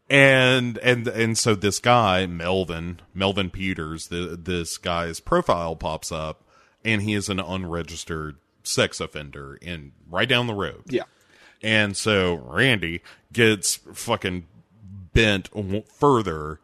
[0.09, 6.43] And and and so this guy Melvin Melvin Peters, the, this guy's profile pops up,
[6.83, 10.83] and he is an unregistered sex offender in right down the road.
[10.87, 11.03] Yeah.
[11.61, 13.01] And so Randy
[13.31, 14.47] gets fucking
[15.13, 15.49] bent
[15.87, 16.59] further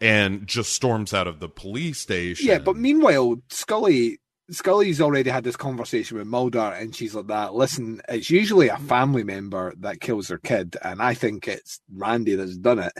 [0.00, 2.48] and just storms out of the police station.
[2.48, 4.18] Yeah, but meanwhile, Scully
[4.52, 7.54] Scully's already had this conversation with Mulder, and she's like that.
[7.54, 12.34] Listen, it's usually a family member that kills their kid, and I think it's Randy
[12.34, 12.92] that's done it.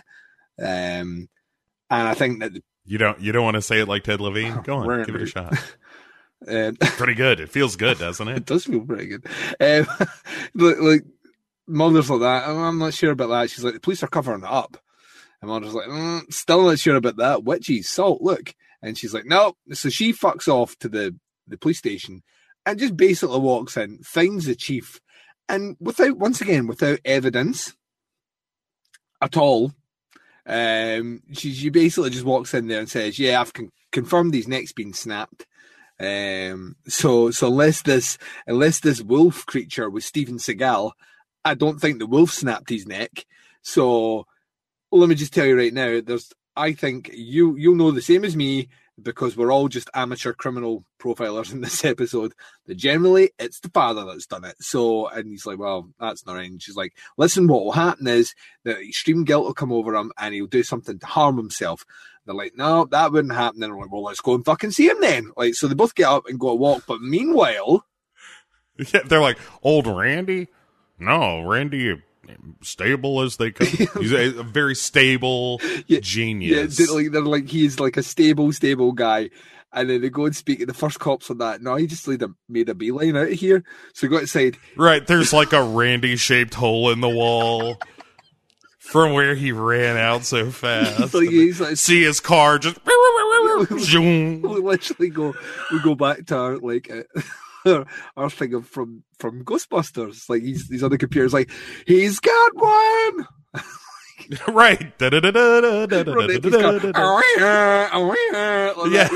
[0.61, 1.29] Um,
[1.91, 2.53] and I think that
[2.85, 4.61] You don't you don't want to say it like Ted Levine?
[4.65, 5.53] Go on, give it a shot.
[6.49, 7.41] um, Pretty good.
[7.41, 8.47] It feels good, doesn't it it?
[8.47, 9.27] does feel pretty good.
[9.61, 9.87] Um,
[10.55, 11.05] like, like
[11.67, 12.45] Mulder's like that.
[12.47, 13.51] "Oh, I'm not sure about that.
[13.51, 14.77] She's like, the police are covering it up.
[15.41, 17.45] And Mulder's like, mm, still not sure about that.
[17.45, 18.55] Witchy salt, look.
[18.83, 19.55] And she's like, no.
[19.73, 21.15] So she fucks off to the
[21.47, 22.23] the police station
[22.65, 25.01] and just basically walks in, finds the chief,
[25.49, 27.75] and without once again without evidence
[29.21, 29.73] at all.
[30.45, 34.49] Um, she she basically just walks in there and says, "Yeah, I've con- confirmed his
[34.49, 35.47] neck's been snapped."
[36.01, 40.93] Um, so so unless this unless this wolf creature was Steven Seagal,
[41.45, 43.25] I don't think the wolf snapped his neck.
[43.63, 44.27] So
[44.91, 48.25] let me just tell you right now, there's I think you you'll know the same
[48.25, 48.69] as me
[49.03, 52.33] because we're all just amateur criminal profilers in this episode.
[52.67, 54.57] That generally it's the father that's done it.
[54.61, 56.51] So and he's like, well, that's not right.
[56.51, 58.35] And she's like, listen, what will happen is
[58.65, 61.85] that extreme guilt will come over him and he'll do something to harm himself.
[62.25, 63.61] They're like, no, that wouldn't happen.
[63.61, 65.33] Then we're like, well, let's go and fucking see him then.
[65.37, 66.85] Like, so they both get up and go a walk.
[66.87, 67.85] But meanwhile,
[68.93, 70.49] Yeah, they're like old Randy.
[70.99, 72.01] No, Randy,
[72.63, 73.67] stable as they come.
[74.01, 76.79] He's a, a very stable Yeah, genius.
[76.79, 79.31] Yeah, they're like, they're like he's like a stable, stable guy.
[79.75, 81.63] And then they go and speak, and the first cops on that.
[81.63, 83.65] No, he just made a, made a beeline out of here.
[83.95, 84.59] So he go outside.
[84.77, 87.79] right, there's like a Randy shaped hole in the wall
[88.79, 91.15] from where he ran out so fast.
[91.15, 92.79] Like, like, See his car just.
[92.85, 92.93] we
[94.43, 95.35] literally go,
[95.71, 97.21] we go back to our like uh,
[97.67, 97.87] our,
[98.17, 100.29] our thing of, from from Ghostbusters.
[100.29, 101.25] Like he's he's on the computer.
[101.25, 101.51] It's like
[101.87, 103.27] he's got one.
[104.49, 104.93] right.
[108.33, 109.09] Yeah, oh, yeah.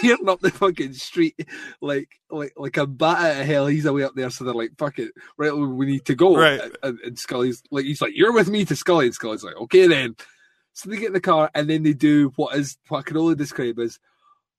[0.00, 1.46] Tearing up the fucking street
[1.80, 3.66] like like like a bat out of hell.
[3.66, 5.52] He's away up there, so they're like, "Fuck it, right?
[5.52, 6.60] We need to go." Right.
[6.82, 9.86] And, and Scully's like, he's like, "You're with me to Scully." And Scully's like, "Okay
[9.86, 10.16] then."
[10.72, 13.16] So they get in the car and then they do what is what I can
[13.16, 13.98] only describe as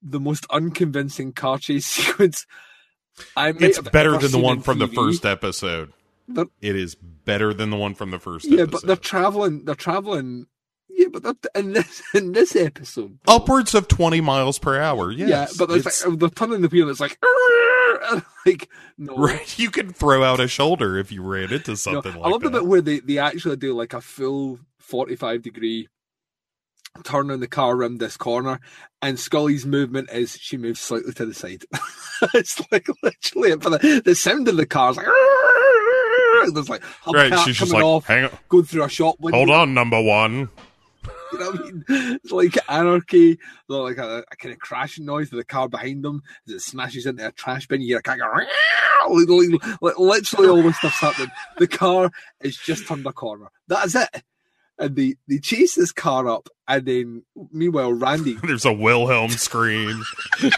[0.01, 2.45] the most unconvincing car chase sequence.
[3.35, 5.91] I It's better than the one from the first episode.
[6.27, 8.71] They're- It is better than the one from the first Yeah, episode.
[8.71, 9.65] but they're traveling.
[9.65, 10.47] They're traveling.
[10.89, 15.11] Yeah, but they're, in this in this episode, Upwards of 20 miles per hour.
[15.11, 15.29] Yes.
[15.29, 16.89] yeah, but It's- like, they're turning the wheel.
[16.89, 17.17] It's like,
[18.45, 19.15] like no.
[19.17, 21.93] right, you could throw out a shoulder if you ran into something.
[21.93, 24.59] No, something I like love the bit where they, they actually do like a full
[24.79, 25.87] 45 degree
[27.03, 28.59] turn on the car around this corner,
[29.01, 31.63] and Scully's movement is she moves slightly to the side.
[32.34, 35.05] it's like literally, but the, the sound of the car's like,
[36.53, 39.15] there's like hubcap right, she's just coming like, off, hang on, going through a shop
[39.19, 39.38] window.
[39.38, 40.49] hold on, number one.
[41.34, 41.85] You know what I mean?
[42.23, 43.39] It's like anarchy.
[43.69, 47.05] Like a, a kind of crashing noise with the car behind them as it smashes
[47.05, 47.81] into a trash bin.
[47.81, 48.47] You hear a car go, like,
[49.07, 51.31] like, like, literally all this stuff's happening.
[51.57, 52.11] The car
[52.41, 53.47] is just turned a corner.
[53.68, 54.23] That is it.
[54.81, 60.01] And they, they chase this car up, and then meanwhile, Randy There's a Wilhelm scream.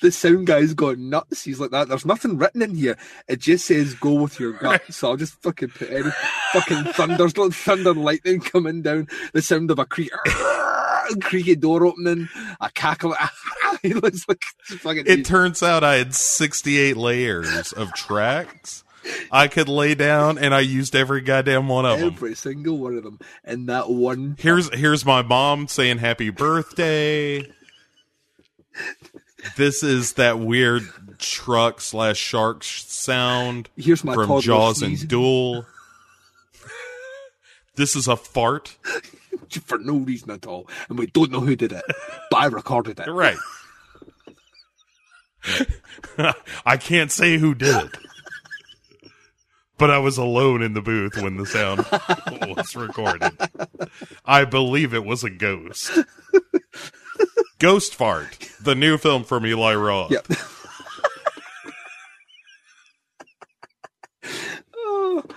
[0.00, 1.44] the sound guy's going nuts.
[1.44, 1.88] He's like that.
[1.88, 2.96] There's nothing written in here.
[3.28, 4.82] It just says go with your gut.
[4.90, 6.10] So I'll just fucking put any
[6.52, 9.08] fucking thunders, thunder and lightning coming down.
[9.32, 10.10] The sound of a creak,
[11.22, 12.28] creaky door opening,
[12.60, 13.14] a cackle.
[13.90, 15.04] it looks like fucking.
[15.06, 18.84] It turns out I had 68 layers of tracks
[19.30, 22.08] I could lay down, and I used every goddamn one of them.
[22.08, 24.36] every single one of them and that one.
[24.38, 27.50] Here's here's my mom saying happy birthday.
[29.56, 30.88] This is that weird
[31.18, 35.02] truck slash shark sound Here's my from Jaws sneezing.
[35.02, 35.66] and Duel.
[37.76, 38.76] this is a fart.
[39.66, 41.84] for no reason at all, and we don't know who did it,
[42.30, 43.08] but I recorded it.
[43.08, 43.36] Right.
[46.66, 47.96] I can't say who did it.
[49.76, 51.84] But I was alone in the booth when the sound
[52.56, 53.32] was recorded.
[54.24, 55.98] I believe it was a ghost.
[57.58, 60.12] Ghost Fart, the new film from Eli Roth.
[60.12, 60.26] Yep.
[64.76, 65.22] oh,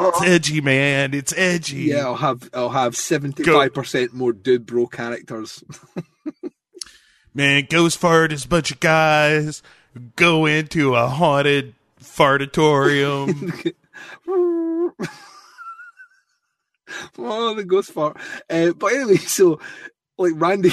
[0.00, 1.12] It's edgy, man.
[1.12, 1.76] It's edgy.
[1.84, 5.64] yeah, I'll have I'll have seventy five percent more dude bro characters.
[7.34, 9.62] Man, Ghost Fart is a bunch of guys
[10.16, 13.72] go into a haunted fartatorium.
[17.18, 18.16] oh, the ghost fart.
[18.48, 19.60] Uh, but anyway, so
[20.16, 20.70] like Randy.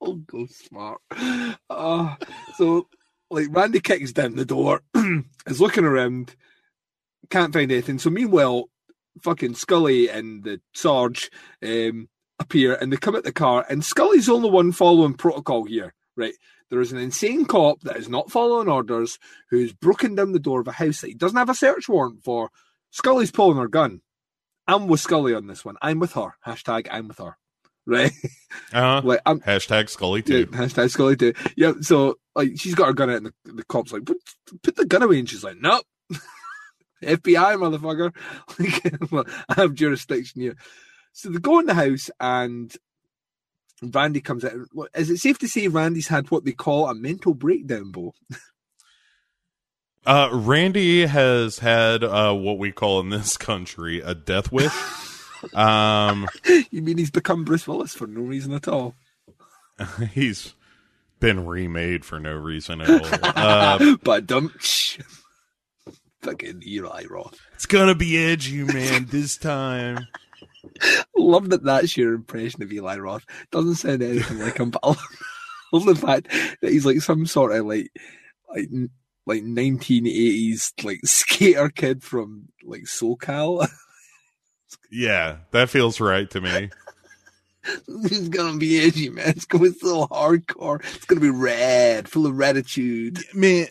[0.00, 1.00] oh, ghost fart.
[1.70, 2.14] Uh,
[2.56, 2.88] so
[3.30, 4.82] like Randy kicks down the door,
[5.46, 6.34] is looking around,
[7.30, 7.98] can't find anything.
[7.98, 8.68] So meanwhile,
[9.20, 11.30] fucking Scully and the Sarge
[11.62, 12.08] um,
[12.38, 15.94] appear and they come at the car, and Scully's the only one following protocol here,
[16.16, 16.34] right?
[16.70, 19.18] There is an insane cop that is not following orders
[19.50, 22.24] who's broken down the door of a house that he doesn't have a search warrant
[22.24, 22.50] for.
[22.90, 24.00] Scully's pulling her gun.
[24.66, 25.76] I'm with Scully on this one.
[25.82, 26.34] I'm with her.
[26.46, 27.36] Hashtag I'm with her.
[27.86, 28.12] Right?
[28.72, 30.46] Uh, like I'm hashtag Scully yeah, too.
[30.46, 31.34] hashtag Scully too.
[31.56, 34.16] Yeah, so like she's got her gun out and the, the cop's like, put,
[34.62, 35.84] put the gun away and she's like, Nope.
[37.02, 38.14] FBI motherfucker.
[38.58, 40.56] Like, well, I have jurisdiction here.
[41.12, 42.74] So they go in the house and
[43.82, 44.52] Randy comes out.
[44.94, 48.14] Is it safe to say Randy's had what they call a mental breakdown, Bo?
[50.04, 54.72] Uh, Randy has had uh, what we call in this country a death wish.
[55.54, 56.26] um,
[56.70, 58.94] You mean he's become Bruce Willis for no reason at all?
[60.12, 60.54] he's
[61.20, 63.20] been remade for no reason at all.
[63.22, 64.52] Uh, but dump.
[66.22, 67.38] Fucking Eli Roth.
[67.54, 69.06] it's gonna be edgy, man.
[69.06, 70.06] This time,
[71.16, 73.24] love that that's your impression of Eli Roth.
[73.50, 74.94] Doesn't sound anything like him, but I
[75.72, 76.28] love, the fact
[76.60, 77.90] that he's like some sort of like
[78.54, 78.68] like
[79.26, 83.66] like 1980s like skater kid from like SoCal.
[84.90, 86.70] yeah, that feels right to me.
[87.88, 89.30] it's gonna be edgy, man.
[89.30, 90.80] It's gonna be so hardcore.
[90.94, 93.18] It's gonna be red, full of gratitude.
[93.34, 93.66] Man,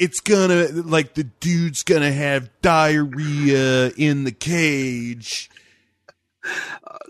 [0.00, 5.50] it's gonna like the dude's gonna have diarrhea in the cage.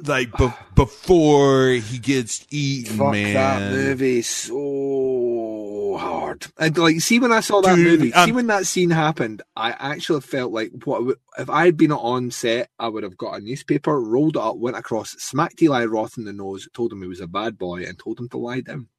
[0.05, 3.35] Like be- before he gets eaten, Fuck man.
[3.35, 6.47] that movie so hard.
[6.59, 9.71] And like, see when I saw that Dude, movie, see when that scene happened, I
[9.71, 13.41] actually felt like what if I had been on set, I would have got a
[13.41, 17.09] newspaper, rolled it up, went across, smacked Eli Roth in the nose, told him he
[17.09, 18.89] was a bad boy, and told him to lie down.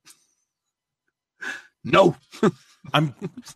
[1.83, 2.15] No,
[2.93, 3.15] I'm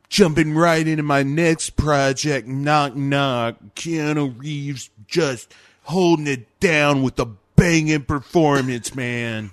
[0.09, 2.47] jumping right into my next project.
[2.47, 3.57] Knock knock.
[3.75, 5.53] Keanu Reeves just
[5.83, 7.25] holding it down with a
[7.55, 9.51] banging performance, man.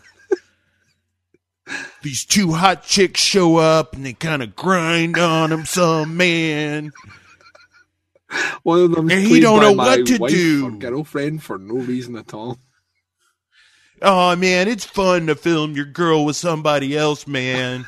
[2.03, 6.93] these two hot chicks show up and they kind of grind on him some man.
[8.62, 10.78] One of them, And he don't know what to do.
[10.78, 12.59] Girlfriend for no reason at all.
[14.01, 17.86] Oh man, it's fun to film your girl with somebody else, man.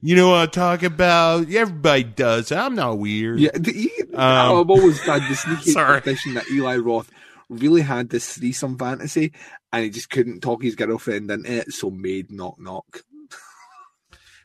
[0.00, 1.50] You know what I'm talking about?
[1.50, 2.52] Everybody does.
[2.52, 3.40] I'm not weird.
[3.40, 7.10] Yeah, the, he, Um, I've always had the sneaky suspicion that Eli Roth
[7.48, 9.32] really had this threesome fantasy,
[9.72, 13.02] and he just couldn't talk his girlfriend into it, so made knock knock.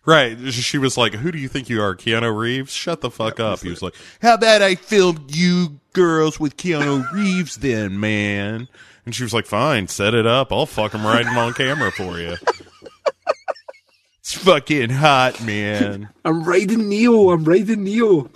[0.05, 0.37] Right.
[0.51, 2.73] She was like, Who do you think you are, Keanu Reeves?
[2.73, 3.61] Shut the fuck up.
[3.61, 8.67] He was like, How about I filmed you girls with Keanu Reeves then, man?
[9.05, 10.51] And she was like, Fine, set it up.
[10.51, 12.35] I'll fuck him right on camera for you.
[14.33, 16.09] It's fucking hot, man.
[16.25, 17.29] I'm riding Neo.
[17.29, 18.31] I'm riding Neo.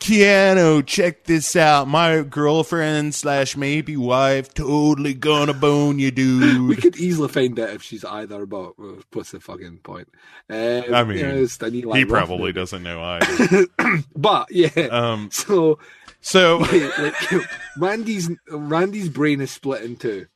[0.00, 1.86] Keanu, check this out.
[1.86, 6.68] My girlfriend slash maybe wife totally gonna bone you, dude.
[6.68, 10.08] We could easily find out if she's either, but uh, what's the fucking point?
[10.50, 13.66] Um, I mean, yeah, an Eli He probably doesn't know either.
[14.16, 15.78] But yeah, Um, so
[16.20, 16.58] so
[16.98, 17.14] like,
[17.78, 20.26] Randy's Randy's brain is split in two.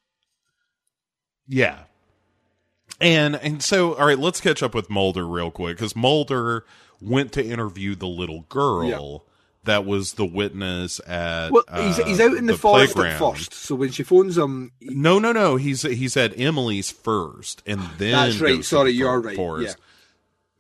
[1.48, 1.84] Yeah.
[3.02, 6.64] And and so all right, let's catch up with Mulder real quick cuz Mulder
[7.00, 9.26] went to interview the little girl
[9.64, 13.14] that was the witness at Well, he's, uh, he's out in the, forest playground.
[13.14, 15.56] at first, so when she phones him, he- No, no, no.
[15.56, 18.64] He's he's at Emily's first and then That's right.
[18.64, 19.36] Sorry, the you're right.
[19.36, 19.76] forest.
[19.78, 19.84] Yeah.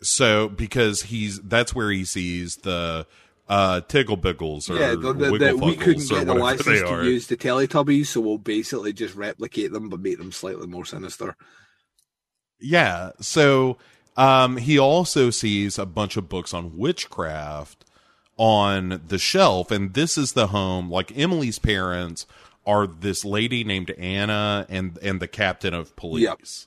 [0.02, 3.06] So because he's that's where he sees the
[3.48, 7.26] uh tickle pickles or yeah, the, the, the, we couldn't get the license to use
[7.26, 11.36] the Teletubbies, so we'll basically just replicate them but make them slightly more sinister.
[12.62, 13.10] Yeah.
[13.20, 13.76] So
[14.16, 17.84] um, he also sees a bunch of books on witchcraft
[18.36, 20.90] on the shelf, and this is the home.
[20.90, 22.26] Like Emily's parents
[22.66, 26.66] are this lady named Anna and and the captain of police.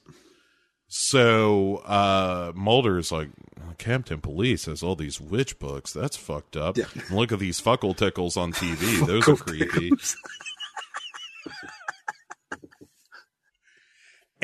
[0.87, 3.29] So uh, Mulder's like,
[3.77, 5.91] Captain Police has all these witch books.
[5.91, 6.77] That's fucked up.
[6.77, 6.85] Yeah.
[7.11, 9.05] Look at these fuckle tickles on TV.
[9.07, 9.91] Those are creepy.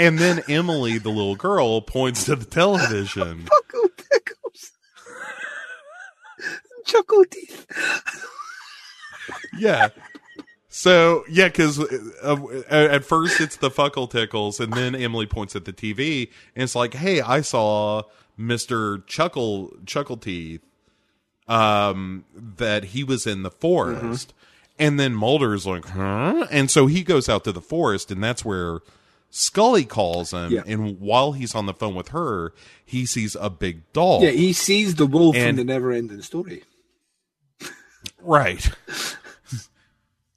[0.02, 3.48] And then Emily, the little girl, points to the television.
[3.72, 4.72] Buckle pickles.
[6.88, 7.68] Chuckleteeth.
[9.60, 9.90] Yeah.
[10.70, 11.80] So yeah, because
[12.24, 16.64] uh, at first it's the fuckle tickles, and then Emily points at the TV, and
[16.64, 18.02] it's like, "Hey, I saw
[18.36, 20.62] Mister Chuckle Chuckleteeth,
[21.48, 24.34] um, that he was in the forest."
[24.80, 28.44] And then Mulder's like, "Huh?" And so he goes out to the forest, and that's
[28.44, 28.80] where
[29.32, 30.52] Scully calls him.
[30.52, 30.62] Yeah.
[30.68, 32.54] And while he's on the phone with her,
[32.86, 34.24] he sees a big dog.
[34.24, 36.64] Yeah, he sees the wolf And- from the never ending story.
[38.20, 38.70] Right.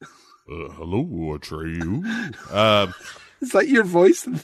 [0.01, 0.07] uh,
[0.49, 1.05] hello,
[1.37, 2.35] Atreyu.
[2.51, 2.87] Uh,
[3.41, 4.27] Is that your voice?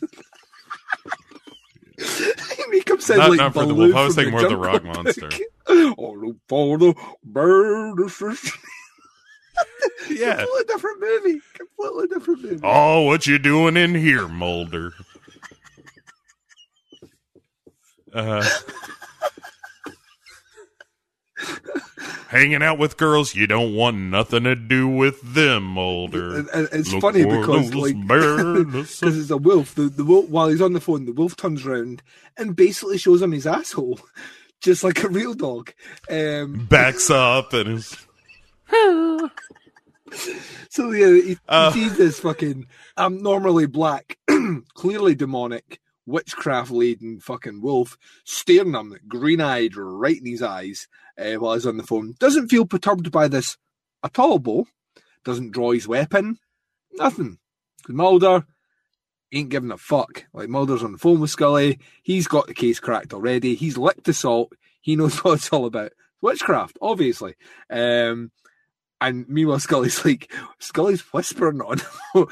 [2.70, 3.94] make him Not- like not for the wolf.
[3.94, 5.30] I was thinking more the Jungle rock monster.
[5.68, 6.34] oh,
[6.76, 6.94] the
[7.24, 8.36] bird.
[10.10, 10.36] yeah.
[10.36, 11.40] Completely different movie.
[11.54, 12.60] Completely different movie.
[12.62, 14.92] Oh, what you doing in here, Mulder?
[18.12, 18.44] Uh,
[22.30, 26.46] hanging out with girls you don't want nothing to do with them, Mulder.
[26.72, 29.74] It's Look funny because, like, because it's a wolf.
[29.74, 32.02] The, the wolf, while he's on the phone, the wolf turns around
[32.36, 34.00] and basically shows him his asshole,
[34.60, 35.72] just like a real dog.
[36.08, 37.96] Um, backs up and is
[40.70, 41.70] so yeah, he, he Uh.
[41.72, 42.66] sees this fucking
[42.96, 44.18] um, normally black,
[44.74, 50.88] clearly demonic, witchcraft laden fucking wolf staring him, green eyed, right in his eyes
[51.18, 52.14] uh, while he's on the phone.
[52.18, 53.56] Doesn't feel perturbed by this
[54.02, 54.66] at all, Bo.
[55.24, 56.38] Doesn't draw his weapon.
[56.92, 57.38] Nothing.
[57.88, 58.46] Mulder
[59.32, 60.24] ain't giving a fuck.
[60.32, 61.78] Like Mulder's on the phone with Scully.
[62.02, 63.54] He's got the case cracked already.
[63.54, 64.52] He's licked the salt.
[64.80, 65.92] He knows what it's all about.
[66.22, 67.34] Witchcraft, obviously.
[67.70, 68.30] Um,
[69.00, 71.80] and meanwhile, Scully's like, Scully's whispering on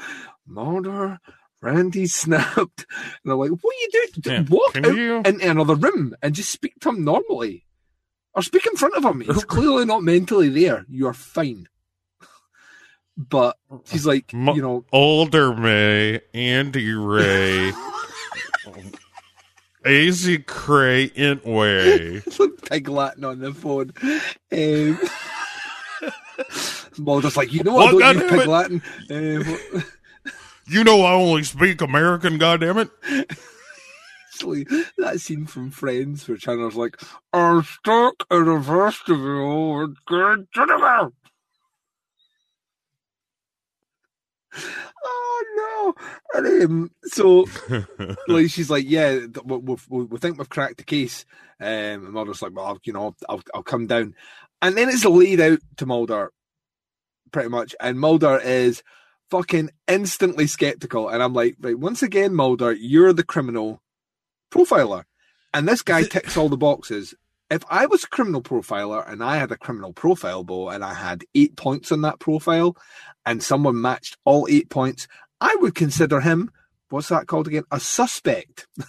[0.47, 1.19] Mulder.
[1.61, 2.85] Randy snapped.
[3.23, 4.07] And I'm like, what are you doing?
[4.25, 7.65] Yeah, Walk can out you- into another room and just speak to him normally.
[8.33, 9.19] Or speak in front of him.
[9.21, 10.85] He's clearly not mentally there.
[10.87, 11.67] You are fine.
[13.17, 17.73] But she's like, Mu- you know, Older May, Andy Ray,
[19.85, 21.11] Easy Cray
[21.43, 22.21] Way.
[22.69, 23.91] pig Latin on the phone.
[24.51, 24.99] Um,
[26.97, 27.75] Mulder's like, you know?
[27.75, 28.81] Well, I don't pig Latin.
[29.09, 29.83] Um,
[30.71, 32.91] You know I only speak American, goddammit.
[34.43, 37.01] like that scene from Friends where Chandler's like,
[37.33, 41.11] I'm stuck in a vestibule with good cinema.
[45.03, 45.93] oh
[46.35, 46.39] no!
[46.39, 47.45] And, um, so
[48.27, 51.25] like she's like, yeah, we, we, we we think we've cracked the case.
[51.59, 51.67] Um,
[52.05, 54.13] and Mulder's like, well, I'll, you know, I'll I'll come down,
[54.61, 56.31] and then it's laid out to Mulder,
[57.31, 58.83] pretty much, and Mulder is
[59.29, 63.81] fucking instantly skeptical, and I'm like, right, once again, Mulder, you're the criminal
[64.51, 65.03] profiler,
[65.53, 67.13] and this guy ticks all the boxes.
[67.51, 70.93] If I was a criminal profiler and I had a criminal profile bow and I
[70.93, 72.75] had eight points on that profile,
[73.25, 75.07] and someone matched all eight points,
[75.41, 76.51] I would consider him,
[76.89, 77.63] what's that called again?
[77.71, 78.67] A suspect.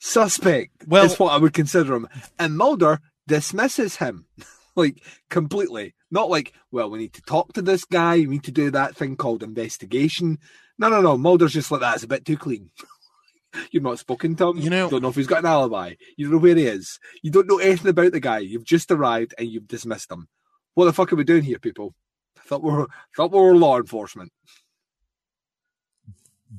[0.00, 2.08] suspect Well- is what I would consider him.
[2.38, 4.26] And Mulder dismisses him,
[4.76, 5.94] like completely.
[6.10, 8.96] Not like, well, we need to talk to this guy, we need to do that
[8.96, 10.38] thing called investigation.
[10.78, 11.16] No, no, no.
[11.16, 11.94] Mulder's just like that.
[11.96, 12.70] It's a bit too clean.
[13.70, 14.58] You've not spoken to him.
[14.58, 15.94] You know- don't know if he's got an alibi.
[16.16, 16.98] You don't know where he is.
[17.22, 18.38] You don't know anything about the guy.
[18.38, 20.28] You've just arrived and you've dismissed him.
[20.74, 21.94] What the fuck are we doing here, people?
[22.38, 24.32] I thought we were, thought we were law enforcement.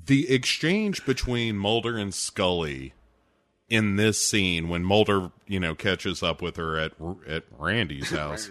[0.06, 2.94] the exchange between Mulder and Scully
[3.70, 6.94] in this scene when Mulder, you know, catches up with her at
[7.28, 8.50] at Randy's house.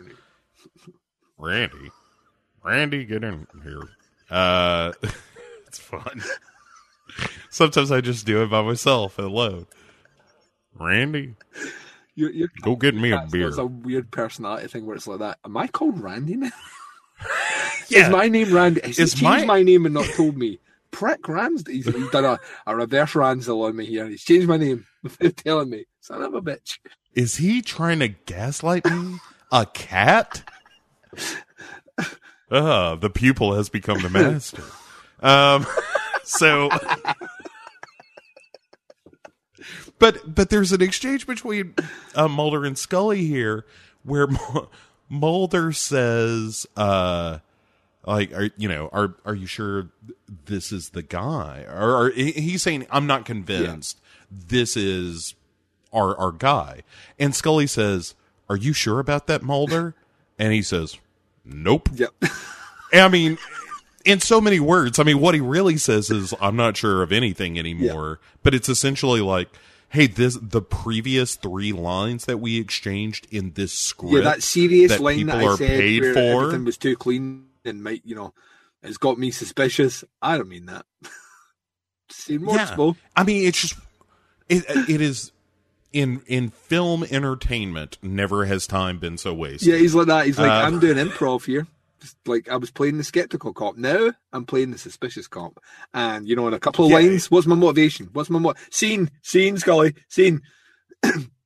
[1.39, 1.91] Randy,
[2.65, 3.83] Randy, get in here.
[4.31, 4.93] Uh,
[5.67, 6.23] it's fun.
[7.51, 9.67] Sometimes I just do it by myself alone.
[10.75, 11.35] Randy,
[12.15, 13.49] You're, you're go get me a beer.
[13.49, 15.39] It's a weird personality thing where it's like that.
[15.45, 16.51] Am I called Randy now?
[17.89, 18.05] Yeah.
[18.05, 18.83] Is my name Randy?
[18.83, 19.63] Is changed my- my...
[19.63, 20.61] name and not told me?
[20.91, 21.75] Prick Ransdale.
[21.75, 24.07] He's, done a, a reverse Ransdale on me here.
[24.07, 25.85] He's changed my name without telling me.
[26.01, 26.79] Son of a bitch.
[27.15, 29.19] Is he trying to gaslight me?
[29.51, 30.45] A cat?
[32.51, 34.63] Uh, the pupil has become the master.
[35.21, 35.67] Um,
[36.25, 36.71] so,
[39.99, 41.75] but but there's an exchange between
[42.15, 43.67] uh, Mulder and Scully here,
[44.03, 44.67] where Mu-
[45.09, 47.39] Mulder says, uh,
[48.09, 49.89] like, are you know, are are you sure
[50.47, 51.67] this is the guy?
[51.69, 55.35] Or, he's saying, I'm not convinced this is
[55.93, 56.83] our our guy.
[57.19, 58.15] And Scully says,
[58.49, 59.95] "Are you sure about that, Mulder?"
[60.41, 60.97] And he says,
[61.45, 62.15] "Nope." Yep.
[62.93, 63.39] I mean,
[64.05, 65.01] in so many words.
[65.01, 68.69] I mean, what he really says is, "I'm not sure of anything anymore." But it's
[68.69, 69.49] essentially like,
[69.89, 74.93] "Hey, this the previous three lines that we exchanged in this script, Yeah, that serious
[74.93, 78.03] that line people that I are said paid for." everything was too clean and might,
[78.05, 78.35] you know,
[78.83, 80.03] it's got me suspicious.
[80.21, 80.85] I don't mean that.
[82.11, 82.93] Seen more Yeah.
[83.17, 83.75] I mean, it's just
[84.49, 85.31] it it is
[85.93, 87.99] in in film entertainment.
[88.03, 89.69] Never has time been so wasted.
[89.69, 90.27] Yeah, he's like that.
[90.27, 91.67] He's like, Uh, I'm doing improv here.
[92.01, 93.77] Just like I was playing the skeptical cop.
[93.77, 95.61] Now I'm playing the suspicious cop.
[95.93, 96.99] And you know, in a couple of Yeah.
[96.99, 98.09] lines, what's my motivation?
[98.13, 99.11] What's my mo- scene?
[99.23, 99.95] Scene, Scully.
[100.09, 100.41] Scene.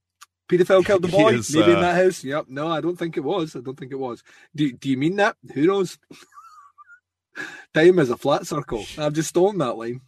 [0.59, 1.35] Pedophile killed the He boy.
[1.35, 2.23] is, Maybe in uh, that house.
[2.25, 2.47] Yep.
[2.49, 3.57] No, I don't think it was.
[3.57, 4.23] I don't think it was.
[4.55, 5.37] Do Do you mean that?
[5.55, 5.99] Who knows?
[7.75, 8.85] Time is a flat circle.
[8.99, 10.03] I've just stolen that line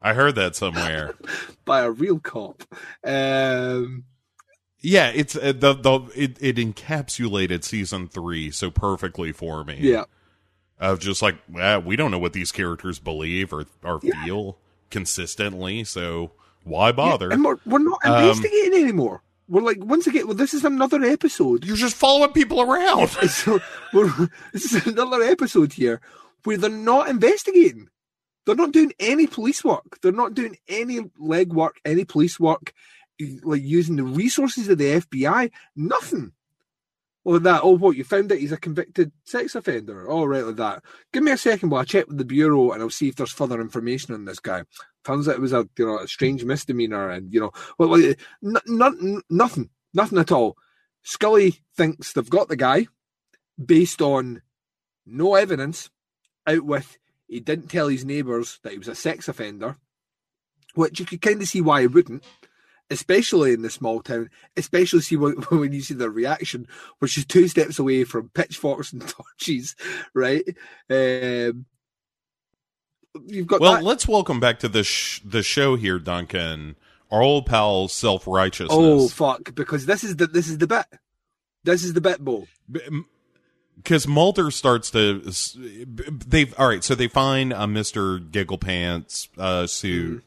[0.00, 1.14] I heard that somewhere.
[1.64, 2.62] by a real cop.
[3.02, 4.04] Um,
[4.80, 9.78] yeah, it's uh, the the it, it encapsulated season three so perfectly for me.
[9.80, 10.04] yeah.
[10.78, 14.58] of just like ah, we don't know what these characters believe or or feel
[14.90, 16.30] consistently, so
[16.64, 17.30] why bother?
[17.30, 19.22] And we're, we're not Um, investigating anymore.
[19.48, 21.64] We're like, once again, well, this is another episode.
[21.64, 23.08] You're just following people around.
[23.30, 23.60] so
[24.52, 26.00] this is another episode here
[26.44, 27.88] where they're not investigating.
[28.44, 29.98] They're not doing any police work.
[30.02, 32.72] They're not doing any legwork, any police work,
[33.42, 35.50] like using the resources of the FBI.
[35.76, 36.32] Nothing.
[37.24, 37.60] Like that.
[37.62, 37.96] Oh, what?
[37.96, 40.08] You found out he's a convicted sex offender.
[40.10, 40.82] All right, like that.
[41.12, 43.32] Give me a second while I check with the bureau and I'll see if there's
[43.32, 44.62] further information on this guy.
[45.08, 48.20] Turns out it was a you know a strange misdemeanor, and you know, well, like,
[48.44, 50.58] n- n- nothing, nothing at all.
[51.02, 52.88] Scully thinks they've got the guy
[53.64, 54.42] based on
[55.06, 55.88] no evidence,
[56.46, 59.78] out with he didn't tell his neighbours that he was a sex offender,
[60.74, 62.22] which you could kind of see why he wouldn't,
[62.90, 64.28] especially in the small town,
[64.58, 66.68] especially see when, when you see their reaction,
[66.98, 69.08] which is two steps away from pitchforks and
[69.40, 69.74] torches,
[70.12, 70.44] right?
[70.90, 71.64] Um,
[73.26, 73.84] you've got well, that.
[73.84, 76.76] let's welcome back to the sh- the show here, Duncan.
[77.10, 78.70] Our old pal, self righteousness.
[78.72, 79.54] Oh fuck!
[79.54, 80.86] Because this is the this is the bit.
[81.64, 82.46] This is the bet Bo.
[83.76, 85.22] because Mulder starts to
[86.26, 88.30] they've all right so they find a Mr.
[88.30, 90.24] Giggle Pants uh suit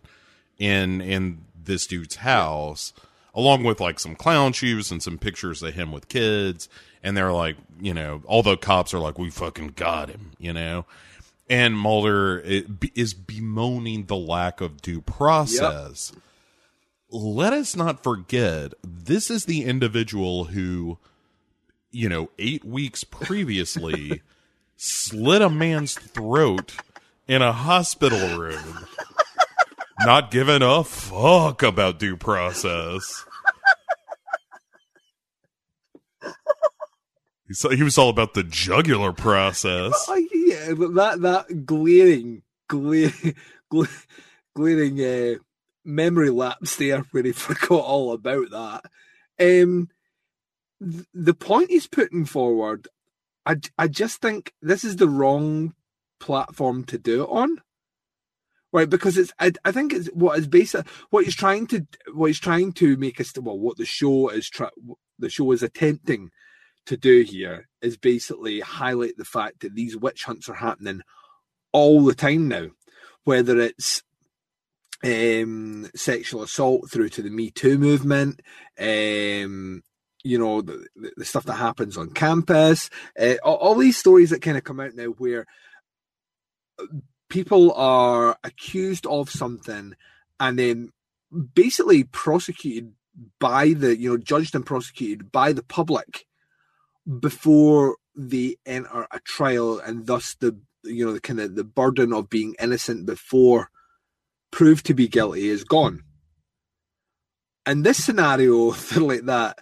[0.58, 2.94] in in this dude's house
[3.34, 6.70] along with like some clown shoes and some pictures of him with kids
[7.02, 10.54] and they're like you know all the cops are like we fucking got him you
[10.54, 10.86] know
[11.52, 12.42] and Mulder
[12.96, 16.12] is bemoaning the lack of due process
[17.14, 20.98] let us not forget this is the individual who
[21.92, 24.22] you know, eight weeks previously
[24.78, 26.76] slit a man's throat
[27.28, 28.86] in a hospital room,
[30.00, 33.26] not giving a fuck about due process.
[37.72, 40.08] He was all about the jugular process.
[40.52, 43.36] Yeah, that that glaring, glaring,
[43.70, 43.88] gla-
[44.56, 45.36] glaring uh,
[45.86, 48.84] memory lapse there, where he forgot all about that.
[49.40, 49.90] Um,
[50.82, 52.88] th- the point he's putting forward,
[53.46, 55.74] I I just think this is the wrong
[56.20, 57.62] platform to do it on.
[58.74, 62.28] Right, because it's I, I think it's what is basic what he's trying to what
[62.28, 64.70] he's trying to make us well what the show is try,
[65.20, 66.30] the show is attempting
[66.86, 71.02] to do here is basically highlight the fact that these witch hunts are happening
[71.72, 72.68] all the time now,
[73.24, 74.04] whether it's
[75.04, 78.42] um, sexual assault through to the Me Too movement,
[78.80, 79.82] um,
[80.24, 80.86] you know, the,
[81.18, 82.90] the stuff that happens on campus,
[83.20, 85.46] uh, all, all these stories that kind of come out now where
[87.30, 89.96] people are accused of something
[90.40, 90.90] and then
[91.54, 92.94] basically prosecuted
[93.40, 96.26] by the, you know, judged and prosecuted by the public
[97.20, 102.14] before they enter a trial and thus the you know the kind of the burden
[102.14, 103.70] of being innocent before
[104.52, 106.04] proved to be guilty is gone.
[107.66, 109.60] And this scenario like that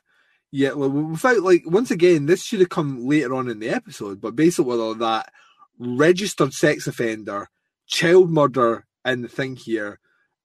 [0.52, 4.20] yeah well, without like once again this should have come later on in the episode
[4.20, 5.32] but basically with all that
[5.78, 7.50] registered sex offender
[7.86, 10.00] child murder and the thing here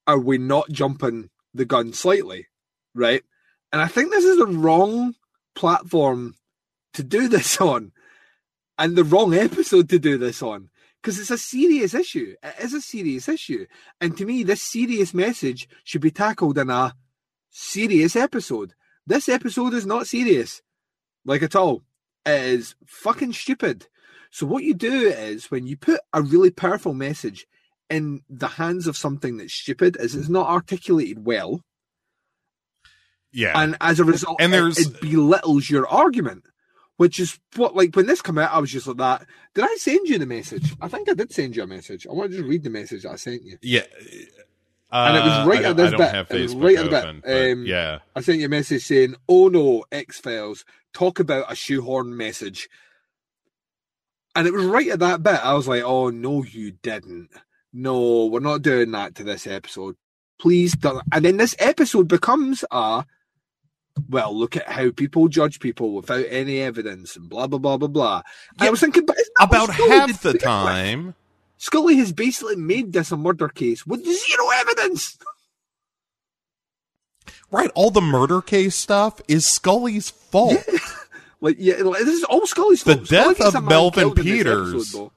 [0.06, 2.46] are we not jumping the gun slightly
[2.94, 3.22] right?
[3.72, 5.14] And i think this is the wrong
[5.54, 6.34] platform
[6.94, 7.92] to do this on
[8.78, 12.34] and the wrong episode to do this on because it's a serious issue.
[12.42, 13.66] It is a serious issue.
[14.00, 16.94] And to me, this serious message should be tackled in a
[17.50, 18.72] serious episode.
[19.06, 20.62] This episode is not serious,
[21.24, 21.82] like at all.
[22.24, 23.86] It is fucking stupid.
[24.30, 27.46] So, what you do is when you put a really powerful message
[27.90, 31.60] in the hands of something that's stupid, is it's not articulated well.
[33.32, 33.52] Yeah.
[33.60, 36.44] And as a result, And it- there's- it belittles your argument
[36.96, 39.26] which is what like when this came out, I was just like that.
[39.54, 40.74] Did I send you the message?
[40.80, 42.06] I think I did send you a message.
[42.06, 43.58] I want to just read the message that I sent you.
[43.62, 43.82] Yeah.
[44.92, 46.14] And it was Uh, right at this I don't bit.
[46.14, 47.52] have It was right at the bit.
[47.52, 47.98] Um, yeah.
[48.14, 52.68] I sent you a message saying, "Oh no, X Files, talk about a shoehorn message."
[54.36, 55.44] And it was right at that bit.
[55.44, 57.30] I was like, "Oh no, you didn't.
[57.72, 59.96] No, we're not doing that to this episode.
[60.40, 63.04] Please don't." And then this episode becomes a
[64.08, 67.88] well, look at how people judge people without any evidence and blah blah blah blah
[67.88, 68.22] blah.
[68.58, 70.42] And I was thinking, but isn't that what About half the begin with?
[70.42, 71.14] time.
[71.58, 75.16] Scully has basically made this a murder case with zero evidence.
[77.50, 77.70] Right.
[77.74, 80.58] All the murder case stuff is Scully's fault.
[81.40, 83.06] Like, yeah, like, this is all Scully's The fault.
[83.06, 84.72] Scully death of Melvin killed in this Peters.
[84.74, 85.10] episode.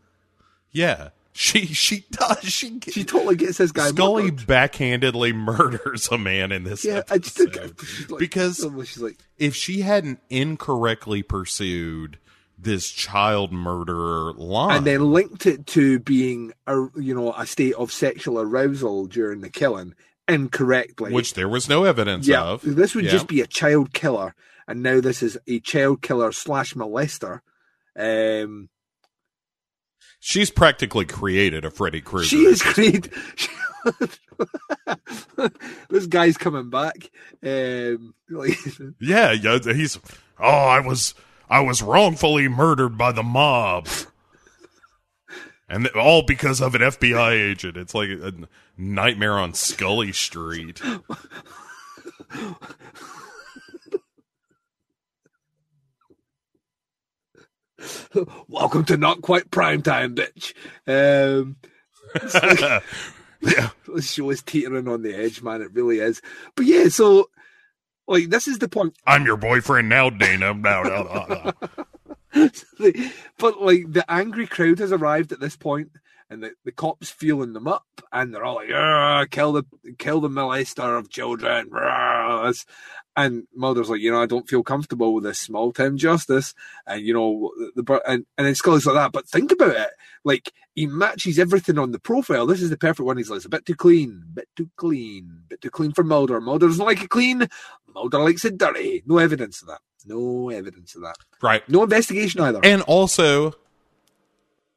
[0.71, 1.09] Yeah.
[1.39, 4.47] She she does she She totally gets this guy Scully murdered.
[4.47, 7.53] backhandedly murders a man in this Yeah, I episode.
[7.77, 12.18] just like, because she's like, if she hadn't incorrectly pursued
[12.57, 17.76] this child murderer line, and then linked it to being a you know a state
[17.76, 19.93] of sexual arousal during the killing
[20.27, 22.61] incorrectly, which there was no evidence yeah, of.
[22.64, 23.11] this would Yeah.
[23.11, 24.34] just be a child killer,
[24.68, 27.41] and now this is a child killer slash molester.
[27.95, 28.69] Um,
[30.19, 32.26] She's practically created a Freddy Krueger.
[32.26, 33.10] She is great.
[35.89, 37.10] this guy's coming back.
[37.44, 38.57] Um, like,
[38.99, 39.99] Yeah, yeah, he's.
[40.39, 41.14] Oh, I was,
[41.49, 43.88] I was wrongfully murdered by the mob,
[45.69, 47.77] and th- all because of an FBI agent.
[47.77, 48.34] It's like a
[48.77, 50.81] nightmare on Scully Street.
[58.47, 60.53] welcome to not quite prime time, bitch.
[60.87, 61.57] Um,
[63.41, 65.61] yeah, the show is teetering on the edge, man.
[65.61, 66.21] It really is.
[66.55, 67.29] But yeah, so
[68.07, 68.95] like this is the point.
[69.05, 70.53] I'm your boyfriend now, Dana.
[70.53, 71.53] Now, now, now,
[72.33, 72.51] now.
[73.37, 75.91] but like the angry crowd has arrived at this point,
[76.29, 79.63] and the, the cops feeling them up, and they're all like, "Ah, "Kill the
[79.97, 81.69] kill the molester of children!"
[83.18, 86.53] And Mulder's like, "You know, I don't feel comfortable with this small town justice."
[86.85, 89.11] And you know, the, the and and then Scully's like that.
[89.11, 89.89] But think about it,
[90.23, 92.45] like he matches everything on the profile.
[92.45, 93.18] This is the perfect one.
[93.18, 96.39] He's like, "It's a bit too clean, bit too clean, bit too clean for Mulder.
[96.39, 97.49] Mulder doesn't like it clean.
[97.94, 99.02] Mulder likes it dirty.
[99.07, 99.81] No evidence of that.
[100.06, 101.18] No evidence of that.
[101.41, 101.68] right.
[101.68, 103.56] No investigation either." And also,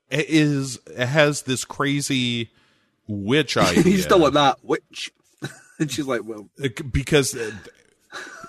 [0.08, 2.50] it is it has this crazy
[3.06, 3.82] witch idea.
[3.84, 5.12] He's still like that, witch.
[5.78, 6.48] and she's like, well,
[6.90, 7.50] because uh,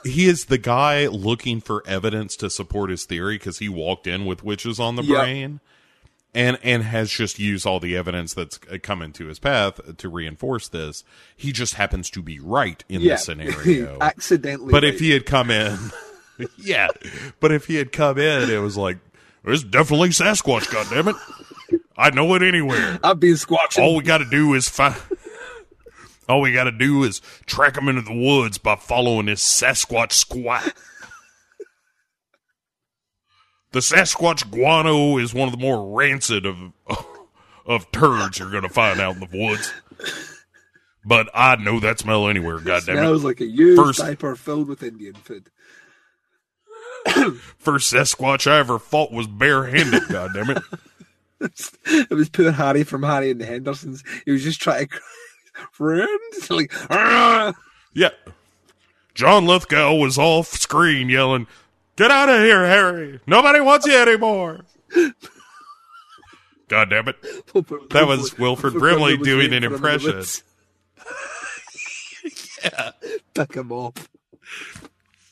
[0.03, 4.26] he is the guy looking for evidence to support his theory because he walked in
[4.26, 5.19] with witches on the Yeah.
[5.19, 5.60] brain
[6.34, 10.10] and and has just used all the evidence that's uh, come into his path to
[10.10, 11.03] reinforce this.
[11.36, 13.15] He just happens to be right in Yeah.
[13.15, 13.98] this scenario.
[13.99, 14.72] Accidentally.
[14.72, 14.94] but right.
[14.94, 15.78] if he had come in,
[16.57, 16.88] yeah.
[17.40, 18.98] But if he had come in, it was like
[19.44, 20.72] it's definitely Sasquatch.
[20.72, 21.15] goddamn it!
[21.98, 22.99] I know it anywhere.
[23.03, 23.80] I've been squatching.
[23.82, 24.95] All we got to do is find.
[26.30, 30.11] All we got to do is track him into the woods by following his Sasquatch
[30.14, 30.73] squat.
[33.72, 36.57] The Sasquatch guano is one of the more rancid of
[37.65, 39.72] of turds you're going to find out in the woods.
[41.06, 42.60] But I know that smell anywhere.
[42.60, 42.99] Goddamn it!
[42.99, 45.49] smells like a used First- diaper filled with Indian food.
[47.57, 50.03] First Sasquatch I ever fought was barehanded.
[50.10, 50.64] Goddamn it!
[51.85, 54.03] It was poor Harry from Harry and the Hendersons.
[54.26, 54.99] He was just trying to
[55.72, 57.54] friends like "Ah!"
[57.94, 58.10] Yeah.
[59.14, 61.48] John Lithgow was off screen yelling,
[61.98, 63.20] Get out of here, Harry!
[63.28, 64.62] Nobody wants you anymore!
[66.70, 67.22] God damn it.
[67.90, 70.44] That was Wilford Brimley doing an for him in the impression.
[72.64, 72.92] yeah,
[73.34, 74.00] Pick him up.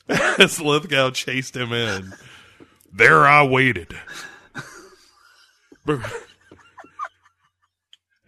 [0.08, 2.12] As Lithgow chased him in.
[2.92, 3.96] There I waited.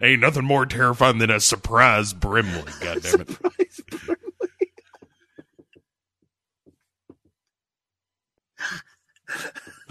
[0.02, 3.30] Ain't nothing more terrifying than a surprise Brimley, God damn it.
[3.30, 4.16] Surprise, Brimley.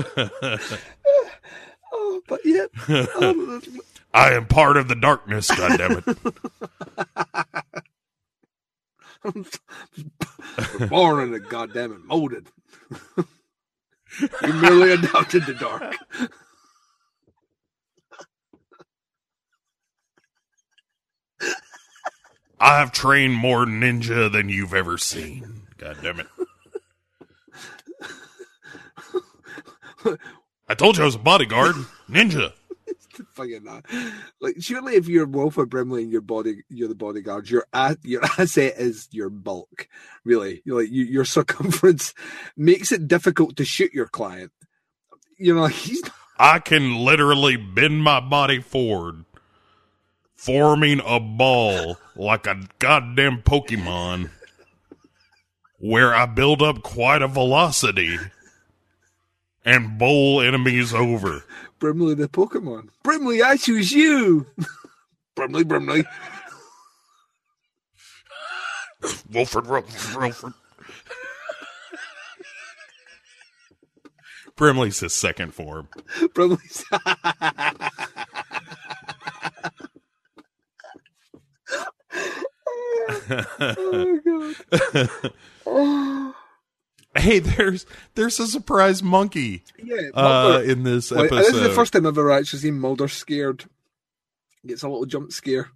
[1.94, 2.66] oh, but yeah.
[2.90, 3.62] Um, oh,
[4.14, 6.18] I am part of the darkness, God damn it.
[10.90, 12.48] born in it, goddamn it, molded.
[13.18, 13.26] you
[14.54, 15.96] merely adopted the dark.
[22.62, 25.64] I have trained more ninja than you've ever seen.
[25.78, 26.28] God damn it.
[30.68, 31.76] I told you I was a bodyguard.
[32.10, 32.54] Ninja.
[33.34, 33.86] Fucking not.
[34.40, 37.50] Like, surely if you're Wilford Brimley and your body, you're the bodyguard.
[37.50, 39.88] Your a- your asset is your bulk.
[40.24, 42.14] Really, you're like you, your circumference
[42.58, 44.52] makes it difficult to shoot your client.
[45.38, 46.02] You know, he's
[46.38, 49.26] I can literally bend my body forward,
[50.42, 54.32] forming a ball like a goddamn Pokemon,
[55.78, 58.18] where I build up quite a velocity
[59.64, 61.44] and bowl enemies over.
[61.78, 62.90] Brimley the Pokemon.
[63.04, 64.48] Brimley, I choose you.
[65.36, 66.06] Brimley, Brimley.
[69.32, 70.54] Wilford, Wilford.
[74.56, 75.88] Brimley's his second form.
[76.34, 76.84] Brimley's.
[83.60, 85.16] oh
[85.66, 86.34] god.
[87.18, 87.86] Hey, there's
[88.16, 91.30] there's a surprise monkey Yeah, uh, in this episode.
[91.40, 93.66] this is the first time I've ever actually seen Mulder scared.
[94.66, 95.70] Gets a little jump scare.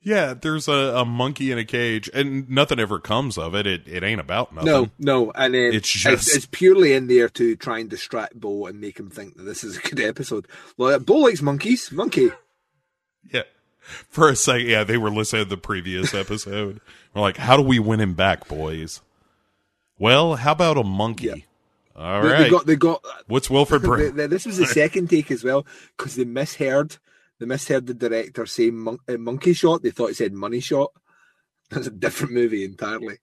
[0.00, 3.66] Yeah, there's a, a monkey in a cage, and nothing ever comes of it.
[3.66, 4.70] It it ain't about nothing.
[4.70, 8.66] No, no, and It's it's, just- it's purely in there to try and distract Bo
[8.66, 10.46] and make him think that this is a good episode.
[10.76, 11.90] Well, Bo likes monkeys.
[11.90, 12.30] Monkey.
[13.32, 13.42] Yeah.
[14.08, 16.80] For a second, yeah, they were listening to the previous episode.
[17.14, 19.00] We're like, how do we win him back, boys?
[19.98, 21.26] Well, how about a monkey?
[21.26, 21.34] Yeah.
[21.96, 22.38] All They- right.
[22.44, 22.66] They got.
[22.66, 23.04] They got.
[23.26, 24.16] What's Wilford they- Brim?
[24.16, 25.66] they- this was the second take as well
[25.96, 26.96] because they misheard.
[27.38, 29.82] They misheard the director saying mon- uh, monkey shot.
[29.82, 30.90] They thought he said money shot.
[31.70, 33.18] That's a different movie entirely.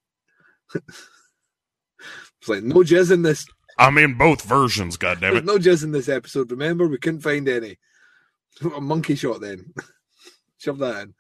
[0.76, 3.46] it's like no jizz in this.
[3.78, 5.44] I'm in both versions, There's goddammit.
[5.46, 6.52] no jizz in this episode.
[6.52, 7.78] Remember, we couldn't find any.
[8.76, 9.74] A monkey shot then.
[10.62, 11.14] Shove that in.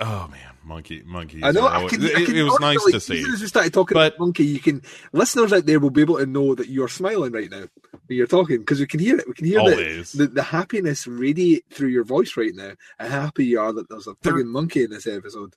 [0.00, 1.44] Oh man, monkey, monkey!
[1.44, 1.68] I know.
[1.68, 3.18] I can, it, I can it was nice to see.
[3.18, 4.82] As soon as we started talking But- about monkey, you can
[5.12, 7.64] listeners out there will be able to know that you're smiling right now
[8.06, 9.28] when you're talking because we can hear it.
[9.28, 12.72] We can hear the, the the happiness radiate through your voice right now.
[12.98, 15.54] How happy you are that there's a They're- monkey in this episode.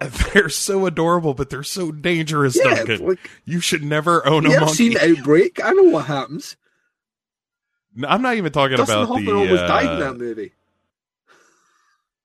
[0.32, 3.06] They're so adorable, but they're so dangerous, Yeah, Duncan.
[3.06, 4.74] like- you should never own a You monkey.
[4.74, 5.62] seen Outbreak?
[5.62, 6.56] I know what happens.
[7.96, 9.32] No, I'm not even talking Dustin about Hoffman the.
[9.34, 10.52] almost died in uh, that movie.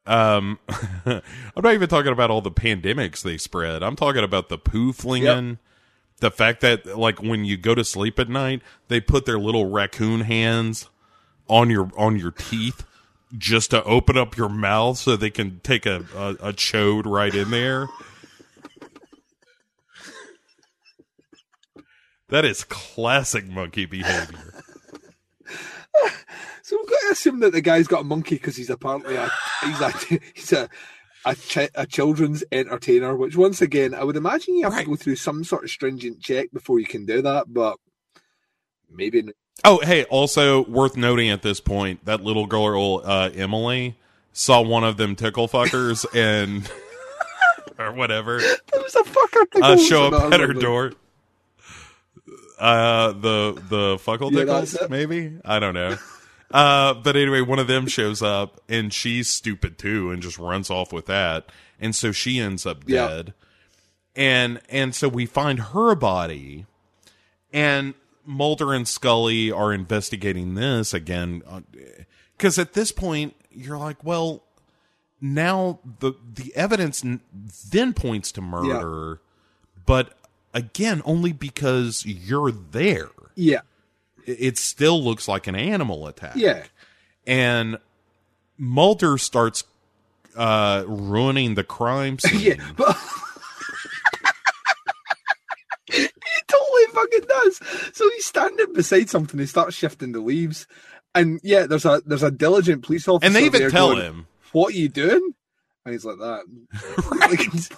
[0.05, 0.59] Um,
[1.05, 1.21] I'm
[1.55, 3.83] not even talking about all the pandemics they spread.
[3.83, 5.59] I'm talking about the poo flinging.
[6.19, 9.69] The fact that, like, when you go to sleep at night, they put their little
[9.69, 10.89] raccoon hands
[11.49, 12.85] on your on your teeth
[13.37, 17.33] just to open up your mouth so they can take a a, a chode right
[17.33, 17.87] in there.
[22.29, 24.62] That is classic monkey behavior.
[26.65, 29.29] So we've got to assume that the guy's got a monkey because he's apparently a
[29.65, 29.91] he's a
[30.33, 30.69] he's a
[31.25, 33.17] a, ch- a children's entertainer.
[33.17, 34.85] Which once again, I would imagine you have Right.
[34.85, 37.53] to go through some sort of stringent check before you can do that.
[37.53, 37.77] But
[38.89, 39.23] maybe
[39.65, 43.97] Oh, hey, also worth noting at this point that little girl, uh, Emily,
[44.31, 46.69] saw one of them tickle fuckers and
[47.77, 50.93] or whatever There was a fucker uh, show up at her door.
[52.63, 55.97] Uh, the the fuckle Yeah, tickles, maybe I don't know.
[56.49, 60.69] Uh, but anyway, one of them shows up and she's stupid too, and just runs
[60.69, 61.47] off with that,
[61.79, 63.07] and so she ends up Yeah.
[63.07, 63.33] dead.
[64.15, 66.65] And and so we find her body,
[67.51, 67.95] and
[68.25, 71.41] Mulder and Scully are investigating this again,
[72.37, 74.43] because at this point you're like, well,
[75.19, 77.21] now the the evidence n-
[77.71, 79.19] then points to murder,
[79.85, 80.13] but
[80.53, 83.09] again only because you're there.
[83.35, 83.61] Yeah,
[84.25, 86.33] It- still looks like an animal attack.
[86.35, 86.63] yeah,
[87.25, 87.77] and
[88.57, 89.63] Mulder starts
[90.35, 92.39] uh ruining the crime scene.
[92.57, 92.71] yeah.
[92.75, 92.97] But
[95.91, 96.07] he
[96.47, 97.59] totally fucking does.
[97.93, 99.39] So he's standing beside something.
[99.39, 100.65] He starts shifting the leaves,
[101.13, 103.25] and yeah, there's a there's a diligent police officer.
[103.27, 105.33] and they even tell going, him, "What are you doing?"
[105.85, 106.43] And he's like that.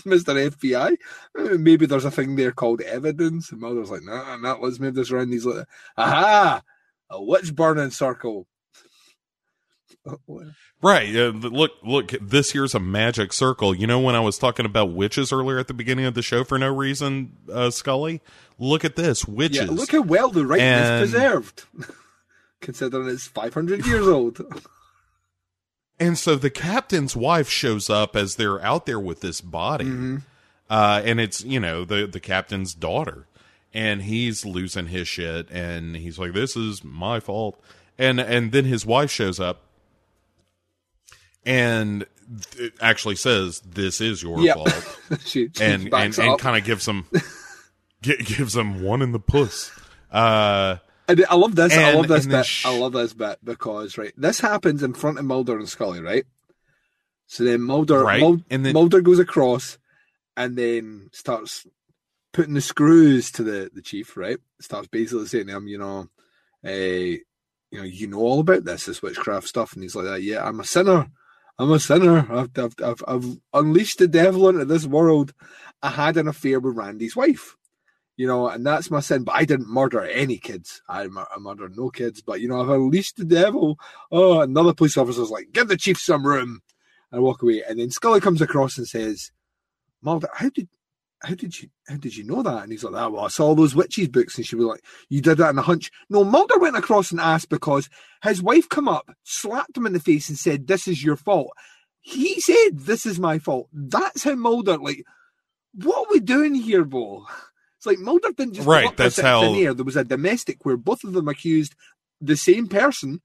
[0.00, 0.50] Mr.
[0.50, 0.96] FBI,
[1.38, 3.50] Uh, maybe there's a thing there called evidence.
[3.52, 5.32] And Mulder's like, nah, nah, let's move this around.
[5.32, 5.66] He's like,
[5.96, 6.62] aha,
[7.10, 8.46] a witch burning circle.
[10.82, 11.14] Right.
[11.14, 13.72] Uh, look, look, this here's a magic circle.
[13.74, 16.42] You know, when I was talking about witches earlier at the beginning of the show
[16.42, 18.20] for no reason, uh, Scully?
[18.58, 19.58] Look at this witches.
[19.58, 21.64] Yeah, look how well the writing And- is preserved,
[22.60, 24.40] considering it's 500 years old.
[26.02, 29.84] and so the captain's wife shows up as they're out there with this body.
[29.84, 30.16] Mm-hmm.
[30.68, 33.26] Uh, and it's, you know, the, the captain's daughter.
[33.74, 35.50] And he's losing his shit.
[35.50, 37.58] And he's like, this is my fault.
[37.98, 39.62] And, and then his wife shows up
[41.44, 42.06] and
[42.56, 44.54] it actually says, this is your Yeah.
[44.54, 44.98] fault.
[45.24, 47.06] she, she and and, and kind of gives him,
[48.02, 49.70] gi- gives them one in the puss.
[50.10, 50.76] Uh,
[51.08, 51.72] And I love this.
[51.76, 52.46] I love this and bit.
[52.46, 56.00] sh- I love this bit because right, this happens in front of Mulder and Scully,
[56.00, 56.24] right?
[57.26, 59.78] So then Mulder, Right, and then- Mulder goes across,
[60.36, 61.66] and then starts
[62.32, 64.38] putting the screws to the the chief, right?
[64.60, 66.08] Starts basically saying to him, you know,
[66.64, 67.16] eh,
[67.70, 70.46] you know, you know all about this, this witchcraft stuff, and he's like, that, yeah,
[70.46, 71.10] I'm a sinner.
[71.58, 72.26] I'm a sinner.
[72.30, 75.32] I've, I've, I've, I've unleashed the devil into this world.
[75.82, 77.56] I had an affair with Randy's wife
[78.16, 79.24] you know, and that's my sin.
[79.24, 80.82] But I didn't murder any kids.
[80.88, 82.22] I, I murdered no kids.
[82.22, 83.78] But you know, I've unleashed the devil.
[84.10, 86.60] Oh, another police officer's like, give the chief some room,
[87.10, 87.62] and I walk away.
[87.68, 89.30] And then Scully comes across and says,
[90.02, 90.68] Mulder, how did,
[91.22, 92.64] how did you, how did you know that?
[92.64, 95.20] And he's like, ah, well, I saw those witches books, and she was like, you
[95.20, 95.90] did that in a hunch.
[96.10, 97.88] No, Mulder went across and asked because
[98.22, 101.52] his wife come up, slapped him in the face, and said, "This is your fault."
[102.00, 105.04] He said, "This is my fault." That's how Mulder like.
[105.74, 107.26] What are we doing here, Bo?
[107.82, 109.64] It's like Mulder didn't just Right, come up with that's it out of how- thin
[109.66, 109.74] air.
[109.74, 111.74] There was a domestic where both of them accused
[112.20, 113.20] the same person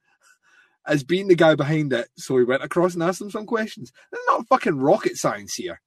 [0.84, 2.08] as being the guy behind it.
[2.18, 3.92] So he went across and asked them some questions.
[4.12, 5.80] There's not fucking rocket science here.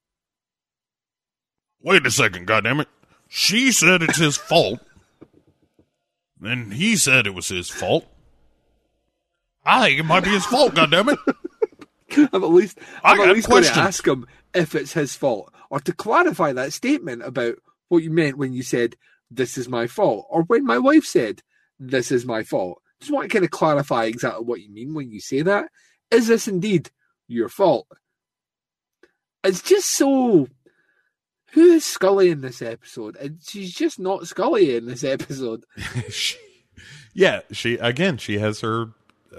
[1.82, 2.86] wait a second, goddammit.
[3.26, 4.78] She said it's his fault.
[6.40, 8.06] And he said it was his fault.
[9.66, 11.18] I think it might be his fault, goddammit.
[12.32, 15.16] I'm at least I I'm got at least going to ask him if it's his
[15.16, 17.56] fault, or to clarify that statement about
[17.90, 18.96] what you meant when you said
[19.30, 21.42] this is my fault, or when my wife said
[21.78, 22.80] this is my fault.
[23.00, 25.66] Just want to kind of clarify exactly what you mean when you say that.
[26.10, 26.90] Is this indeed
[27.28, 27.86] your fault?
[29.44, 30.48] It's just so.
[31.52, 33.16] Who is Scully in this episode?
[33.16, 35.64] And she's just not Scully in this episode.
[36.10, 36.36] she,
[37.12, 38.90] yeah, she again, she has her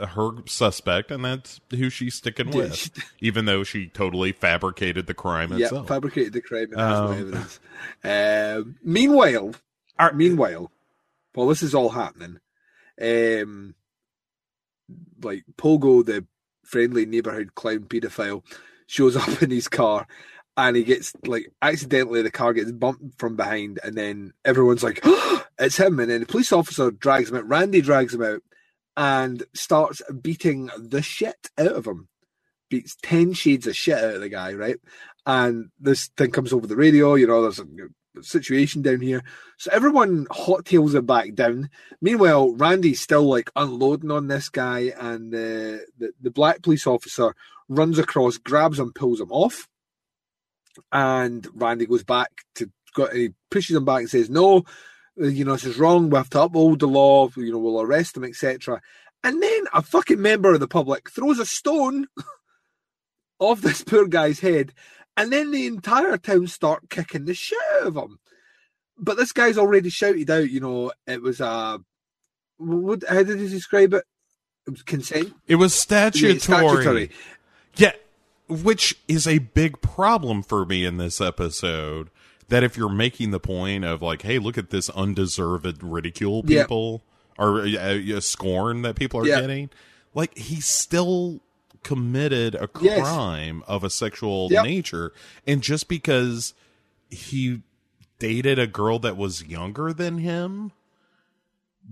[0.08, 5.08] her suspect, and that's who she's sticking Yeah, with, she- even though she totally fabricated
[5.08, 5.88] the crime Yeah, itself.
[5.88, 7.60] fabricated the crime and has no Um, evidence.
[8.04, 9.56] Um, meanwhile,
[10.00, 10.72] Are- meanwhile,
[11.34, 12.40] while this is all happening,
[13.02, 13.76] um,
[15.22, 16.26] like Pogo, the
[16.64, 18.44] friendly neighborhood clown pedophile,
[18.88, 20.08] shows up in his car,
[20.58, 25.00] and he gets like accidentally the car gets bumped from behind, and then everyone's like,
[25.60, 27.48] "It's him!" And then the police officer drags him out.
[27.48, 28.42] Randy drags him out
[29.02, 32.08] and starts beating the shit out of him.
[32.70, 34.78] Beats ten shades of shit out of the guy, right?
[35.26, 37.16] and this thing comes over the radio.
[37.16, 37.66] You know, there's a
[38.22, 39.24] situation down here,
[39.58, 41.70] so everyone hot tails it back down.
[42.02, 47.36] Meanwhile, Randy's still like unloading on this guy, and the the, the black police officer
[47.70, 49.68] runs across, grabs him, pulls him off,
[50.92, 52.70] and Randy goes back to.
[53.14, 54.64] He pushes him back and says, "No,
[55.20, 56.10] Uh, you know this is wrong.
[56.10, 57.30] We have to uphold the law.
[57.36, 58.82] You know, we'll arrest him, etc."
[59.24, 62.08] And then a fucking member of the public throws a stone
[63.40, 64.74] off this poor guy's head,
[65.18, 68.20] and then the entire town start kicking the shit out of him.
[68.98, 71.80] But this guy's already shouted out, you know, it was a
[72.58, 74.04] what, how did he describe it?
[74.68, 75.34] It was consent.
[75.48, 76.40] It was Yeah, statutory.
[76.40, 77.12] statutory.
[77.76, 77.94] Yeah,
[78.48, 82.10] which is a big problem for me in this episode.
[82.52, 86.64] That if you're making the point of like, hey, look at this undeserved ridicule Yeah.
[86.64, 87.02] people
[87.40, 89.40] or uh, uh, scorn that people are Yeah.
[89.42, 89.70] getting,
[90.14, 91.40] like he still
[91.82, 93.00] committed a Yes.
[93.00, 94.66] crime of a sexual Yep.
[94.66, 95.14] nature,
[95.48, 96.54] and just because
[97.10, 97.62] he
[98.20, 100.72] dated a girl that was younger than him,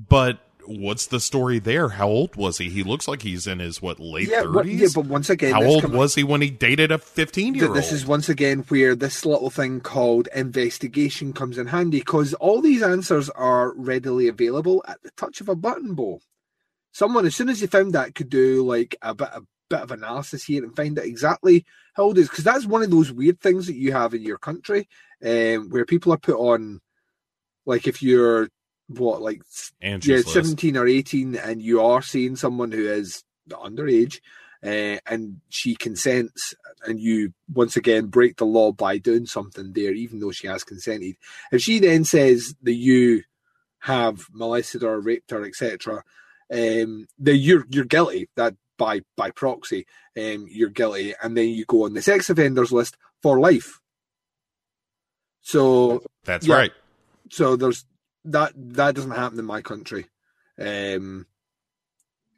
[0.09, 0.45] but.
[0.69, 1.89] What's the story there?
[1.89, 2.69] How old was he?
[2.69, 4.81] He looks like he's in his what late Yeah, but, thirties.
[4.81, 7.75] yeah, but once again, How old was he when he dated a fifteen-year-old?
[7.75, 12.61] This is once again where this little thing called investigation comes in handy because all
[12.61, 16.19] these answers are readily available at the touch of a button, Bo.
[16.91, 19.41] Someone, as soon as you found that, could do like a bit, a
[19.71, 21.65] bit of analysis here and find out exactly
[21.95, 22.29] how old it is.
[22.29, 24.87] Because that's one of those weird things that you have in your country
[25.25, 26.79] um, where people are put on,
[27.65, 28.49] like if you're
[28.89, 29.41] what, like
[29.81, 30.29] yeah, List.
[30.33, 34.19] 17 or 18, and you are seeing someone who is underage,
[34.63, 36.53] uh, and she consents,
[36.85, 40.63] and you once again break the law by doing something there, even though she has
[40.63, 41.15] consented.
[41.51, 43.23] If she then says that you
[43.79, 46.03] have molested her, raped her, etc.,
[46.51, 48.27] um, then you're you're guilty.
[48.35, 49.85] That by by proxy,
[50.17, 53.79] um, you're guilty, and then you go on the sex offenders list for life.
[55.41, 56.55] So That's yeah.
[56.55, 56.71] right.
[57.29, 57.85] so there's
[58.31, 60.05] that that doesn't happen in my country.
[60.59, 61.25] Um,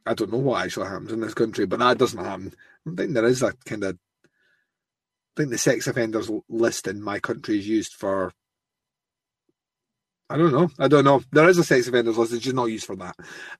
[0.06, 2.54] I don't know what actually happens in this country, but that doesn't happen.
[2.88, 3.98] I think there is a kind of.
[4.26, 8.34] I think the sex offenders list in my country is used for.
[10.30, 10.70] I don't know.
[10.80, 11.22] I don't know.
[11.32, 12.34] There is a sex offenders list.
[12.34, 13.16] It's just not used for that.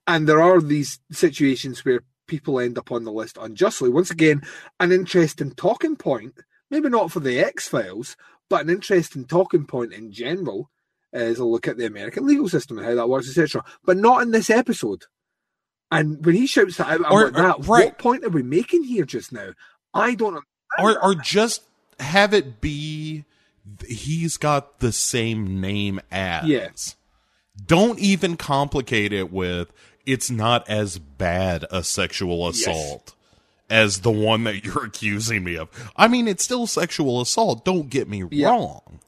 [0.06, 3.90] And there are these situations where people end up on the list unjustly.
[3.90, 4.42] Once again,
[4.80, 6.34] an interesting talking point.
[6.70, 8.16] Maybe not for the X Files,
[8.48, 10.70] but an interesting talking point in general
[11.14, 13.62] Uh, is a look at the American legal system and how that works, etc.
[13.84, 15.04] But not in this episode.
[15.90, 17.84] And when he shouts that out, I'm Or- like, that, or- right.
[17.86, 19.50] what point are we making here just now?
[19.92, 20.42] I don't.
[20.78, 21.62] Or, or just
[22.00, 23.24] have it be
[23.86, 26.46] he's got the same name as.
[26.48, 26.96] Yes.
[27.66, 29.70] Don't even complicate it with
[30.06, 32.60] it's not as bad a sexual Yes.
[32.60, 33.14] assault
[33.68, 35.68] as the one that you're accusing me of.
[35.94, 37.64] I mean, it's still sexual assault.
[37.66, 38.48] Don't get me Yeah.
[38.48, 39.00] wrong.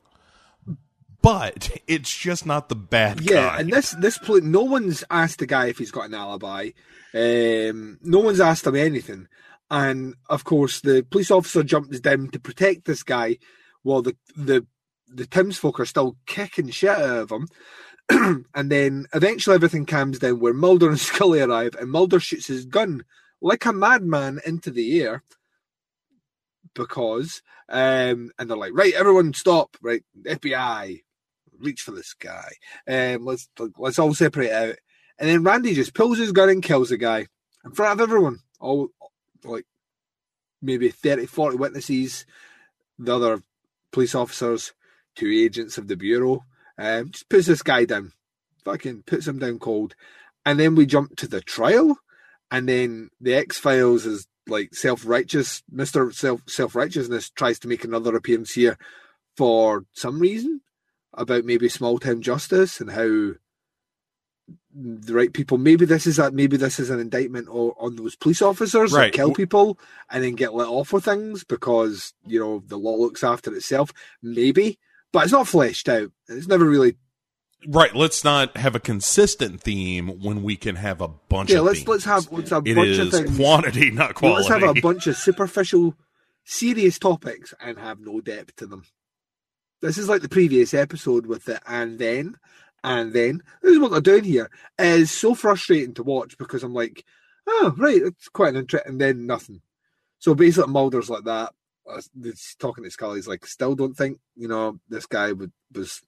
[1.25, 3.61] But it's just not the bad Yeah, kind.
[3.63, 6.71] and this this pl- no one's asked the guy if he's got an alibi.
[7.15, 9.29] Um, no one's asked him anything,
[9.71, 13.39] and of course the police officer jumps down to protect this guy,
[13.83, 14.67] while the the
[15.09, 17.49] the townsfolk are still kicking shit out of him.
[18.55, 22.67] and then eventually everything calms down where Mulder and Scully arrive, and Mulder shoots his
[22.67, 23.03] gun
[23.41, 25.23] like a madman into the air
[26.75, 31.03] because um and they're like right everyone stop right FBI
[31.59, 32.53] reach for this guy.
[32.89, 33.49] Um let's
[33.79, 34.77] let's all separate out.
[35.19, 37.27] And then Randy just pulls his gun and kills the guy
[37.65, 38.41] in front of everyone.
[38.61, 38.89] All
[39.45, 39.67] like
[40.63, 42.25] maybe 30 40 witnesses
[42.99, 43.43] the other
[43.93, 44.73] police officers
[45.15, 46.45] two agents of the bureau.
[46.79, 48.13] Um just puts this guy down.
[48.65, 49.95] Fucking puts him down cold.
[50.47, 51.97] And then we jump to the trial.
[52.51, 55.63] And then the X Files is like self righteous.
[55.71, 58.79] Mister Self Self Righteousness tries to make another appearance here
[59.37, 60.61] for some reason
[61.17, 63.33] about maybe small town justice and how
[64.77, 65.57] the right people.
[65.59, 66.35] Maybe this is that.
[66.35, 69.13] maybe this is an indictment on, on those police officers Right.
[69.13, 69.79] that kill people
[70.11, 73.93] and then get let off with things because you know the law looks after itself.
[74.23, 74.79] Maybe,
[75.13, 76.11] but it's not fleshed out.
[76.29, 76.97] It's never really
[77.67, 77.95] Right.
[77.97, 81.59] Let's not have a consistent theme when we can have a bunch yeah.
[81.61, 81.89] of Let's themes.
[81.89, 83.37] let's have let's have a It bunch is of things.
[83.39, 84.51] quantity, not quality.
[84.51, 85.95] Let's have a bunch of superficial,
[86.45, 88.83] serious topics and have no depth to them.
[89.81, 92.37] This is like the previous episode with the and then,
[92.83, 93.43] and then.
[93.63, 94.51] This is what they're doing here.
[94.79, 97.05] Is so frustrating to watch because I'm like,
[97.47, 99.61] oh, right, it's quite an interesting, and then nothing.
[100.19, 101.53] So basically, Mulder's like that.
[101.89, 103.17] Uh, He's talking to Scully.
[103.17, 106.01] He's like, still don't think, you know, this guy would, was.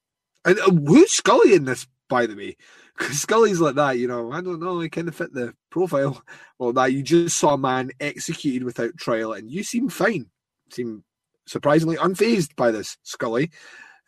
[0.44, 2.56] And uh, who's Scully in this, by the way?
[2.96, 6.22] Because Scully's like that, you know, I don't know, he kind of fit the profile.
[6.58, 10.30] Well, that you just saw a man executed without trial, and you seem fine,
[10.70, 11.04] seem
[11.46, 13.50] surprisingly unfazed by this, Scully.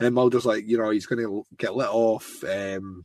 [0.00, 3.04] And Mulder's like, you know, he's going to get let off, um,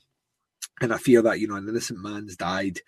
[0.82, 2.80] and I fear that you know an innocent man's died.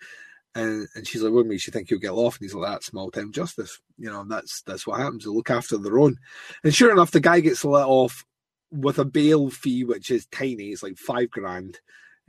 [0.54, 2.38] And, and she's like, what makes you think he'll get let off?
[2.38, 3.78] And he's like, that's small town justice.
[3.98, 5.24] You know, that's that's what happens.
[5.24, 6.18] They look after their own.
[6.64, 8.24] And sure enough, the guy gets let off
[8.70, 10.68] with a bail fee, which is tiny.
[10.68, 11.80] It's like five grand.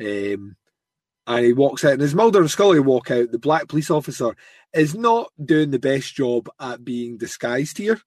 [0.02, 0.56] Um,
[1.28, 4.34] and he walks out, and as Mulder and Scully walk out, the black police officer
[4.74, 8.00] is not doing the best job at being disguised here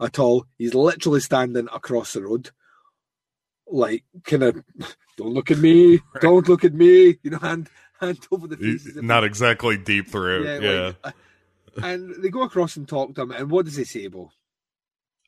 [0.00, 0.46] at all.
[0.58, 2.50] He's literally standing across the road,
[3.66, 4.64] like kind of,
[5.16, 7.68] don't look at me, don't look at me, you know, hand
[8.00, 8.96] hand over the faces.
[8.96, 10.44] Not exactly deep throat.
[10.44, 10.58] Yeah.
[10.60, 11.12] Yeah, like, uh,
[11.82, 13.30] and they go across and talk to him.
[13.30, 14.30] And what does he say, Bo?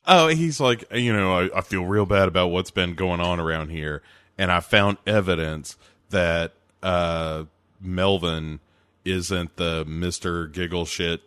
[0.05, 3.39] Oh, he's like, you know, I, I feel real bad about what's been going on
[3.39, 4.01] around here,
[4.37, 5.77] and I found evidence
[6.09, 7.45] that uh,
[7.79, 8.59] Melvin
[9.05, 11.21] isn't the Mister Giggle Shit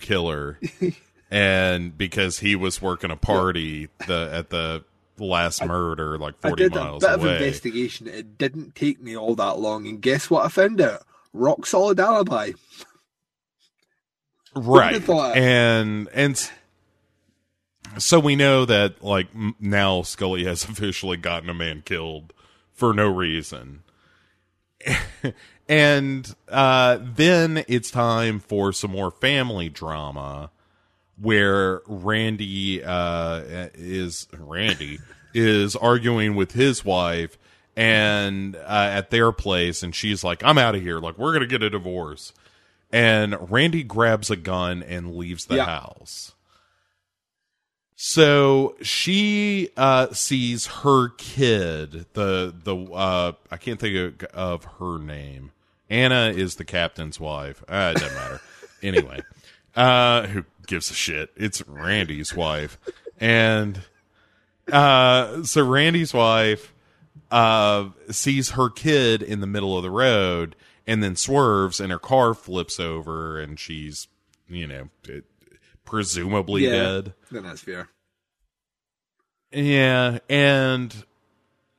[0.00, 0.58] killer,
[1.30, 4.84] and because he was working a party the at the
[5.18, 8.06] last murder like I forty did a miles bit of investigation.
[8.08, 10.44] It didn't take me all that long, and guess what?
[10.44, 11.02] I found out?
[11.32, 12.52] Rock solid alibi.
[14.54, 15.08] right.
[15.08, 16.50] And and
[17.98, 19.28] so we know that like
[19.60, 22.32] now scully has officially gotten a man killed
[22.72, 23.82] for no reason.
[25.70, 30.50] And uh then it's time for some more family drama
[31.20, 34.98] where randy uh is randy
[35.34, 37.36] is arguing with his wife
[37.76, 41.46] and uh, at their place and she's like i'm out of here like we're gonna
[41.46, 42.32] get a divorce
[42.92, 45.66] and Randy grabs a gun and leaves the Yeah.
[45.66, 46.32] house.
[47.94, 54.98] So she uh, sees her kid, the the uh, I can't think of, of her
[54.98, 55.52] name.
[55.90, 57.62] Anna is the captain's wife.
[57.68, 58.40] Uh, it doesn't matter.
[58.82, 59.20] anyway,
[59.76, 61.30] uh, who gives a shit?
[61.36, 62.78] It's Randy's wife,
[63.18, 63.82] and
[64.72, 66.72] uh, so Randy's wife
[67.30, 70.56] uh, sees her kid in the middle of the road
[70.86, 74.08] and then swerves and her car flips over and she's,
[74.48, 75.24] you know, it,
[75.84, 76.70] presumably Yeah.
[76.70, 77.14] dead.
[77.30, 77.88] Then that's fair.
[79.52, 80.18] Yeah.
[80.28, 81.04] And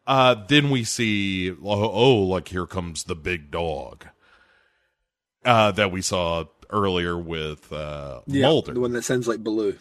[0.07, 4.05] uh, then we see, oh, oh, like here comes the big dog
[5.43, 8.73] uh, that we saw earlier with uh, Yeah, Mulder.
[8.73, 9.77] the one that sounds like Baloo.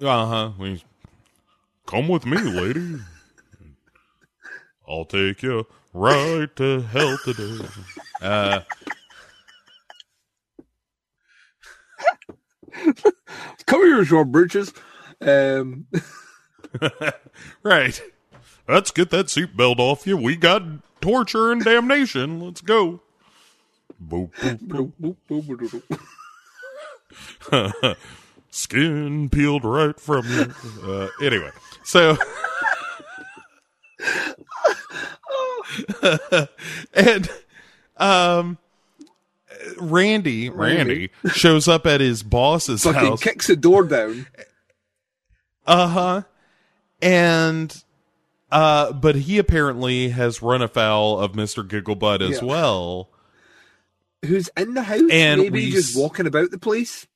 [0.00, 0.50] Uh huh.
[0.58, 0.82] We
[1.86, 2.96] come with me, lady.
[4.88, 7.58] I'll take you right to hell today.
[8.20, 8.60] Uh,
[13.66, 14.72] Come here, short britches.
[15.20, 15.86] Um,
[17.62, 18.00] right.
[18.68, 20.16] Let's get that seatbelt off you.
[20.16, 20.62] We got
[21.00, 22.40] torture and damnation.
[22.40, 23.00] Let's go.
[24.08, 25.82] Boop, boop, boop, boop,
[27.50, 27.96] boop.
[28.50, 30.52] Skin peeled right from you.
[30.86, 31.50] Uh, anyway,
[31.84, 32.16] so.
[36.94, 37.30] and
[37.96, 38.58] um
[39.78, 43.22] Randy, Randy shows up at his boss's Fucking house.
[43.22, 44.26] kicks the door down.
[45.66, 46.22] Uh-huh.
[47.00, 47.82] And
[48.50, 51.66] uh but he apparently has run afoul of Mr.
[51.66, 52.44] Gigglebutt as Yeah.
[52.48, 53.08] well.
[54.24, 55.00] Who's in the house?
[55.10, 57.06] And Maybe just walking about the place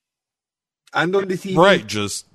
[0.93, 1.57] and on the TV.
[1.57, 2.27] Right, just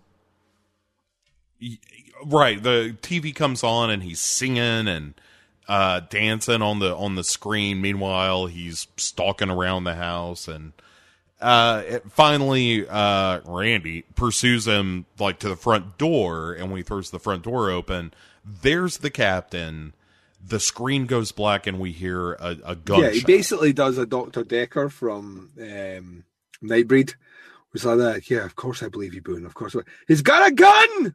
[2.26, 2.62] right.
[2.62, 5.14] The TV comes on and he's singing and
[5.68, 7.82] uh, dancing on the on the screen.
[7.82, 10.74] Meanwhile, he's stalking around the house and
[11.42, 16.84] uh, it- finally, uh, Randy pursues him like to the front door, and when he
[16.84, 18.14] throws the front door open,
[18.46, 19.94] there's the captain.
[20.44, 23.14] The screen goes black, and we hear a, a gunshot.
[23.14, 24.44] Yeah, he basically does a Dr.
[24.44, 26.24] Decker from um,
[26.64, 27.14] Nightbreed.
[27.74, 28.30] Was like that.
[28.30, 29.46] Yeah, of course I believe you, Boone.
[29.46, 29.76] Of course.
[30.08, 31.14] He's got a gun!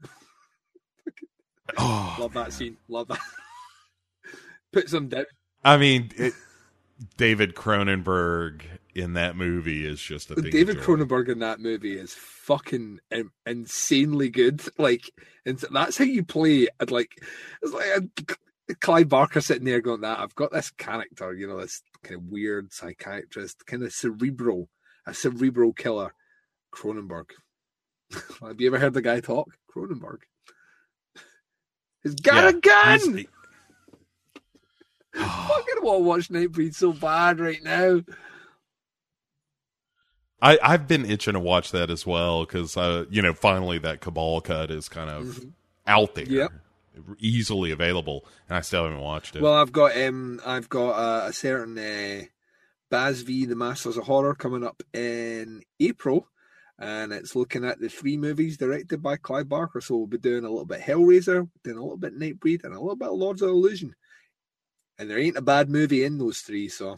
[1.77, 2.77] Oh, Love that scene.
[2.89, 3.19] Love that.
[4.73, 5.27] Put some down.
[5.65, 6.33] I mean, it,
[7.17, 8.63] David Cronenberg
[8.95, 10.51] in that movie is just a thing.
[10.51, 10.79] David.
[10.79, 14.63] Cronenberg in that movie is fucking in- insanely good.
[14.79, 15.11] Like,
[15.45, 16.69] and that's how you play.
[16.81, 17.11] And like,
[17.63, 18.35] it's like a,
[18.75, 22.25] Clive Barker sitting there going, "That I've got this character, you know, this kind of
[22.27, 24.69] weird psychiatrist, kind of cerebral,
[25.07, 26.13] a cerebral killer,
[26.75, 27.31] Cronenberg."
[28.43, 29.49] Have you ever heard the guy talk?
[29.75, 30.19] Cronenberg.
[32.03, 33.17] He's got Yeah, a gun.
[33.17, 33.27] he's-
[35.15, 38.01] fucking want to watch Nightbreed so bad right now.
[40.43, 44.01] I I've been itching to watch that as well because uh you know finally that
[44.03, 45.45] Cabal cut is kind of
[45.87, 46.53] out there, Yep.
[47.19, 49.43] Easily available, and I still haven't watched it.
[49.43, 52.23] Well, I've got um, I've got uh, a certain uh,
[52.91, 56.29] Baz V, The Masters of Horror, coming up in April,
[56.79, 59.81] and it's looking at the three movies directed by Clive Barker.
[59.81, 62.81] So we'll be doing a little bit Hellraiser, doing a little bit Nightbreed, and a
[62.81, 63.95] little bit Lords of Illusion.
[64.99, 66.97] And there ain't a bad movie in those three, so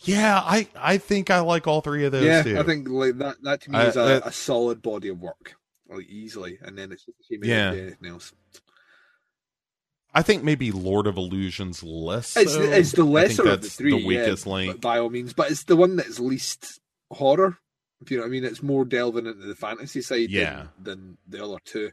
[0.00, 2.24] yeah, I I think I like all three of those.
[2.24, 2.58] yeah, too.
[2.58, 3.36] I think like that.
[3.42, 5.56] That to me I- is a solid body of work,
[5.96, 6.58] like easily.
[6.62, 7.70] And then it's just a shame Yeah.
[7.72, 8.32] do anything else.
[10.16, 12.36] I think maybe Lord of Illusions less.
[12.36, 12.60] It's, so.
[12.62, 14.80] it's the lesser of the three, the weakest yeah, link.
[14.80, 15.32] by all means.
[15.32, 16.80] But it's the one that's least
[17.10, 17.58] horror.
[18.00, 20.66] If you know what I mean, it's more delving into the fantasy side Yeah.
[20.80, 21.90] than, than the other two.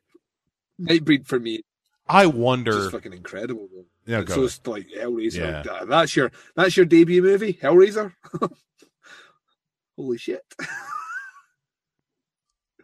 [0.79, 1.61] Nightbreed for me
[2.07, 2.71] I wonder.
[2.73, 3.67] just fucking incredible.
[3.73, 3.85] Though.
[4.05, 5.37] Yeah, so it's like Hellraiser.
[5.37, 5.63] Yeah.
[5.63, 8.13] Th- That's your that's your debut movie, Hellraiser.
[9.95, 10.41] Holy shit!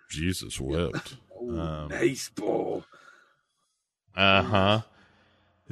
[0.09, 1.15] Jesus wept.
[1.39, 2.83] Oh, Um, nice ball.
[4.15, 4.81] Uh huh.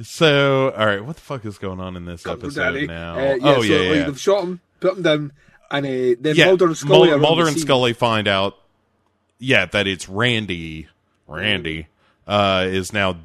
[0.02, 2.86] So, all right, what the fuck is going on in this Got episode daddy.
[2.86, 3.14] now?
[3.14, 4.04] Uh, yeah, oh so, yeah, yeah.
[4.04, 5.32] They've shot him, put him down,
[5.70, 6.44] and uh, then yeah.
[6.46, 7.10] Mulder and Scully.
[7.10, 7.58] Mul- Mulder and.
[7.58, 8.58] Scully find out,
[9.38, 10.88] yeah, that it's Randy.
[11.26, 11.88] Randy
[12.26, 13.16] uh, is now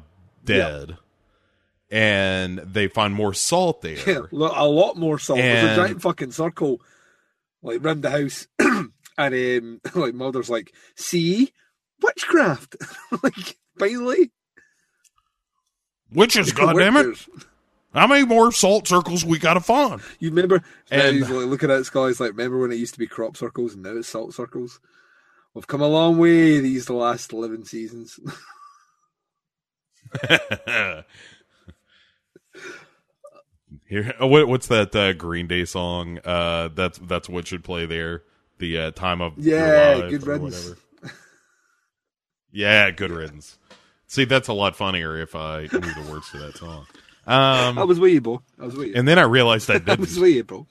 [0.44, 0.96] dead,
[1.90, 4.28] and they find more salt there.
[4.32, 5.38] lo- a lot more salt.
[5.38, 6.80] There's a giant fucking circle,
[7.62, 8.46] like round the house,
[9.18, 11.52] and um, like Mulder's like, "See,
[12.02, 12.76] witchcraft."
[13.22, 14.30] like, finally,
[16.12, 17.06] Witches, goddammit!
[17.08, 17.28] witches.
[17.94, 20.00] How many more salt circles we gotta find?
[20.18, 20.62] You remember?
[20.90, 23.36] And And- he's like looking at Scully's like, "Remember when it used to be crop
[23.36, 24.80] circles and now it's salt circles?"
[25.54, 28.18] We've come a long way these last eleven seasons.
[33.88, 36.18] Here, what, what's that uh, Green Day song?
[36.24, 38.22] Uh, that's that's what should play there.
[38.62, 40.74] The uh, time of your Yeah, good riddance.
[42.52, 43.58] Yeah, good riddance.
[44.06, 46.86] See, that's a lot funnier if I knew the words to that song.
[47.26, 48.40] Um, I was with you, bro.
[48.60, 48.92] I was with you.
[48.94, 49.90] and then I realized I did.
[49.90, 50.22] I was didn't.
[50.22, 50.66] with you, bro.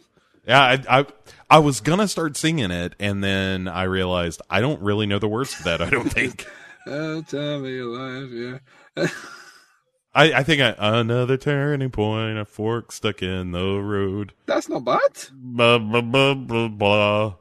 [0.48, 1.06] Yeah, I, I
[1.50, 5.28] I was gonna start singing it, and then I realized I don't really know the
[5.28, 5.82] words to that.
[5.82, 6.48] I don't think.
[6.88, 8.60] Oh, time of your life,
[8.98, 9.08] yeah.
[10.16, 14.34] I, I think I, another turning point, a fork stuck in the road.
[14.48, 15.00] That's not bad.
[15.32, 17.34] Blah blah blah blah blah.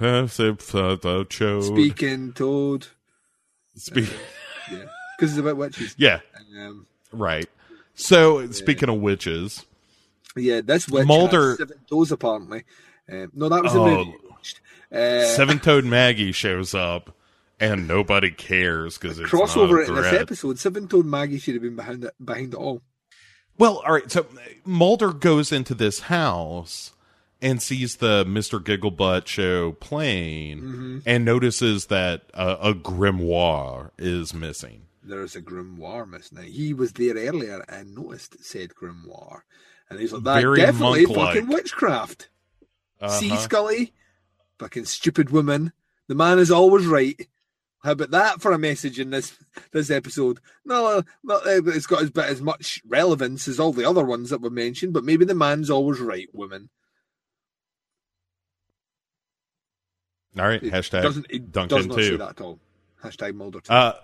[0.00, 1.60] Uh, uh, uh.
[1.62, 2.86] Speaking toad,
[3.76, 4.10] Speak.
[4.70, 4.84] yeah,
[5.16, 5.94] because it's about witches.
[5.98, 6.20] Yeah,
[6.56, 7.48] Um, right.
[7.94, 9.64] So speaking of witches,
[10.36, 12.64] yeah, this witch Mulder- seven toes apparently.
[13.10, 13.84] Um, no, that was Oh.
[13.86, 14.14] a movie.
[14.92, 17.16] Uh, Seven Toed Maggie shows up,
[17.58, 20.58] and nobody cares because it's crossover in this episode.
[20.58, 22.14] Seven toed Maggie should have been behind it.
[22.24, 22.80] Behind it all.
[23.58, 24.08] Well, all right.
[24.10, 24.26] So
[24.64, 26.92] Mulder goes into this house
[27.42, 30.98] and sees the Mister Gigglebutt show playing, Mm-hmm.
[31.06, 34.82] and notices that uh, a grimoire is missing.
[35.02, 36.38] There's a grimoire missing.
[36.38, 39.42] Now, he was there earlier and noticed said grimoire,
[39.90, 41.34] and he's like, "That Very definitely monk-like.
[41.34, 42.28] fucking witchcraft."
[43.08, 43.36] See, Uh-huh.
[43.40, 43.92] Scully,
[44.58, 45.72] fucking stupid woman.
[46.08, 47.28] The man is always right.
[47.82, 49.36] How about that for a message in this
[49.72, 50.40] this episode?
[50.64, 54.40] No, not uh, it's got as as much relevance as all the other ones that
[54.40, 56.70] were mentioned, but maybe the man's always right, woman.
[60.38, 60.62] All right.
[60.62, 62.18] It Hashtag doesn't it Duncan does not say too.
[62.18, 62.58] that at all.
[63.02, 63.72] Hashtag Mulder too.
[63.72, 63.94] Uh,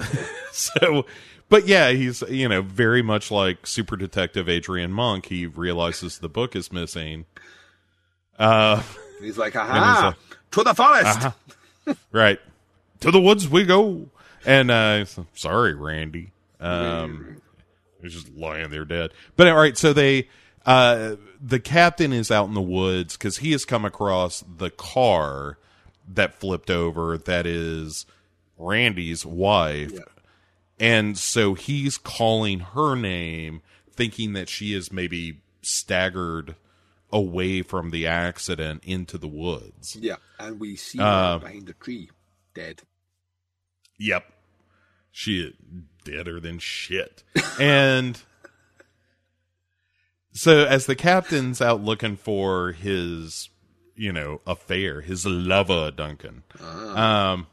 [0.52, 1.06] so,
[1.48, 5.26] but yeah, he's you know very much like super detective Adrian Monk.
[5.26, 7.26] He realizes the book is missing.
[8.38, 8.82] Uh,
[9.20, 10.16] he's like, he's aha,
[10.52, 11.28] to the forest.
[12.12, 12.40] right
[13.00, 14.08] to the woods we go.
[14.46, 15.04] And uh,
[15.34, 16.32] sorry, Randy.
[16.60, 17.40] Um,
[18.02, 19.12] he's just lying there dead.
[19.36, 20.28] But all right, so they.
[20.66, 25.58] Uh, the captain is out in the woods because he has come across the car
[26.08, 27.16] that flipped over.
[27.18, 28.06] That is
[28.58, 29.92] Randy's wife.
[29.92, 30.00] Yeah.
[30.78, 33.62] And so he's calling her name,
[33.92, 36.56] thinking that she is maybe staggered
[37.12, 39.96] away from the accident into the woods.
[39.96, 42.10] Yeah, and we see Uh, her behind a tree,
[42.54, 42.82] dead.
[43.98, 44.24] Yep.
[45.12, 45.54] She is
[46.04, 47.22] deader than shit.
[47.60, 48.20] and
[50.32, 53.48] so as the captain's out looking for his,
[53.96, 57.46] you know, affair, his lover, Duncan, um,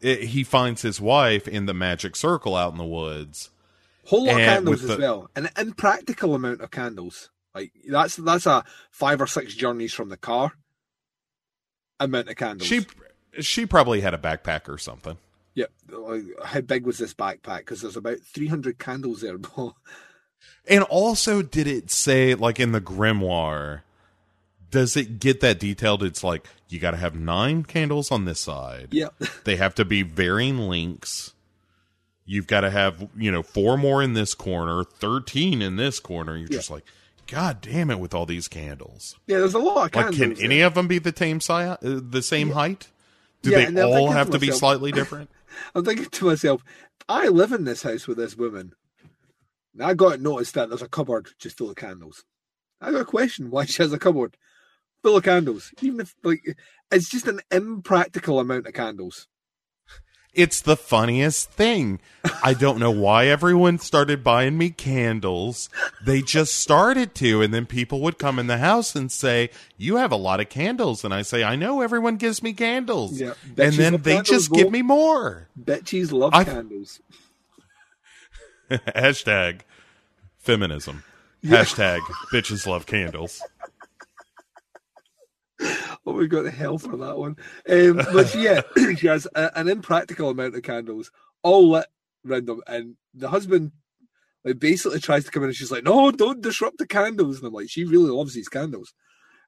[0.00, 3.50] it, he finds his wife in the magic circle out in the woods.
[4.06, 7.30] Whole lot of candles as the- well, an impractical amount of candles.
[7.54, 10.52] Like that's that's a five or six journeys from the car.
[12.00, 12.66] Amount of candles.
[12.66, 12.86] She
[13.40, 15.18] she probably had a backpack or something.
[15.54, 15.70] Yep.
[16.44, 17.58] How big was this backpack?
[17.58, 19.36] Because there's about three hundred candles there.
[20.66, 23.82] And also, did it say like in the grimoire?
[24.72, 26.02] Does it get that detailed?
[26.02, 28.88] It's like you got to have nine candles on this side.
[28.90, 29.08] yeah,
[29.44, 31.34] They have to be varying lengths.
[32.24, 36.36] You've got to have you know four more in this corner, thirteen in this corner.
[36.36, 36.56] You're Yeah.
[36.58, 36.84] just like,
[37.26, 37.98] God damn it!
[38.00, 39.38] With all these candles, yeah.
[39.38, 40.16] There's a lot of like, candles.
[40.18, 40.44] can there.
[40.44, 42.88] any of them be the same size, uh, the same height?
[43.42, 45.30] Do Yeah, they all have to to be slightly different?
[45.74, 46.62] I'm thinking to myself,
[47.08, 48.72] I live in this house with this woman.
[49.74, 52.24] And I got noticed that there's a cupboard just full of candles.
[52.80, 54.36] I got a question why she has a cupboard
[55.02, 55.72] full of candles.
[55.80, 56.56] Even if like
[56.90, 59.28] it's just an impractical amount of candles.
[60.34, 62.00] It's the funniest thing.
[62.42, 65.68] I don't know why everyone started buying me candles.
[66.06, 69.96] They just started to, and then people would come in the house and say, "You
[69.96, 71.82] have a lot of candles," and I say, "I know.
[71.82, 75.48] Everyone gives me candles." Yeah, and then they candles, just give me more.
[75.60, 77.00] Bitches love I- candles.
[78.70, 79.60] Hashtag
[80.38, 81.04] Feminism.
[81.44, 81.98] Hashtag
[82.32, 83.42] bitches love candles.
[86.06, 87.36] Oh, we got the hell for that one.
[87.70, 88.62] Um, but yeah,
[88.96, 91.12] she has a, an impractical amount of candles,
[91.44, 91.86] all lit
[92.24, 93.70] random, and the husband
[94.44, 97.46] like basically tries to come in, and she's like, "No, don't disrupt the candles." And
[97.46, 98.92] I'm like, she really loves these candles.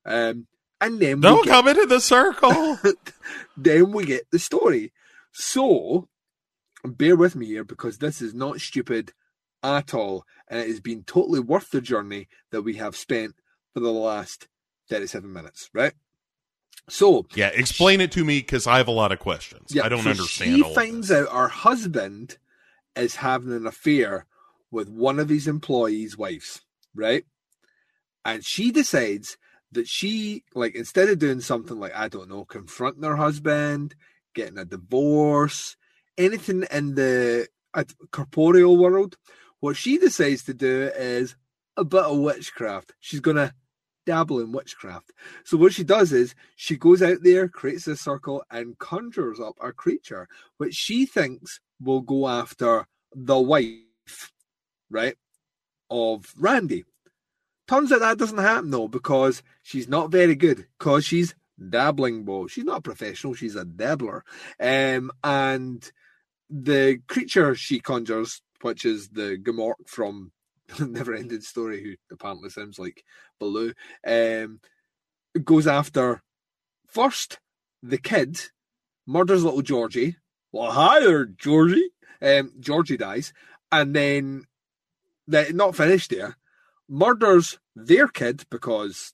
[0.06, 0.46] Um,
[0.80, 2.78] and then we Don't get- come into the circle.
[3.56, 4.92] then we get the story.
[5.32, 6.08] So
[6.84, 9.12] bear with me here because this is not stupid
[9.62, 13.34] at all, and it has been totally worth the journey that we have spent
[13.72, 14.46] for the last
[14.88, 15.94] 37 minutes, right?
[16.88, 19.68] So yeah, explain it to me because I have a lot of questions.
[19.70, 22.38] yeah, I don't so understand She finds out her husband
[22.94, 24.26] is having an affair
[24.70, 26.62] with one of his employees' wives,
[26.94, 27.24] right?
[28.24, 29.36] And she decides
[29.72, 33.94] that she, like, instead of doing something like, I don't know, confronting her husband,
[34.34, 35.76] getting a divorce,
[36.16, 39.16] anything in the uh, corporeal world,
[39.60, 41.36] what she decides to do is
[41.76, 42.92] a bit of witchcraft.
[43.00, 43.54] She's going to
[44.06, 45.12] dabble in witchcraft.
[45.44, 49.56] So what she does is she goes out there, creates a circle, and conjures up
[49.60, 54.32] a creature which she thinks will go after the wife,
[54.90, 55.16] right,
[55.90, 56.84] of Randy.
[57.66, 61.34] Turns out that doesn't happen though because she's not very good because she's
[61.70, 62.46] dabbling, Bo.
[62.46, 64.24] She's not a professional; she's a dabbler.
[64.60, 65.90] Um, and
[66.50, 70.32] the creature she conjures, which is the Gmork from
[70.80, 73.04] Never Ending Story, who apparently sounds like
[73.38, 73.72] Baloo,
[74.06, 74.60] um,
[75.44, 76.22] goes after
[76.86, 77.38] first
[77.82, 78.40] the kid,
[79.06, 80.16] murders little Georgie.
[80.52, 81.90] Well, hi there, Georgie.
[82.22, 83.32] Um, Georgie dies,
[83.70, 84.44] and then
[85.26, 86.36] not finished there.
[86.88, 89.12] Murders their kid because,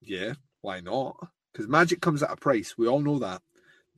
[0.00, 1.28] yeah, why not?
[1.52, 2.74] Because magic comes at a price.
[2.76, 3.40] We all know that.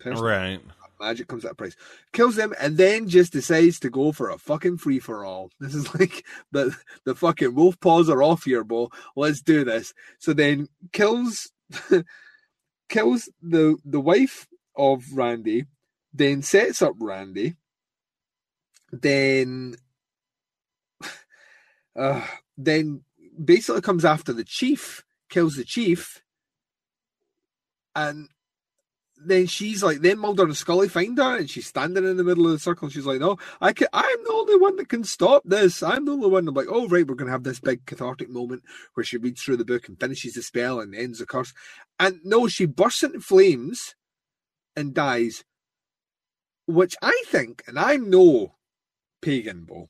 [0.04, 0.60] Right.
[1.01, 1.77] Magic comes at a price.
[2.12, 5.51] Kills them and then just decides to go for a fucking free for all.
[5.60, 8.90] This is like the the fucking wolf paws are off here, bro.
[9.14, 9.93] Let's do this.
[10.18, 11.51] So then kills
[12.89, 14.47] kills the the wife
[14.77, 15.66] of Randy,
[16.12, 17.56] then sets up Randy,
[18.93, 19.77] then
[21.98, 23.02] uh, then
[23.43, 26.23] basically comes after the chief, kills the chief,
[27.94, 28.28] and
[29.18, 32.47] then she's like, then Mulder and Scully find her, and she's standing in the middle
[32.47, 32.86] of the circle.
[32.86, 33.88] And she's like, "No, I can.
[33.93, 35.82] I'm the only one that can stop this.
[35.82, 38.62] I'm the only one." I'm like, "Oh right, we're gonna have this big cathartic moment
[38.94, 41.55] where she reads through the book and finishes the spell and ends the curse."
[41.99, 43.94] And no, she bursts into flames
[44.76, 45.44] and dies,
[46.66, 48.57] which I think, and I'm no
[49.23, 49.89] pagan, Bo.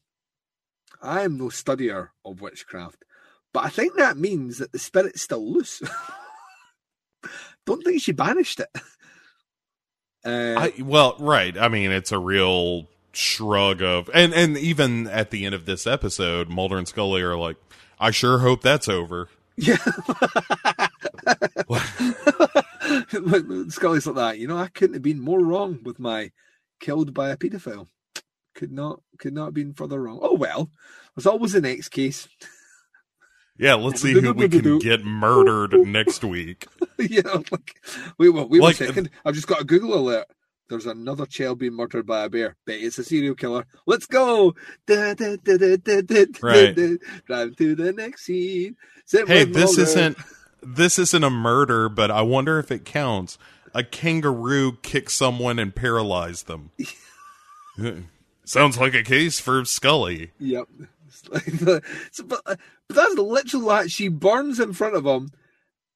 [1.03, 3.05] I am no studier of witchcraft,
[3.53, 5.83] but I think that means that the spirit's still loose.
[7.67, 8.69] Don't think she banished it.
[10.27, 11.57] Uh, I, well, right.
[11.57, 15.87] I mean, it's a real shrug of, and and even at the end of this
[15.87, 17.57] episode, Mulder and Scully are like,
[18.01, 19.77] "I sure hope that's over." Yeah.
[23.69, 24.39] Scully's like that.
[24.39, 26.31] You know, I couldn't have been more wrong with my
[26.81, 27.89] killed by a paedophile.
[28.55, 30.19] Could not, could not have been further wrong.
[30.23, 30.71] Oh well,
[31.15, 32.29] there's always the next case.
[33.59, 36.67] Yeah, let's see who we can get murdered next week.
[36.99, 37.81] know, like
[38.19, 39.11] wait, wait, wait Like- a second.
[39.25, 40.27] I've just got a Google alert.
[40.69, 42.57] There's another child being murdered by a bear.
[42.67, 43.67] Bet it's a serial killer.
[43.87, 44.55] Let's go.
[44.87, 45.57] Da, da, da,
[46.43, 46.99] Right.
[47.27, 48.77] Drive to the next scene.
[49.05, 49.83] Sit Hey, this Mulder.
[49.83, 50.19] isn't
[50.63, 53.39] this isn't a murder, but I wonder if it counts.
[53.75, 56.71] A kangaroo kicked someone and paralyzed them.
[58.45, 60.33] Sounds like a case for Scully.
[60.39, 60.69] Yep.
[61.33, 62.57] It's like so, but, uh,
[62.89, 65.31] but that's literally like she burns in front of him,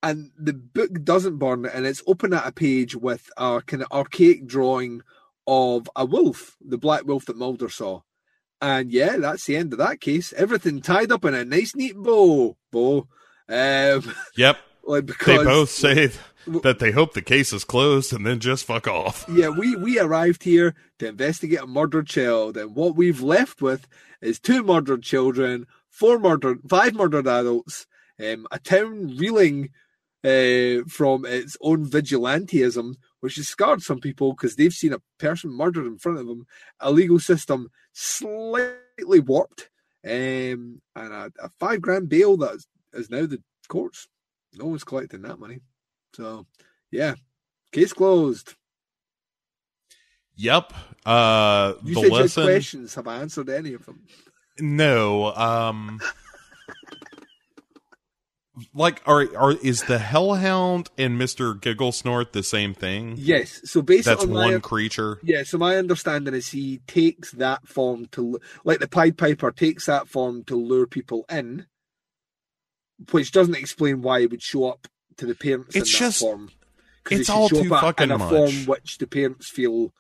[0.03, 3.93] and the book doesn't burn, and it's open at a page with a kind of
[3.93, 5.03] archaic drawing
[5.47, 8.03] of a wolf, the black wolf that Mulder saw.
[8.63, 10.33] And yeah, that's the end of that case.
[10.35, 12.57] Everything tied up in a nice, neat bow.
[12.71, 13.09] Bow.
[13.49, 14.59] Um, Yep.
[14.85, 16.11] like because They both say
[16.47, 19.25] that they hope the case is closed and then just fuck off.
[19.33, 23.87] yeah, we we arrived here to investigate a murdered child, and what we've left with
[24.21, 27.87] is two murdered children, four murdered, five murdered adults,
[28.21, 29.71] um, a town reeling
[30.25, 35.51] uh, from its own vigilantism, which has scarred some people because they've seen a person
[35.51, 36.47] murdered in front of them,
[36.81, 39.71] a legal system slightly warped,
[40.05, 44.09] um, and a, a five grand bail that is, is now the courts.
[44.55, 45.61] No one's collecting that money,
[46.15, 46.47] so
[46.91, 47.15] yeah,
[47.73, 48.55] case closed.
[50.37, 50.73] Yep.
[51.05, 52.95] Uh You the said lesson questions.
[52.95, 54.05] Have I answered any of them?
[54.59, 55.35] No.
[55.35, 56.01] Um
[58.75, 63.15] like are are is the hellhound and Mister Giggle Snort the same thing?
[63.17, 63.61] Yes.
[63.65, 65.19] So basically, That's my- one creature.
[65.23, 69.87] Yeah, so my understanding is he takes that form to, like the Pied Piper takes
[69.87, 71.67] that form to lure people in,
[73.13, 74.87] which doesn't explain why he would show up
[75.21, 76.51] to the parents It's just- form.
[77.11, 78.31] it's all too fucking in a much.
[78.31, 79.93] form which the parents feel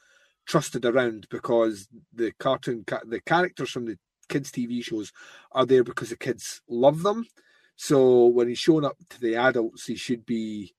[0.46, 5.12] trusted around because the cartoon, the characters from the kids' TV shows
[5.52, 7.26] are there because the kids love them.
[7.76, 10.74] So when he's shown up to the adults, he should be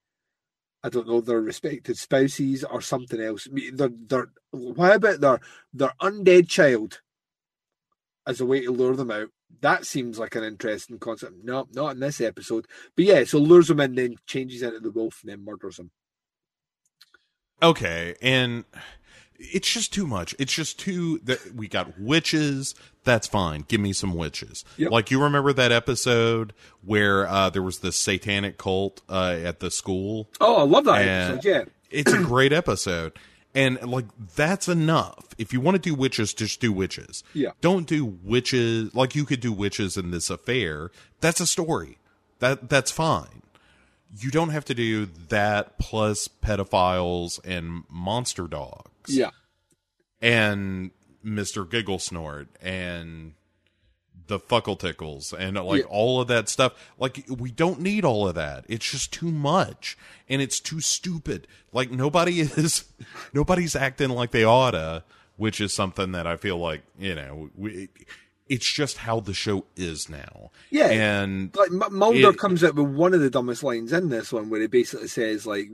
[0.83, 3.47] I don't know, their respected spouses or something else.
[3.47, 5.39] I mean, They're, they're, why about their
[5.71, 7.01] their undead child
[8.25, 9.29] as a way to lure them out?
[9.59, 11.33] That seems like an interesting concept.
[11.43, 12.65] No, not in this episode.
[12.95, 15.91] But yeah, so lures them in, then changes into the wolf, and then murders him.
[17.61, 18.63] Okay, and
[19.37, 20.35] it's just too much.
[20.39, 22.73] It's just too that we got witches.
[23.03, 23.65] That's fine.
[23.67, 24.63] Give me some witches.
[24.77, 24.91] Yep.
[24.91, 29.71] Like you remember that episode where uh, there was this satanic cult uh, at the
[29.71, 30.29] school.
[30.39, 31.45] Oh, I love that episode.
[31.45, 33.13] Yeah, It's a great episode.
[33.53, 34.05] And like
[34.35, 35.27] that's enough.
[35.37, 37.23] If you want to do witches, just do witches.
[37.33, 37.51] Yeah.
[37.59, 40.91] Don't do witches like you could do witches in this affair.
[41.19, 41.97] That's a story.
[42.39, 43.41] That that's fine.
[44.17, 49.29] You don't have to do that plus pedophiles and monster dogs yeah,
[50.21, 50.91] and
[51.25, 51.69] Mr.
[51.69, 53.33] Giggle Snort and
[54.27, 55.87] the Fuckle Tickles and like Yeah.
[55.89, 56.73] all of that stuff.
[56.99, 58.65] Like we don't need all of that.
[58.67, 59.97] It's just too much
[60.29, 61.47] and it's too stupid.
[61.73, 62.85] Like nobody is
[63.33, 65.03] nobody's acting like they oughta,
[65.37, 67.89] which is something that I feel like, you know, we,
[68.51, 70.51] it's just how the show is now.
[70.69, 70.89] Yeah.
[70.89, 74.49] And like Mulder It- comes out with one of the dumbest lines in this one,
[74.49, 75.69] where he basically says like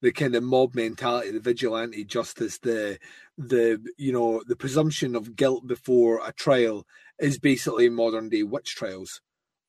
[0.00, 2.98] the kind of mob mentality, the vigilante justice, the
[3.36, 6.86] the you know the presumption of guilt before a trial
[7.18, 9.20] is basically modern day witch trials.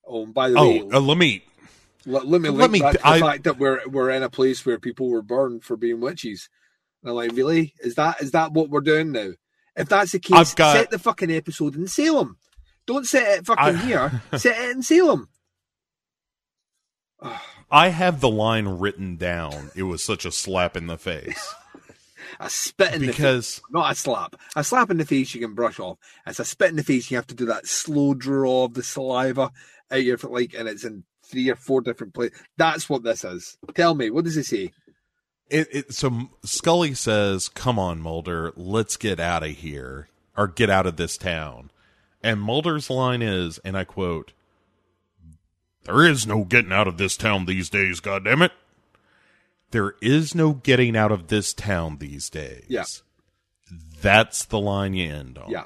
[0.05, 1.43] Oh, by the way, oh, uh, let me
[2.05, 4.77] let, let me let me- the I- fact that we're we're in a place where
[4.79, 6.47] people were burned for being witches.
[7.01, 7.73] And I'm like, really?
[7.79, 9.31] Is that is that what we're doing now?
[9.75, 12.37] If that's the case, got- set the fucking episode in Salem.
[12.91, 14.21] Don't set it fucking I- here.
[14.37, 15.29] set it in Salem.
[17.69, 19.71] I have the line written down.
[19.75, 21.53] It was such a slap in the face.
[22.39, 23.15] A spit in the face.
[23.15, 24.35] because Not a slap.
[24.57, 25.99] A slap in the face you can brush off.
[26.27, 28.83] It's a spit in the face you have to do that slow draw of the
[28.83, 29.51] saliva
[29.89, 32.37] out your like and it's in three or four different places.
[32.57, 33.57] That's what this is.
[33.73, 34.71] Tell me, what does it say?
[35.49, 40.69] it, it so Scully says, "Come on, Mulder, let's get out of here or get
[40.69, 41.69] out of this town."
[42.23, 44.33] And Mulder's line is, and I quote,
[45.83, 48.51] "There is no getting out of this town these days, goddammit.
[49.71, 52.83] There is no getting out of this town these days." Yeah.
[54.01, 55.49] That's the line you end on.
[55.51, 55.63] Yeah.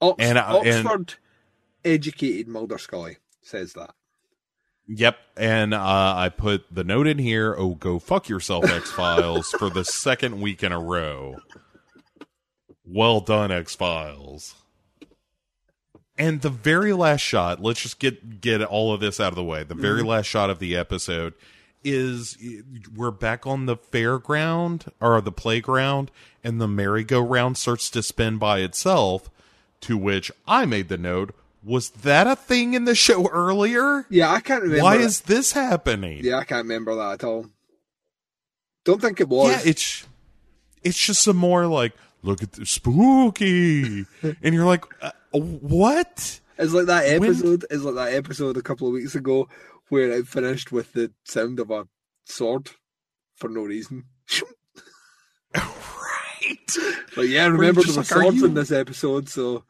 [0.00, 1.14] Ox- And, uh, and- Oxford
[1.84, 3.94] educated Mulder Scully says that.
[4.88, 5.16] Yep.
[5.36, 9.70] And uh, I put the note in here, oh, go fuck yourself, X Files, for
[9.70, 11.36] the second week in a row.
[12.84, 14.54] Well done, X Files.
[16.22, 19.42] And the very last shot, let's just get get all of this out of the
[19.42, 19.64] way.
[19.64, 21.34] The very last shot of the episode
[21.82, 22.38] is
[22.94, 26.12] we're back on the fairground or the playground,
[26.44, 29.30] and the merry-go-round starts to spin by itself.
[29.80, 31.34] To which I made the note:
[31.64, 34.06] Was that a thing in the show earlier?
[34.08, 34.84] Yeah, I can't remember.
[34.84, 35.04] Why that.
[35.04, 36.20] is this happening?
[36.22, 37.46] Yeah, I can't remember that at all.
[38.84, 39.50] Don't think it was.
[39.50, 40.06] Yeah, it's
[40.84, 45.10] it's just some more like look at the spooky, and you're like, uh,
[45.40, 46.40] what?
[46.58, 47.64] It's like that When- episode.
[47.70, 49.48] It's like that episode a couple of weeks ago
[49.88, 51.86] where it finished with the sound of a
[52.24, 52.70] sword
[53.36, 54.04] for no reason.
[55.54, 56.76] right?
[57.14, 59.64] But yeah, Where remember there were like, swords you- in this episode, so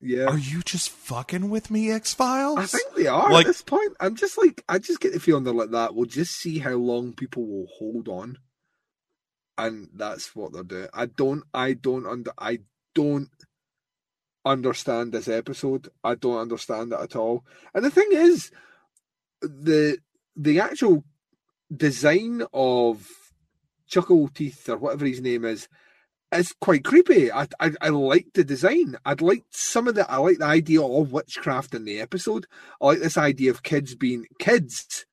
[0.00, 0.24] yeah.
[0.26, 2.58] Are you just fucking with me, X Files?
[2.58, 3.92] I think they are Like- at this point.
[4.00, 5.94] I'm just like, I just get the feeling they're like that.
[5.94, 8.38] We'll just see how long people will hold on,
[9.58, 10.88] and that's what they're doing.
[10.94, 12.60] I don't, I don't under, I
[12.94, 13.28] don't
[14.44, 15.88] understand this episode.
[16.02, 17.44] I don't understand it at all.
[17.74, 18.50] And the thing is,
[19.40, 19.98] the
[20.36, 21.04] the actual
[21.74, 23.08] design of
[23.90, 25.68] Chuckleteeth or whatever his name is
[26.32, 27.30] is quite creepy.
[27.32, 28.96] I, I I like the design.
[29.04, 32.46] I'd like some of the I like the idea of witchcraft in the episode.
[32.80, 35.06] I like this idea of kids being kids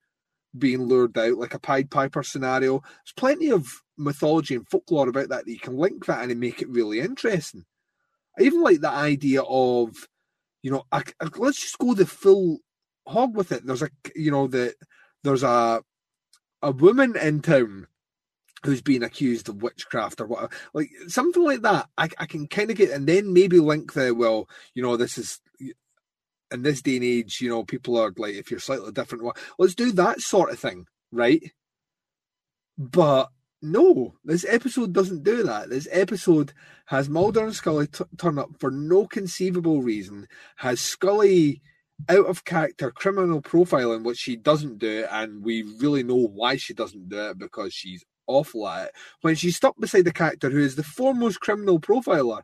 [0.58, 2.80] being lured out like a Pied Piper scenario.
[2.80, 6.40] There's plenty of mythology and folklore about that that you can link that in and
[6.40, 7.66] make it really interesting.
[8.40, 10.08] I even like the idea of,
[10.64, 12.60] you know, I, I- let's just go the full
[13.08, 13.66] hog with it.
[13.66, 14.74] There's a, you know, the
[15.24, 15.82] there's a
[16.62, 17.88] a woman in town
[18.64, 21.88] who's being accused of witchcraft or whatever, like something like that.
[21.98, 25.18] I, I can kind of get, and then maybe link the well, you know, this
[25.18, 25.40] is
[26.52, 29.24] in this day and age, you know, people are like, if you're slightly different,
[29.58, 31.42] let's do that sort of thing, right?
[32.78, 33.30] But
[33.62, 35.70] no, this episode doesn't do that.
[35.70, 36.54] This episode
[36.86, 41.62] has Mulder and Scully t- turn up for no conceivable reason, has Scully
[42.10, 46.74] out of character criminal profiling, which she doesn't do, and we really know why she
[46.74, 48.96] doesn't do it because she's awful at it.
[49.22, 52.42] When she's stuck beside the character who is the foremost criminal profiler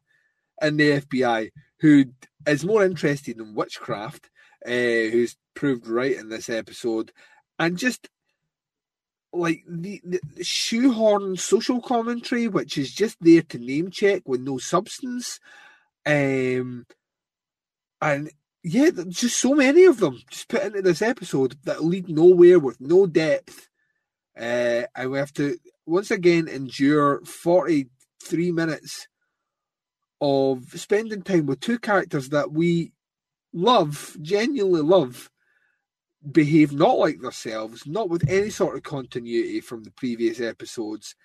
[0.62, 2.06] in the FBI, who
[2.48, 4.30] is more interested in witchcraft,
[4.66, 7.12] uh, who's proved right in this episode,
[7.58, 8.08] and just
[9.34, 14.58] like the, the shoehorn social commentary, which is just there to name check with no
[14.58, 15.40] substance.
[16.06, 16.86] Um,
[18.02, 18.32] and
[18.64, 22.80] yeah, just so many of them just put into this episode that lead nowhere with
[22.80, 23.68] no depth.
[24.38, 29.08] Uh, and we have to once again endure 43 minutes
[30.20, 32.92] of spending time with two characters that we
[33.54, 35.30] love, genuinely love,
[36.32, 41.16] behave not like themselves, not with any sort of continuity from the previous episodes.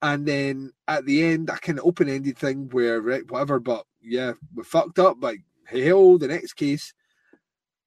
[0.00, 3.84] And then at the end, a kind of open ended thing where, right, whatever, but
[4.00, 6.92] yeah, we fucked up, Like, hell, the next case.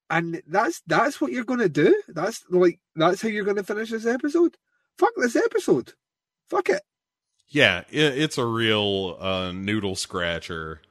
[0.10, 2.00] And that's that's what you're gonna do.
[2.10, 4.56] That's like that's how you're gonna finish this episode.
[5.00, 5.94] Fuck this episode.
[6.48, 6.84] Fuck it.
[7.48, 10.82] Yeah, it, it's a real uh, noodle scratcher.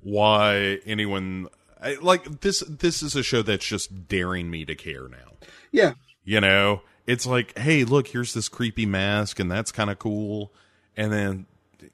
[0.00, 1.48] Why anyone
[1.80, 2.60] I, like this?
[2.60, 5.36] This is a show that's just daring me to care now.
[5.70, 5.92] Yeah,
[6.24, 10.52] You know, it's like, hey, look, here's this creepy mask, and that's kind of cool.
[10.96, 11.46] And then,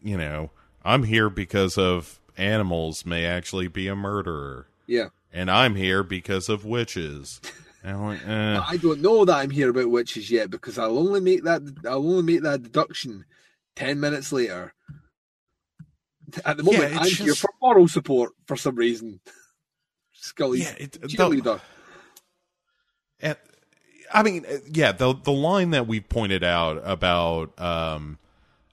[0.02, 0.50] you know,
[0.84, 5.08] I'm here because of animals may actually be a murderer, yeah.
[5.32, 7.40] and I'm here because of witches.
[7.84, 8.60] Like, eh.
[8.66, 11.96] I don't know that I'm here about witches yet because I'll only make that I'll
[11.96, 13.26] only make that deduction
[13.76, 14.72] ten minutes later.
[16.46, 19.20] At the moment, Yeah, I'm here for moral support for some reason.
[20.24, 21.60] Scully's Yeah, it- the- cheerleader.
[23.20, 23.36] And,
[24.12, 28.18] I mean, yeah, the the line that we pointed out about, um,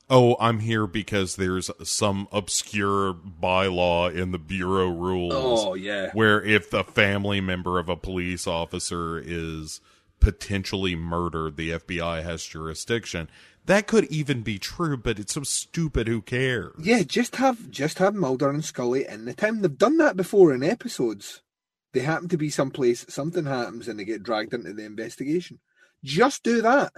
[0.09, 5.33] oh, I'm here because there's some obscure bylaw in the bureau rules.
[5.35, 9.81] Oh yeah, where if the family member of a police officer is
[10.21, 13.29] potentially murdered, the FBI has jurisdiction.
[13.65, 16.07] That could even be true, but it's so stupid.
[16.07, 16.73] Who cares?
[16.81, 17.03] yeah.
[17.03, 20.63] Just have just have Mulder and Scully in the time They've done that before in
[20.63, 21.41] episodes.
[21.93, 25.59] They happen to be someplace, something happens, and they get dragged into the investigation.
[26.03, 26.93] Just do that,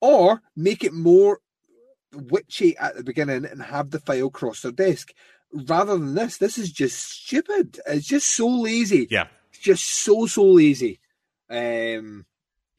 [0.00, 1.40] or make it more
[2.14, 5.12] witchy at the beginning and have the file cross their desk.
[5.52, 7.80] Rather than this, this is just stupid.
[7.86, 9.08] It's just so lazy.
[9.10, 11.00] Yeah, It's just so so lazy.
[11.50, 12.26] Um,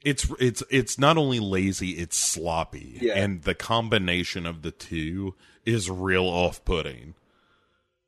[0.04, 3.14] it's it's it's not only lazy, it's sloppy, Yeah.
[3.18, 7.16] and the combination of the two is real off-putting.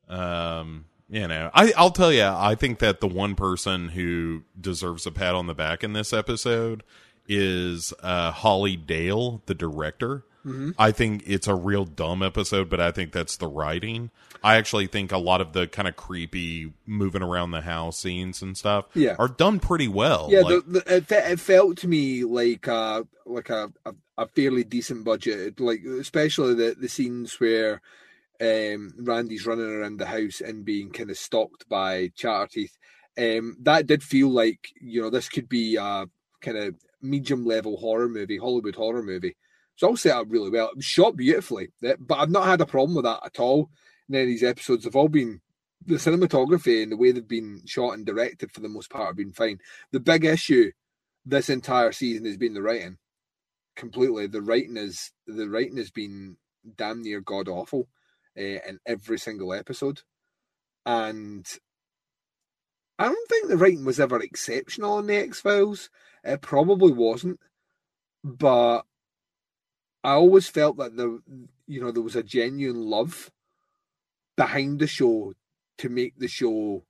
[0.08, 5.06] Um, you know, I I'll tell you, I think that the one person who deserves
[5.06, 6.82] a pat on the back in this episode
[7.28, 10.24] is uh, Holly Dale, the director.
[10.44, 10.70] Mm-hmm.
[10.78, 14.10] I think it's a real dumb episode, but I think that's the writing.
[14.42, 18.40] I actually think a lot of the kind of creepy moving around the house scenes
[18.40, 19.16] and stuff Yeah.
[19.18, 20.28] are done pretty well.
[20.30, 24.26] yeah, Like- the, the, it, it felt to me like a like a, a, a
[24.28, 25.60] fairly decent budget.
[25.60, 27.82] Like especially the the scenes where
[28.40, 32.76] um, Randy's running around the house and being kind of stalked by Chatterteeth.
[33.18, 36.06] Um, that did feel like you know this could be a
[36.40, 39.36] kind of medium level horror movie, Hollywood horror movie.
[39.80, 40.68] It's all set up really well.
[40.68, 43.70] It was shot beautifully, but I've not had a problem with that at all.
[44.12, 45.40] Of these episodes, have all been
[45.86, 49.16] the cinematography and the way they've been shot and directed for the most part have
[49.16, 49.58] been fine.
[49.90, 50.72] The big issue
[51.24, 52.98] this entire season has been the writing.
[53.74, 56.36] Completely, the writing is the writing has been
[56.76, 57.88] damn near god awful
[58.36, 60.02] uh, in every single episode,
[60.84, 61.46] and
[62.98, 65.88] I don't think the writing was ever exceptional in the X Files.
[66.22, 67.40] It probably wasn't,
[68.22, 68.82] but
[70.02, 71.20] I always felt that the
[71.66, 73.30] you know there was a genuine love
[74.36, 75.34] behind the show
[75.78, 76.84] to make the show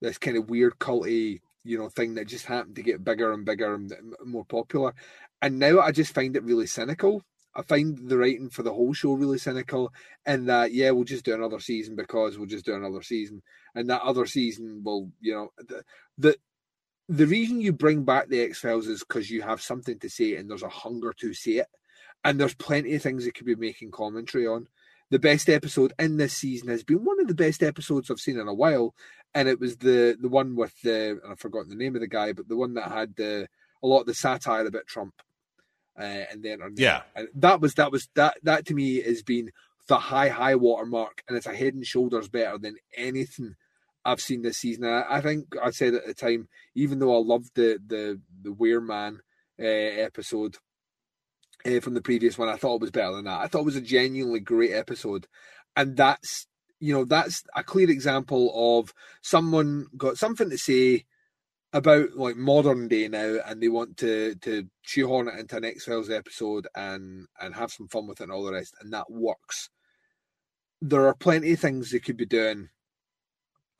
[0.00, 3.44] this kind of weird culty you know thing that just happened to get bigger and
[3.44, 3.92] bigger and
[4.24, 4.94] more popular.
[5.42, 7.22] And now i just find it really cynical.
[7.56, 9.92] I find the writing for the whole show really cynical
[10.26, 13.42] and that yeah we'll just do another season because we'll just do another season.
[13.74, 15.82] And that other season will you know the
[16.18, 16.36] the,
[17.08, 20.48] the reason you bring back the x-files is because you have something to say and
[20.48, 21.66] there's a hunger to say it
[22.24, 24.66] and there's plenty of things that could be making commentary on
[25.10, 28.38] the best episode in this season has been one of the best episodes I've seen
[28.38, 28.94] in a while,
[29.34, 32.08] and it was the the one with the and I've forgotten the name of the
[32.08, 33.48] guy, but the one that had the
[33.82, 35.14] a lot of the satire about Trump,
[35.98, 37.02] uh, and then Yeah.
[37.14, 39.50] and that was that was that that to me has been
[39.86, 43.56] the high high water mark, and it's a head and shoulders better than anything
[44.04, 44.84] I've seen this season.
[44.84, 48.52] I, I think I said at the time, even though I loved the the the
[48.52, 49.18] Weirman
[49.60, 50.56] uh, episode
[51.66, 53.40] uh, from the previous one, I thought it was better than that.
[53.40, 55.26] I thought it was a genuinely great episode,
[55.76, 56.46] and that's
[56.80, 61.04] you know that's a clear example of someone got something to say
[61.72, 65.84] about like modern day now and they want to to shoehorn it into an X
[65.84, 69.10] Files episode and and have some fun with it and all the rest, and that
[69.10, 69.70] works.
[70.80, 72.68] There are plenty of things they could be doing,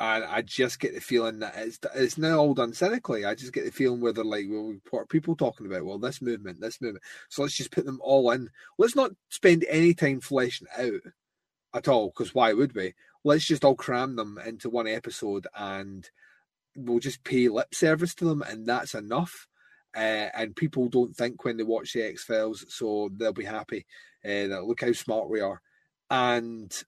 [0.01, 3.25] and I just get the feeling that it's it's now all done cynically.
[3.25, 5.85] I just get the feeling where they're like, well, what people talking about?
[5.85, 7.05] Well, this movement, this movement.
[7.29, 8.51] So let's just put them all in.
[8.79, 11.01] Let's not spend any time fleshing out
[11.75, 12.95] at all, because why would we?
[13.25, 16.09] Let's just all cram them into one episode and
[16.77, 19.47] we'll just pay lip service to them, and that's enough.
[19.97, 23.87] Uh, and people don't think when they watch the X Files, so they'll be happy.
[24.25, 25.63] Uh, that look how smart we are,
[26.11, 26.83] and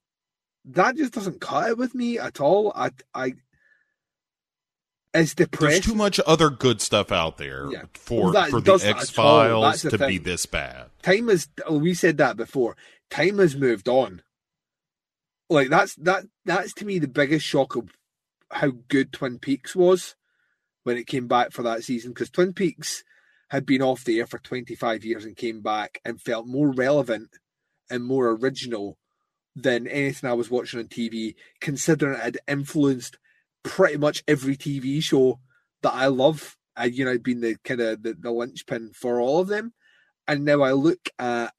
[0.66, 2.72] that just doesn't cut it with me at all.
[2.74, 3.34] I, I,
[5.14, 5.68] it's depressing.
[5.70, 7.84] There's too much other good stuff out there Yeah.
[7.94, 9.10] for Well, for the X.
[9.10, 10.86] Files to be this bad.
[11.02, 12.76] time has oh, we said that before
[13.10, 14.20] time has moved on
[15.48, 17.90] like that's that that's to me the biggest shock of
[18.50, 20.16] how good twin peaks was
[20.82, 23.04] when it came back for that season because twin peaks
[23.50, 27.30] had been off the air for 25 years and came back and felt more relevant
[27.88, 28.98] and more original
[29.56, 33.18] than anything i was watching on tv considering it had influenced
[33.62, 35.40] pretty much every tv show
[35.82, 39.40] that i love I, you know, been the kind of the, the linchpin for all
[39.40, 39.72] of them
[40.28, 41.52] and now I look at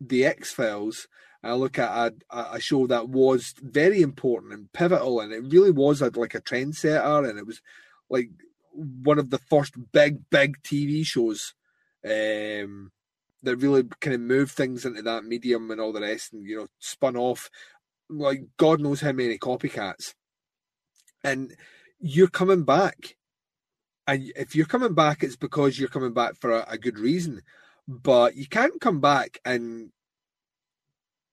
[0.00, 1.08] the X Files.
[1.42, 5.70] I look at a, a show that was very important and pivotal, and it really
[5.70, 7.60] was a, like a trendsetter, and it was
[8.10, 8.30] like
[8.72, 11.54] one of the first big, big TV shows
[12.04, 12.90] um,
[13.42, 16.56] that really kind of moved things into that medium and all the rest, and you
[16.56, 17.50] know, spun off
[18.10, 20.14] like God knows how many copycats.
[21.22, 21.54] And
[22.00, 23.16] you're coming back,
[24.06, 27.42] and if you're coming back, it's because you're coming back for a, a good reason
[27.88, 29.90] but you can't come back and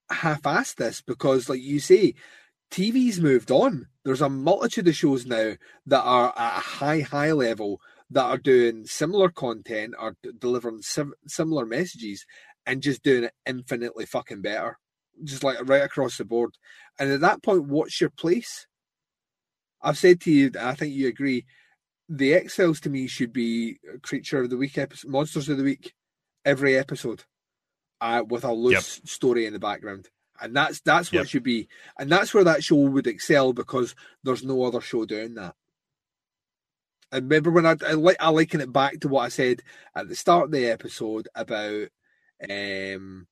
[0.10, 2.16] half-ass this because, like you say,
[2.72, 3.88] TV's moved on.
[4.06, 8.38] There's a multitude of shows now that are at a high, high level that are
[8.38, 12.26] doing similar content or delivering sim- similar messages
[12.66, 14.78] and just doing it infinitely fucking better,
[15.24, 16.52] just like right across the board.
[17.00, 18.68] And at that point, what's your place?
[19.82, 21.46] I've said to you, I think you agree.
[22.10, 25.64] The X Files to me should be Creature of the Week episode, Monsters of the
[25.64, 25.94] Week
[26.44, 27.24] every episode
[28.02, 30.10] uh, with a loose story in the background.
[30.40, 31.24] And that's that's what Yep.
[31.26, 31.68] it should be.
[31.98, 35.56] And that's where that show would excel because there's no other show doing that.
[37.16, 39.62] And remember when I, I I liken it back to what I said
[39.96, 41.88] at the start of the episode about
[42.50, 43.28] um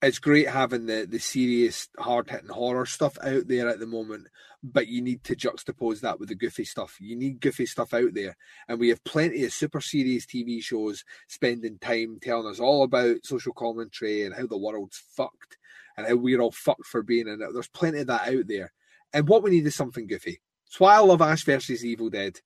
[0.00, 4.28] it's great having the the serious hard hitting horror stuff out there at the moment,
[4.62, 6.96] but you need to juxtapose that with the goofy stuff.
[7.00, 8.34] You need goofy stuff out there.
[8.66, 13.26] And we have plenty of super serious TV shows spending time telling us all about
[13.26, 15.58] social commentary and how the world's fucked
[15.98, 17.48] and how we're all fucked for being in it.
[17.52, 18.72] There's plenty of that out there.
[19.12, 20.40] And what we need is something goofy.
[20.72, 22.40] That's why I love Ash versus Evil Dead.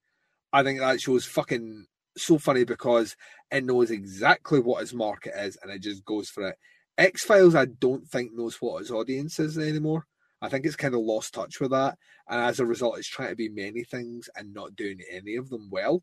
[0.53, 3.15] I think that show's fucking so funny because
[3.53, 6.57] it knows exactly what its market is and it just goes for it.
[6.99, 10.07] X Files, I don't think knows what its audience is anymore.
[10.43, 11.99] I think it's kind of lost touch with that,
[12.29, 15.49] and as a result, it's trying to be many things and not doing any of
[15.49, 16.03] them well.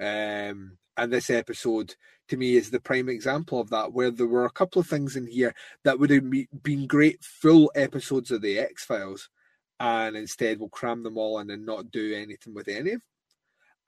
[0.00, 1.94] Um, and this episode,
[2.28, 5.14] to me, is the prime example of that, where there were a couple of things
[5.14, 6.24] in here that would have
[6.64, 9.28] been great full episodes of the X Files,
[9.80, 13.02] and instead we'll cram them all in and not do anything with any of them.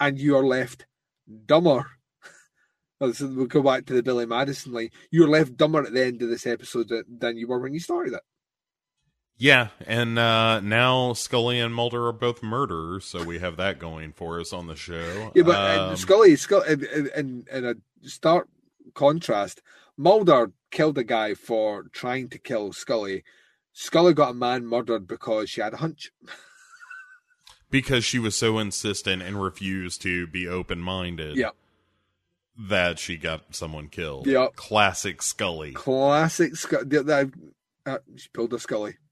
[0.00, 0.86] And you are left
[1.47, 1.86] dumber.
[3.00, 4.91] We'll go back to the Billy Madison line.
[5.12, 8.15] You're left dumber at the end of this episode than- you were when you started
[8.15, 8.23] it.
[9.36, 14.12] Yeah, and uh, now Scully and Mulder are both murderers, so we have that going
[14.15, 15.31] for us on the show.
[15.33, 18.49] Yeah, but Um, Scully, Scully, in, in, in a stark
[18.94, 19.62] contrast,
[19.97, 23.23] Mulder killed a guy for trying to kill Scully.
[23.81, 26.10] Scully got a man murdered because she had a hunch.
[27.70, 31.36] because she was so insistent and refused to be open minded.
[31.36, 31.50] Yeah.
[32.58, 34.26] that she got someone killed.
[34.26, 34.48] Yeah.
[34.57, 35.74] classic Scully.
[35.74, 37.31] Classic Scully.
[37.86, 38.97] Uh, she pulled a Scully.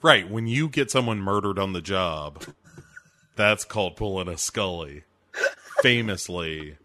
[0.00, 2.44] Right when you get someone murdered on the job,
[3.34, 5.02] that's called pulling a Scully.
[5.82, 6.76] Famously,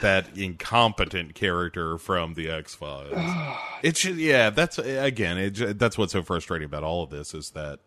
[0.00, 3.14] that incompetent character from the X Files.
[3.82, 4.48] It should, yeah.
[4.48, 5.36] That's again.
[5.36, 7.80] It, that's what's so frustrating about all of this is that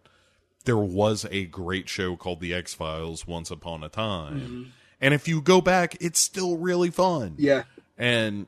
[0.66, 4.64] there was a great show called the X Files once upon a time, mm-hmm.
[5.02, 7.34] and if you go back, it's still really fun.
[7.40, 7.64] Yeah.
[7.98, 8.46] and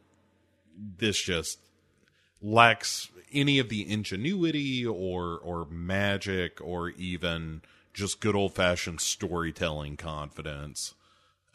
[0.97, 1.57] this just
[2.39, 7.61] lacks any of the ingenuity or or magic or even
[7.93, 10.93] just good old fashioned storytelling confidence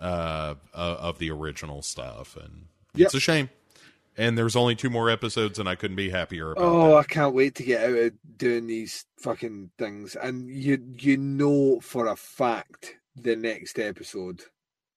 [0.04, 3.06] uh, uh, of the original stuff, and Yep.
[3.06, 3.50] it's a shame.
[4.16, 6.96] And there's only two more episodes, and I couldn't be happier about Oh, that.
[6.98, 10.14] I can't wait to get out of doing these fucking things.
[10.14, 14.42] And you you know for a fact the next episode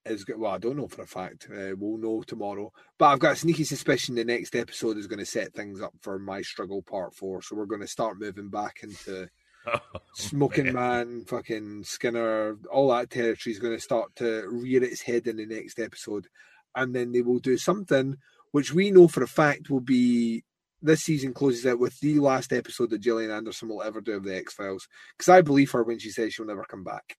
[0.05, 1.47] is go- well, I don't know for a fact.
[1.51, 2.71] Uh, we'll know tomorrow.
[2.99, 5.93] But I've got a sneaky suspicion the next episode is going to set things up
[6.01, 7.41] for my struggle part four.
[7.41, 9.27] So we're going to start moving back into
[9.93, 15.01] Oh, Smoking Man, fucking Skinner, all that territory is going to start to rear its
[15.01, 16.27] head in the next episode.
[16.75, 18.15] And then they will do something
[18.51, 20.43] which we know for a fact will be
[20.81, 24.23] this season closes out with the last episode that Gillian Anderson will ever do of
[24.23, 24.87] the X Files.
[25.17, 27.17] Because I believe her when she says she'll never come back.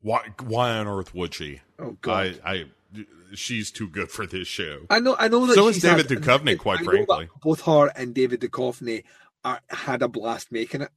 [0.00, 0.28] Why?
[0.44, 1.60] Why on earth would she?
[1.78, 2.40] Oh God!
[2.44, 4.80] I, I, she's too good for this show.
[4.88, 5.14] I, know.
[5.18, 7.28] I know that So is David had- Duchovny, quite I frankly.
[7.42, 9.04] both her and David Duchovny
[9.44, 10.90] are, had a blast making it.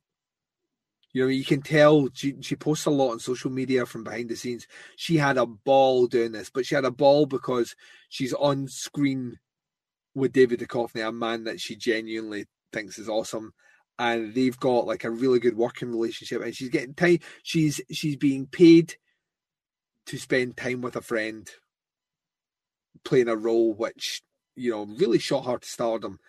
[1.13, 4.29] You know, you can tell she she posts a lot on social media from behind
[4.29, 4.67] the scenes.
[4.95, 7.75] She had a ball doing this, but she had a ball because
[8.09, 9.37] she's on screen
[10.15, 13.53] with David Duchovny, a man that she genuinely thinks is awesome,
[13.99, 16.41] and they've got like a really good working relationship.
[16.41, 17.19] And she's getting time.
[17.43, 18.95] She's she's being paid
[20.07, 21.47] to spend time with a friend,
[23.05, 24.23] playing a role which
[24.55, 26.19] you know really shot her to stardom.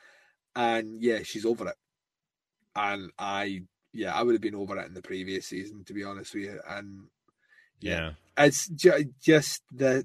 [0.54, 1.76] And yeah, she's over it.
[2.76, 3.62] And I
[3.94, 6.44] yeah, I would have been over it in the previous season, to be honest with
[6.44, 6.60] you.
[6.68, 7.08] And
[7.80, 8.12] Yeah.
[8.36, 10.04] it's ju- just that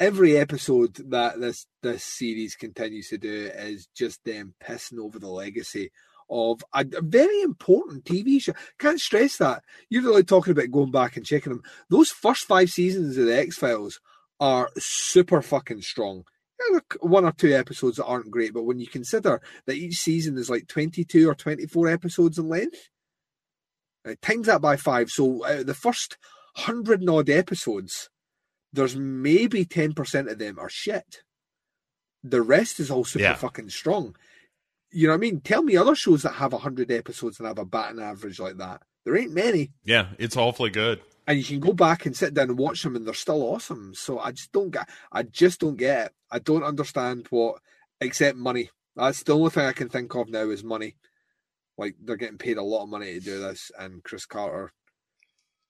[0.00, 5.28] every episode that this this series continues to do is just them pissing over the
[5.28, 5.90] legacy
[6.28, 8.52] of a, a very important TV show.
[8.78, 9.62] Can't stress that.
[9.90, 11.62] You're really talking about going back and checking them.
[11.88, 14.00] Those first five seasons of the X Files
[14.40, 16.24] are super fucking strong.
[16.72, 20.36] Yeah, one or two episodes that aren't great, but when you consider that each season
[20.38, 22.88] is like 22 or 24 episodes in length,
[24.22, 25.10] times that by five.
[25.10, 26.16] So uh, the first
[26.56, 28.08] hundred and odd episodes,
[28.72, 31.22] there's maybe 10% of them are shit.
[32.22, 33.34] The rest is all super Yeah.
[33.34, 34.16] fucking strong.
[34.90, 35.40] You know what I mean?
[35.40, 38.82] Tell me other shows that have 100 episodes and have a batting average like that.
[39.04, 39.72] There ain't many.
[39.84, 41.00] Yeah, it's awfully good.
[41.26, 43.94] And you can go back and sit down and watch them and they're still awesome.
[43.94, 46.12] So I just don't get I just don't get it.
[46.30, 47.56] I don't understand what
[48.00, 48.70] except money.
[48.94, 50.96] That's the only thing I can think of now is money.
[51.78, 54.72] Like they're getting paid a lot of money to do this and Chris Carter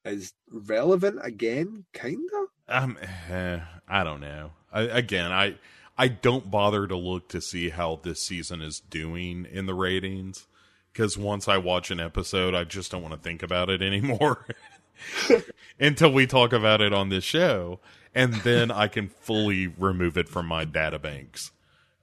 [0.05, 2.47] is relevant again, kinda.
[2.69, 4.53] Um, eh, I don't know.
[4.73, 5.57] I, again, I
[5.99, 10.47] I don't bother to look to see how this season is doing in the ratings
[10.93, 14.47] because once I watch an episode, I just don't want to think about it anymore
[15.81, 17.81] until we talk about it on this show,
[18.15, 21.51] and then I can fully remove it from my data banks.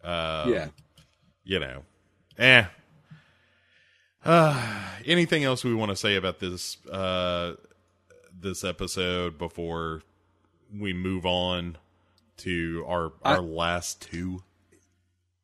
[0.04, 0.68] Um, yeah.
[1.44, 1.84] you know,
[2.38, 2.66] eh.
[4.26, 7.54] Uh, anything else we want to say about this uh,
[8.40, 10.02] this episode before
[10.74, 11.78] we move on
[12.38, 14.44] to our I- our last two?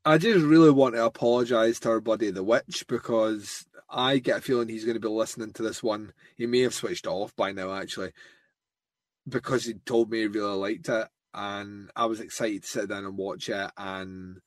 [0.05, 4.41] I just really want to apologise to our buddy the witch because I get a
[4.41, 6.13] feeling he's going to be listening to this one.
[6.37, 8.11] He may have switched off by now, actually,
[9.27, 13.05] because he told me he really liked it, and I was excited to sit down
[13.05, 13.71] and watch it.
[13.77, 14.39] And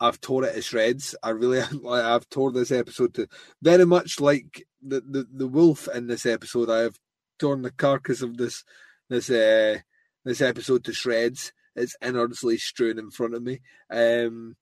[0.00, 1.14] I've tore it to shreds.
[1.22, 1.60] I really,
[1.90, 3.28] I've tore this episode to
[3.62, 6.70] very much like the, the the wolf in this episode.
[6.70, 6.98] I have
[7.38, 8.64] torn the carcass of this
[9.08, 9.78] this uh
[10.24, 11.52] this episode to shreds.
[11.74, 13.60] Its innards lay strewn in front of me.
[13.90, 14.56] Um,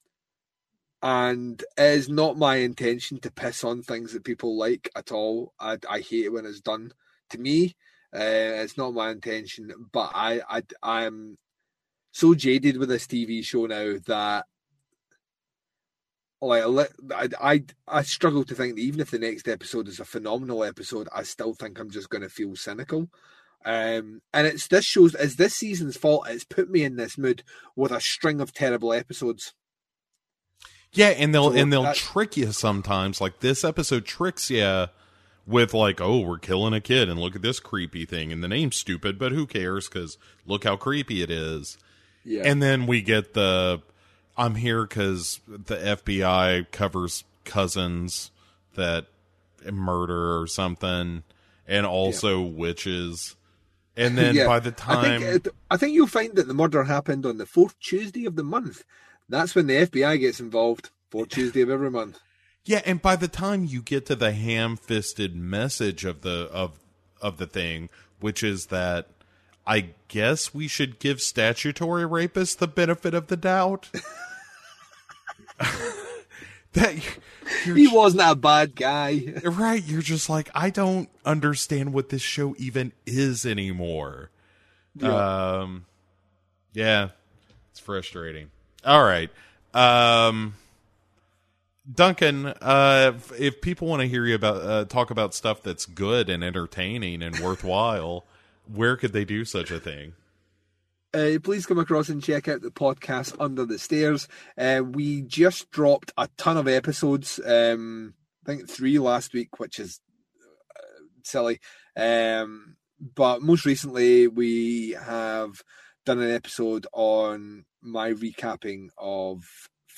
[1.03, 5.53] and it is not my intention to piss on things that people like at all.
[5.59, 6.93] I, I hate it when it's done
[7.31, 7.77] to me.
[8.15, 11.39] Uh, it's not my intention, but I, I I'm
[12.13, 14.47] so jaded with this TV show now that
[16.47, 20.05] like I I, I struggle to think that even if the next episode is a
[20.05, 23.09] phenomenal episode, I still think I'm just going to feel cynical.
[23.65, 26.27] Um, and it's this shows it's this season's fault.
[26.29, 27.43] It's put me in this mood
[27.75, 29.55] with a string of terrible episodes.
[30.93, 33.21] Yeah, and they'll So and they'll trick you sometimes.
[33.21, 34.87] Like this episode tricks you
[35.47, 38.49] with like, oh, we're killing a kid, and look at this creepy thing, and the
[38.49, 39.89] name's stupid, but who cares?
[39.89, 40.17] Because
[40.47, 41.77] look how creepy it is.
[42.25, 42.43] Yeah.
[42.45, 43.83] And then we get the
[44.37, 48.31] I'm here because the FBI covers cousins
[48.75, 49.07] that
[49.71, 51.23] murder or something,
[51.67, 53.37] and also witches.
[53.97, 56.85] And then Yeah, by the I time, think, I think you'll find that the murder
[56.85, 58.85] happened on the fourth Tuesday of the month.
[59.29, 60.91] That's when the FBI gets involved.
[61.11, 62.19] Fourth Tuesday of every month.
[62.65, 66.79] yeah, and by the time you get to the ham-fisted message of the of
[67.23, 67.89] of the thing,
[68.21, 69.09] which is that
[69.67, 73.89] I guess we should give statutory rapists the benefit of the doubt.
[76.73, 76.97] that
[77.65, 79.35] you're He wasn't a bad guy.
[79.45, 79.83] right.
[79.83, 84.31] You're just like I don't understand what this show even is anymore.
[85.03, 85.85] Um,
[86.73, 87.09] yeah,
[87.71, 88.51] it's frustrating.
[88.85, 89.31] All right,
[89.75, 90.55] um,
[91.93, 92.47] Duncan.
[92.47, 96.31] Uh, if, if people want to hear you about uh, talk about stuff that's good
[96.31, 98.25] and entertaining and worthwhile,
[98.73, 100.15] where could they do such a thing?
[101.17, 104.29] Uh, please come across and check out the podcast Under the Stairs.
[104.59, 107.41] Uh, we just dropped a ton of episodes.
[107.43, 108.13] Um,
[108.45, 109.99] I think three last week, which is
[110.77, 111.59] uh, silly.
[111.97, 112.77] Um,
[113.15, 115.63] but most recently, we have
[116.05, 119.43] done an episode on my recapping of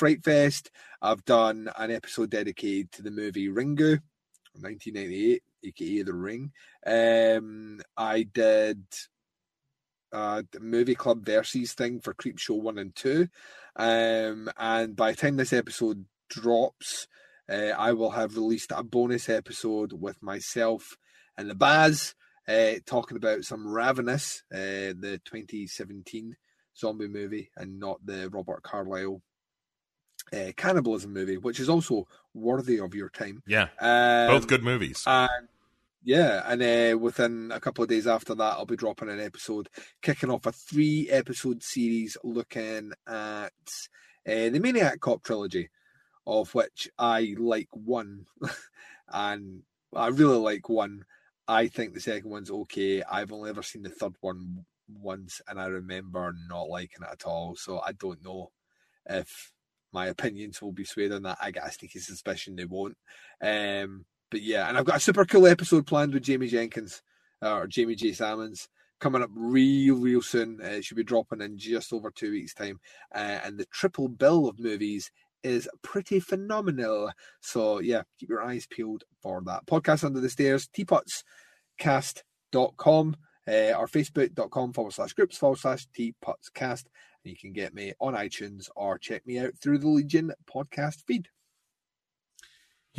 [0.01, 0.69] FrightFest.
[1.03, 3.99] I've done an episode dedicated to the movie Ringu,
[4.53, 6.53] 1998, aka The Ring.
[6.87, 8.85] Um, I did
[10.13, 13.29] uh movie club versus thing for Creepshow one and two.
[13.77, 17.07] Um and by the time this episode drops
[17.51, 20.97] uh, i will have released a bonus episode with myself
[21.39, 22.15] and the baz
[22.47, 26.37] uh, talking about some ravenous uh, the 2017
[26.77, 29.23] zombie movie and not the robert carlyle
[30.33, 33.43] uh, cannibalism movie which is also worthy of your time.
[33.47, 35.05] Yeah, um, both good movies.
[35.07, 35.49] and
[36.03, 39.69] yeah, and uh, within a couple of days after that, I'll be dropping an episode,
[40.03, 43.53] kicking off a three episode series looking at
[44.27, 45.71] uh, the Maniac Cop trilogy,
[46.27, 48.27] of which I like one,
[49.09, 49.63] and
[49.95, 51.05] I really like one.
[51.47, 53.03] I think the second one's okay.
[53.03, 57.27] I've only ever seen the third one once, and I remember not liking it at
[57.27, 57.57] all.
[57.57, 58.51] So I don't know
[59.09, 59.53] if
[59.93, 61.39] my opinions will be swayed on that.
[61.41, 62.97] I got a sneaky suspicion they won't.
[63.43, 67.03] Um, but yeah, and I've got a super cool episode planned with Jamie Jenkins
[67.43, 68.13] uh, or Jamie J.
[68.13, 68.69] Salmons
[69.01, 70.61] coming up real, real soon.
[70.63, 72.81] Uh, it should be dropping in just over two weeks' time.
[73.15, 77.11] Uh, and the triple bill of movies is pretty phenomenal.
[77.41, 79.67] So yeah, keep your eyes peeled for that.
[79.67, 83.17] Podcast Under the Stairs, teapotscast.com
[83.49, 86.85] uh, or facebook.com forward slash groups forward slash teapotscast.
[87.25, 91.05] And you can get me on iTunes or check me out through the Legion podcast
[91.07, 91.29] feed.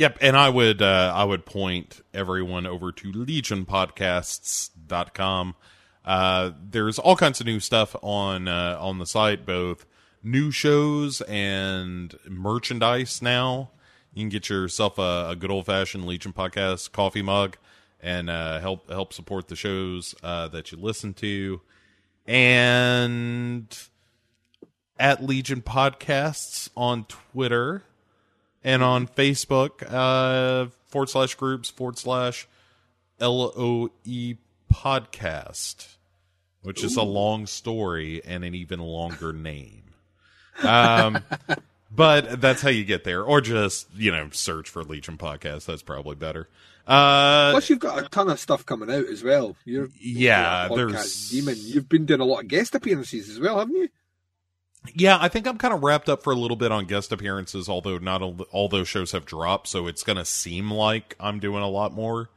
[0.00, 5.54] Yep, and I would uh, I would point everyone over to legionpodcasts.com.
[6.02, 9.84] Uh there's all kinds of new stuff on uh, on the site, both
[10.22, 13.72] new shows and merchandise now.
[14.14, 17.58] You can get yourself a, a good old fashioned Legion podcast coffee mug
[18.00, 21.60] and uh, help help support the shows uh, that you listen to.
[22.26, 23.66] And
[24.98, 27.84] at Legion Podcasts on Twitter
[28.64, 32.46] and on Facebook, uh, forward slash groups forward slash
[33.20, 34.36] L O E
[34.72, 35.96] podcast,
[36.62, 39.82] which is a long story and an even longer name.
[40.62, 41.18] Um,
[41.90, 45.66] but that's how you get there, or just you know search for Legion podcast.
[45.66, 46.48] That's probably better.
[46.86, 49.54] Uh, Plus, you've got a ton of stuff coming out as well.
[49.64, 51.54] You're Yeah, you're there's- demon.
[51.58, 53.88] You've been doing a lot of guest appearances as well, haven't you?
[54.94, 57.68] Yeah, I think I'm kind of wrapped up for a little bit on guest appearances,
[57.68, 61.38] although not all, all those shows have dropped, so it's going to seem like I'm
[61.38, 62.30] doing a lot more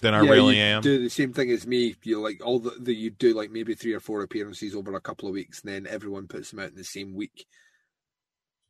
[0.00, 0.82] than I yeah, really you am.
[0.82, 1.96] Do the same thing as me.
[2.04, 5.00] You like all the, the you do like maybe three or four appearances over a
[5.00, 7.46] couple of weeks, and then everyone puts them out in the same week.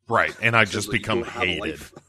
[0.09, 1.61] Right, and I just like become don't have a hated.
[1.61, 1.93] life.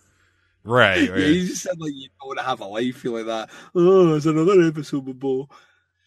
[0.66, 3.02] Right, yeah, you just said like you don't want to have a life.
[3.04, 3.50] You're like that.
[3.74, 5.48] Oh, it's another episode with Bo.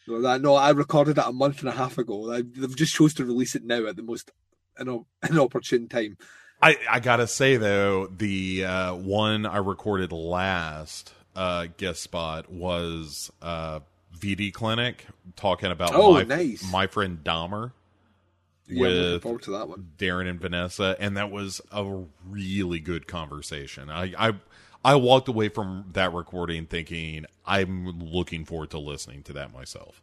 [0.07, 2.31] That no, I recorded it a month and a half ago.
[2.31, 4.31] I, they've just chose to release it now at the most
[4.78, 6.17] an, an opportune time.
[6.60, 13.33] I, I gotta say though, the uh, one I recorded last uh, guest spot was
[13.42, 13.81] uh,
[14.18, 16.62] VD Clinic talking about Oh, my, nice.
[16.70, 17.73] my friend Dahmer
[18.68, 19.89] Yeah, I'm looking with forward to that one.
[19.99, 23.91] Darren and Vanessa, and that was a really good conversation.
[23.91, 24.33] I, I
[24.84, 30.01] I walked away from that recording thinking I'm looking forward to listening to that myself.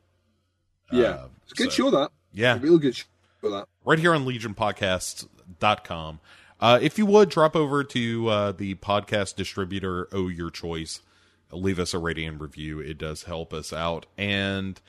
[0.92, 1.92] Yeah, Uh, it's a good so- show.
[1.92, 2.96] That Yeah, a real good
[3.86, 6.20] right here on legionpodcasts.com.
[6.62, 11.02] Uh, if you would drop over to uh, the podcast distributor, Oh Your Choice,
[11.52, 12.80] leave us a rating and review.
[12.80, 14.06] It does help us out.
[14.18, 14.80] And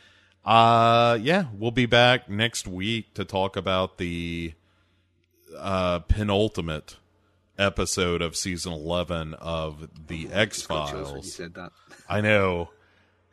[0.45, 4.55] uh, yeah, we'll be back next week to talk about the
[5.57, 6.97] uh, penultimate
[7.59, 11.41] episode of season 11 of the X when you Files.
[12.09, 12.71] I know.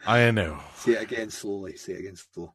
[0.06, 0.60] I know.
[0.76, 1.76] Say it again slowly.
[1.78, 2.54] Say it again slow.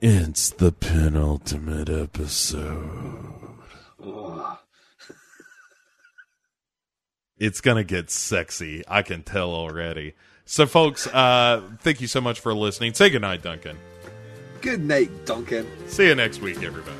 [0.00, 3.34] It's the penultimate episode.
[7.36, 8.82] It's gonna get sexy.
[8.88, 10.14] I can tell already.
[10.46, 12.94] So, folks, uh, thank you so much for listening.
[12.94, 13.76] Say goodnight, Duncan.
[14.62, 15.66] Good night, Duncan.
[15.88, 16.96] See you next week, everybody.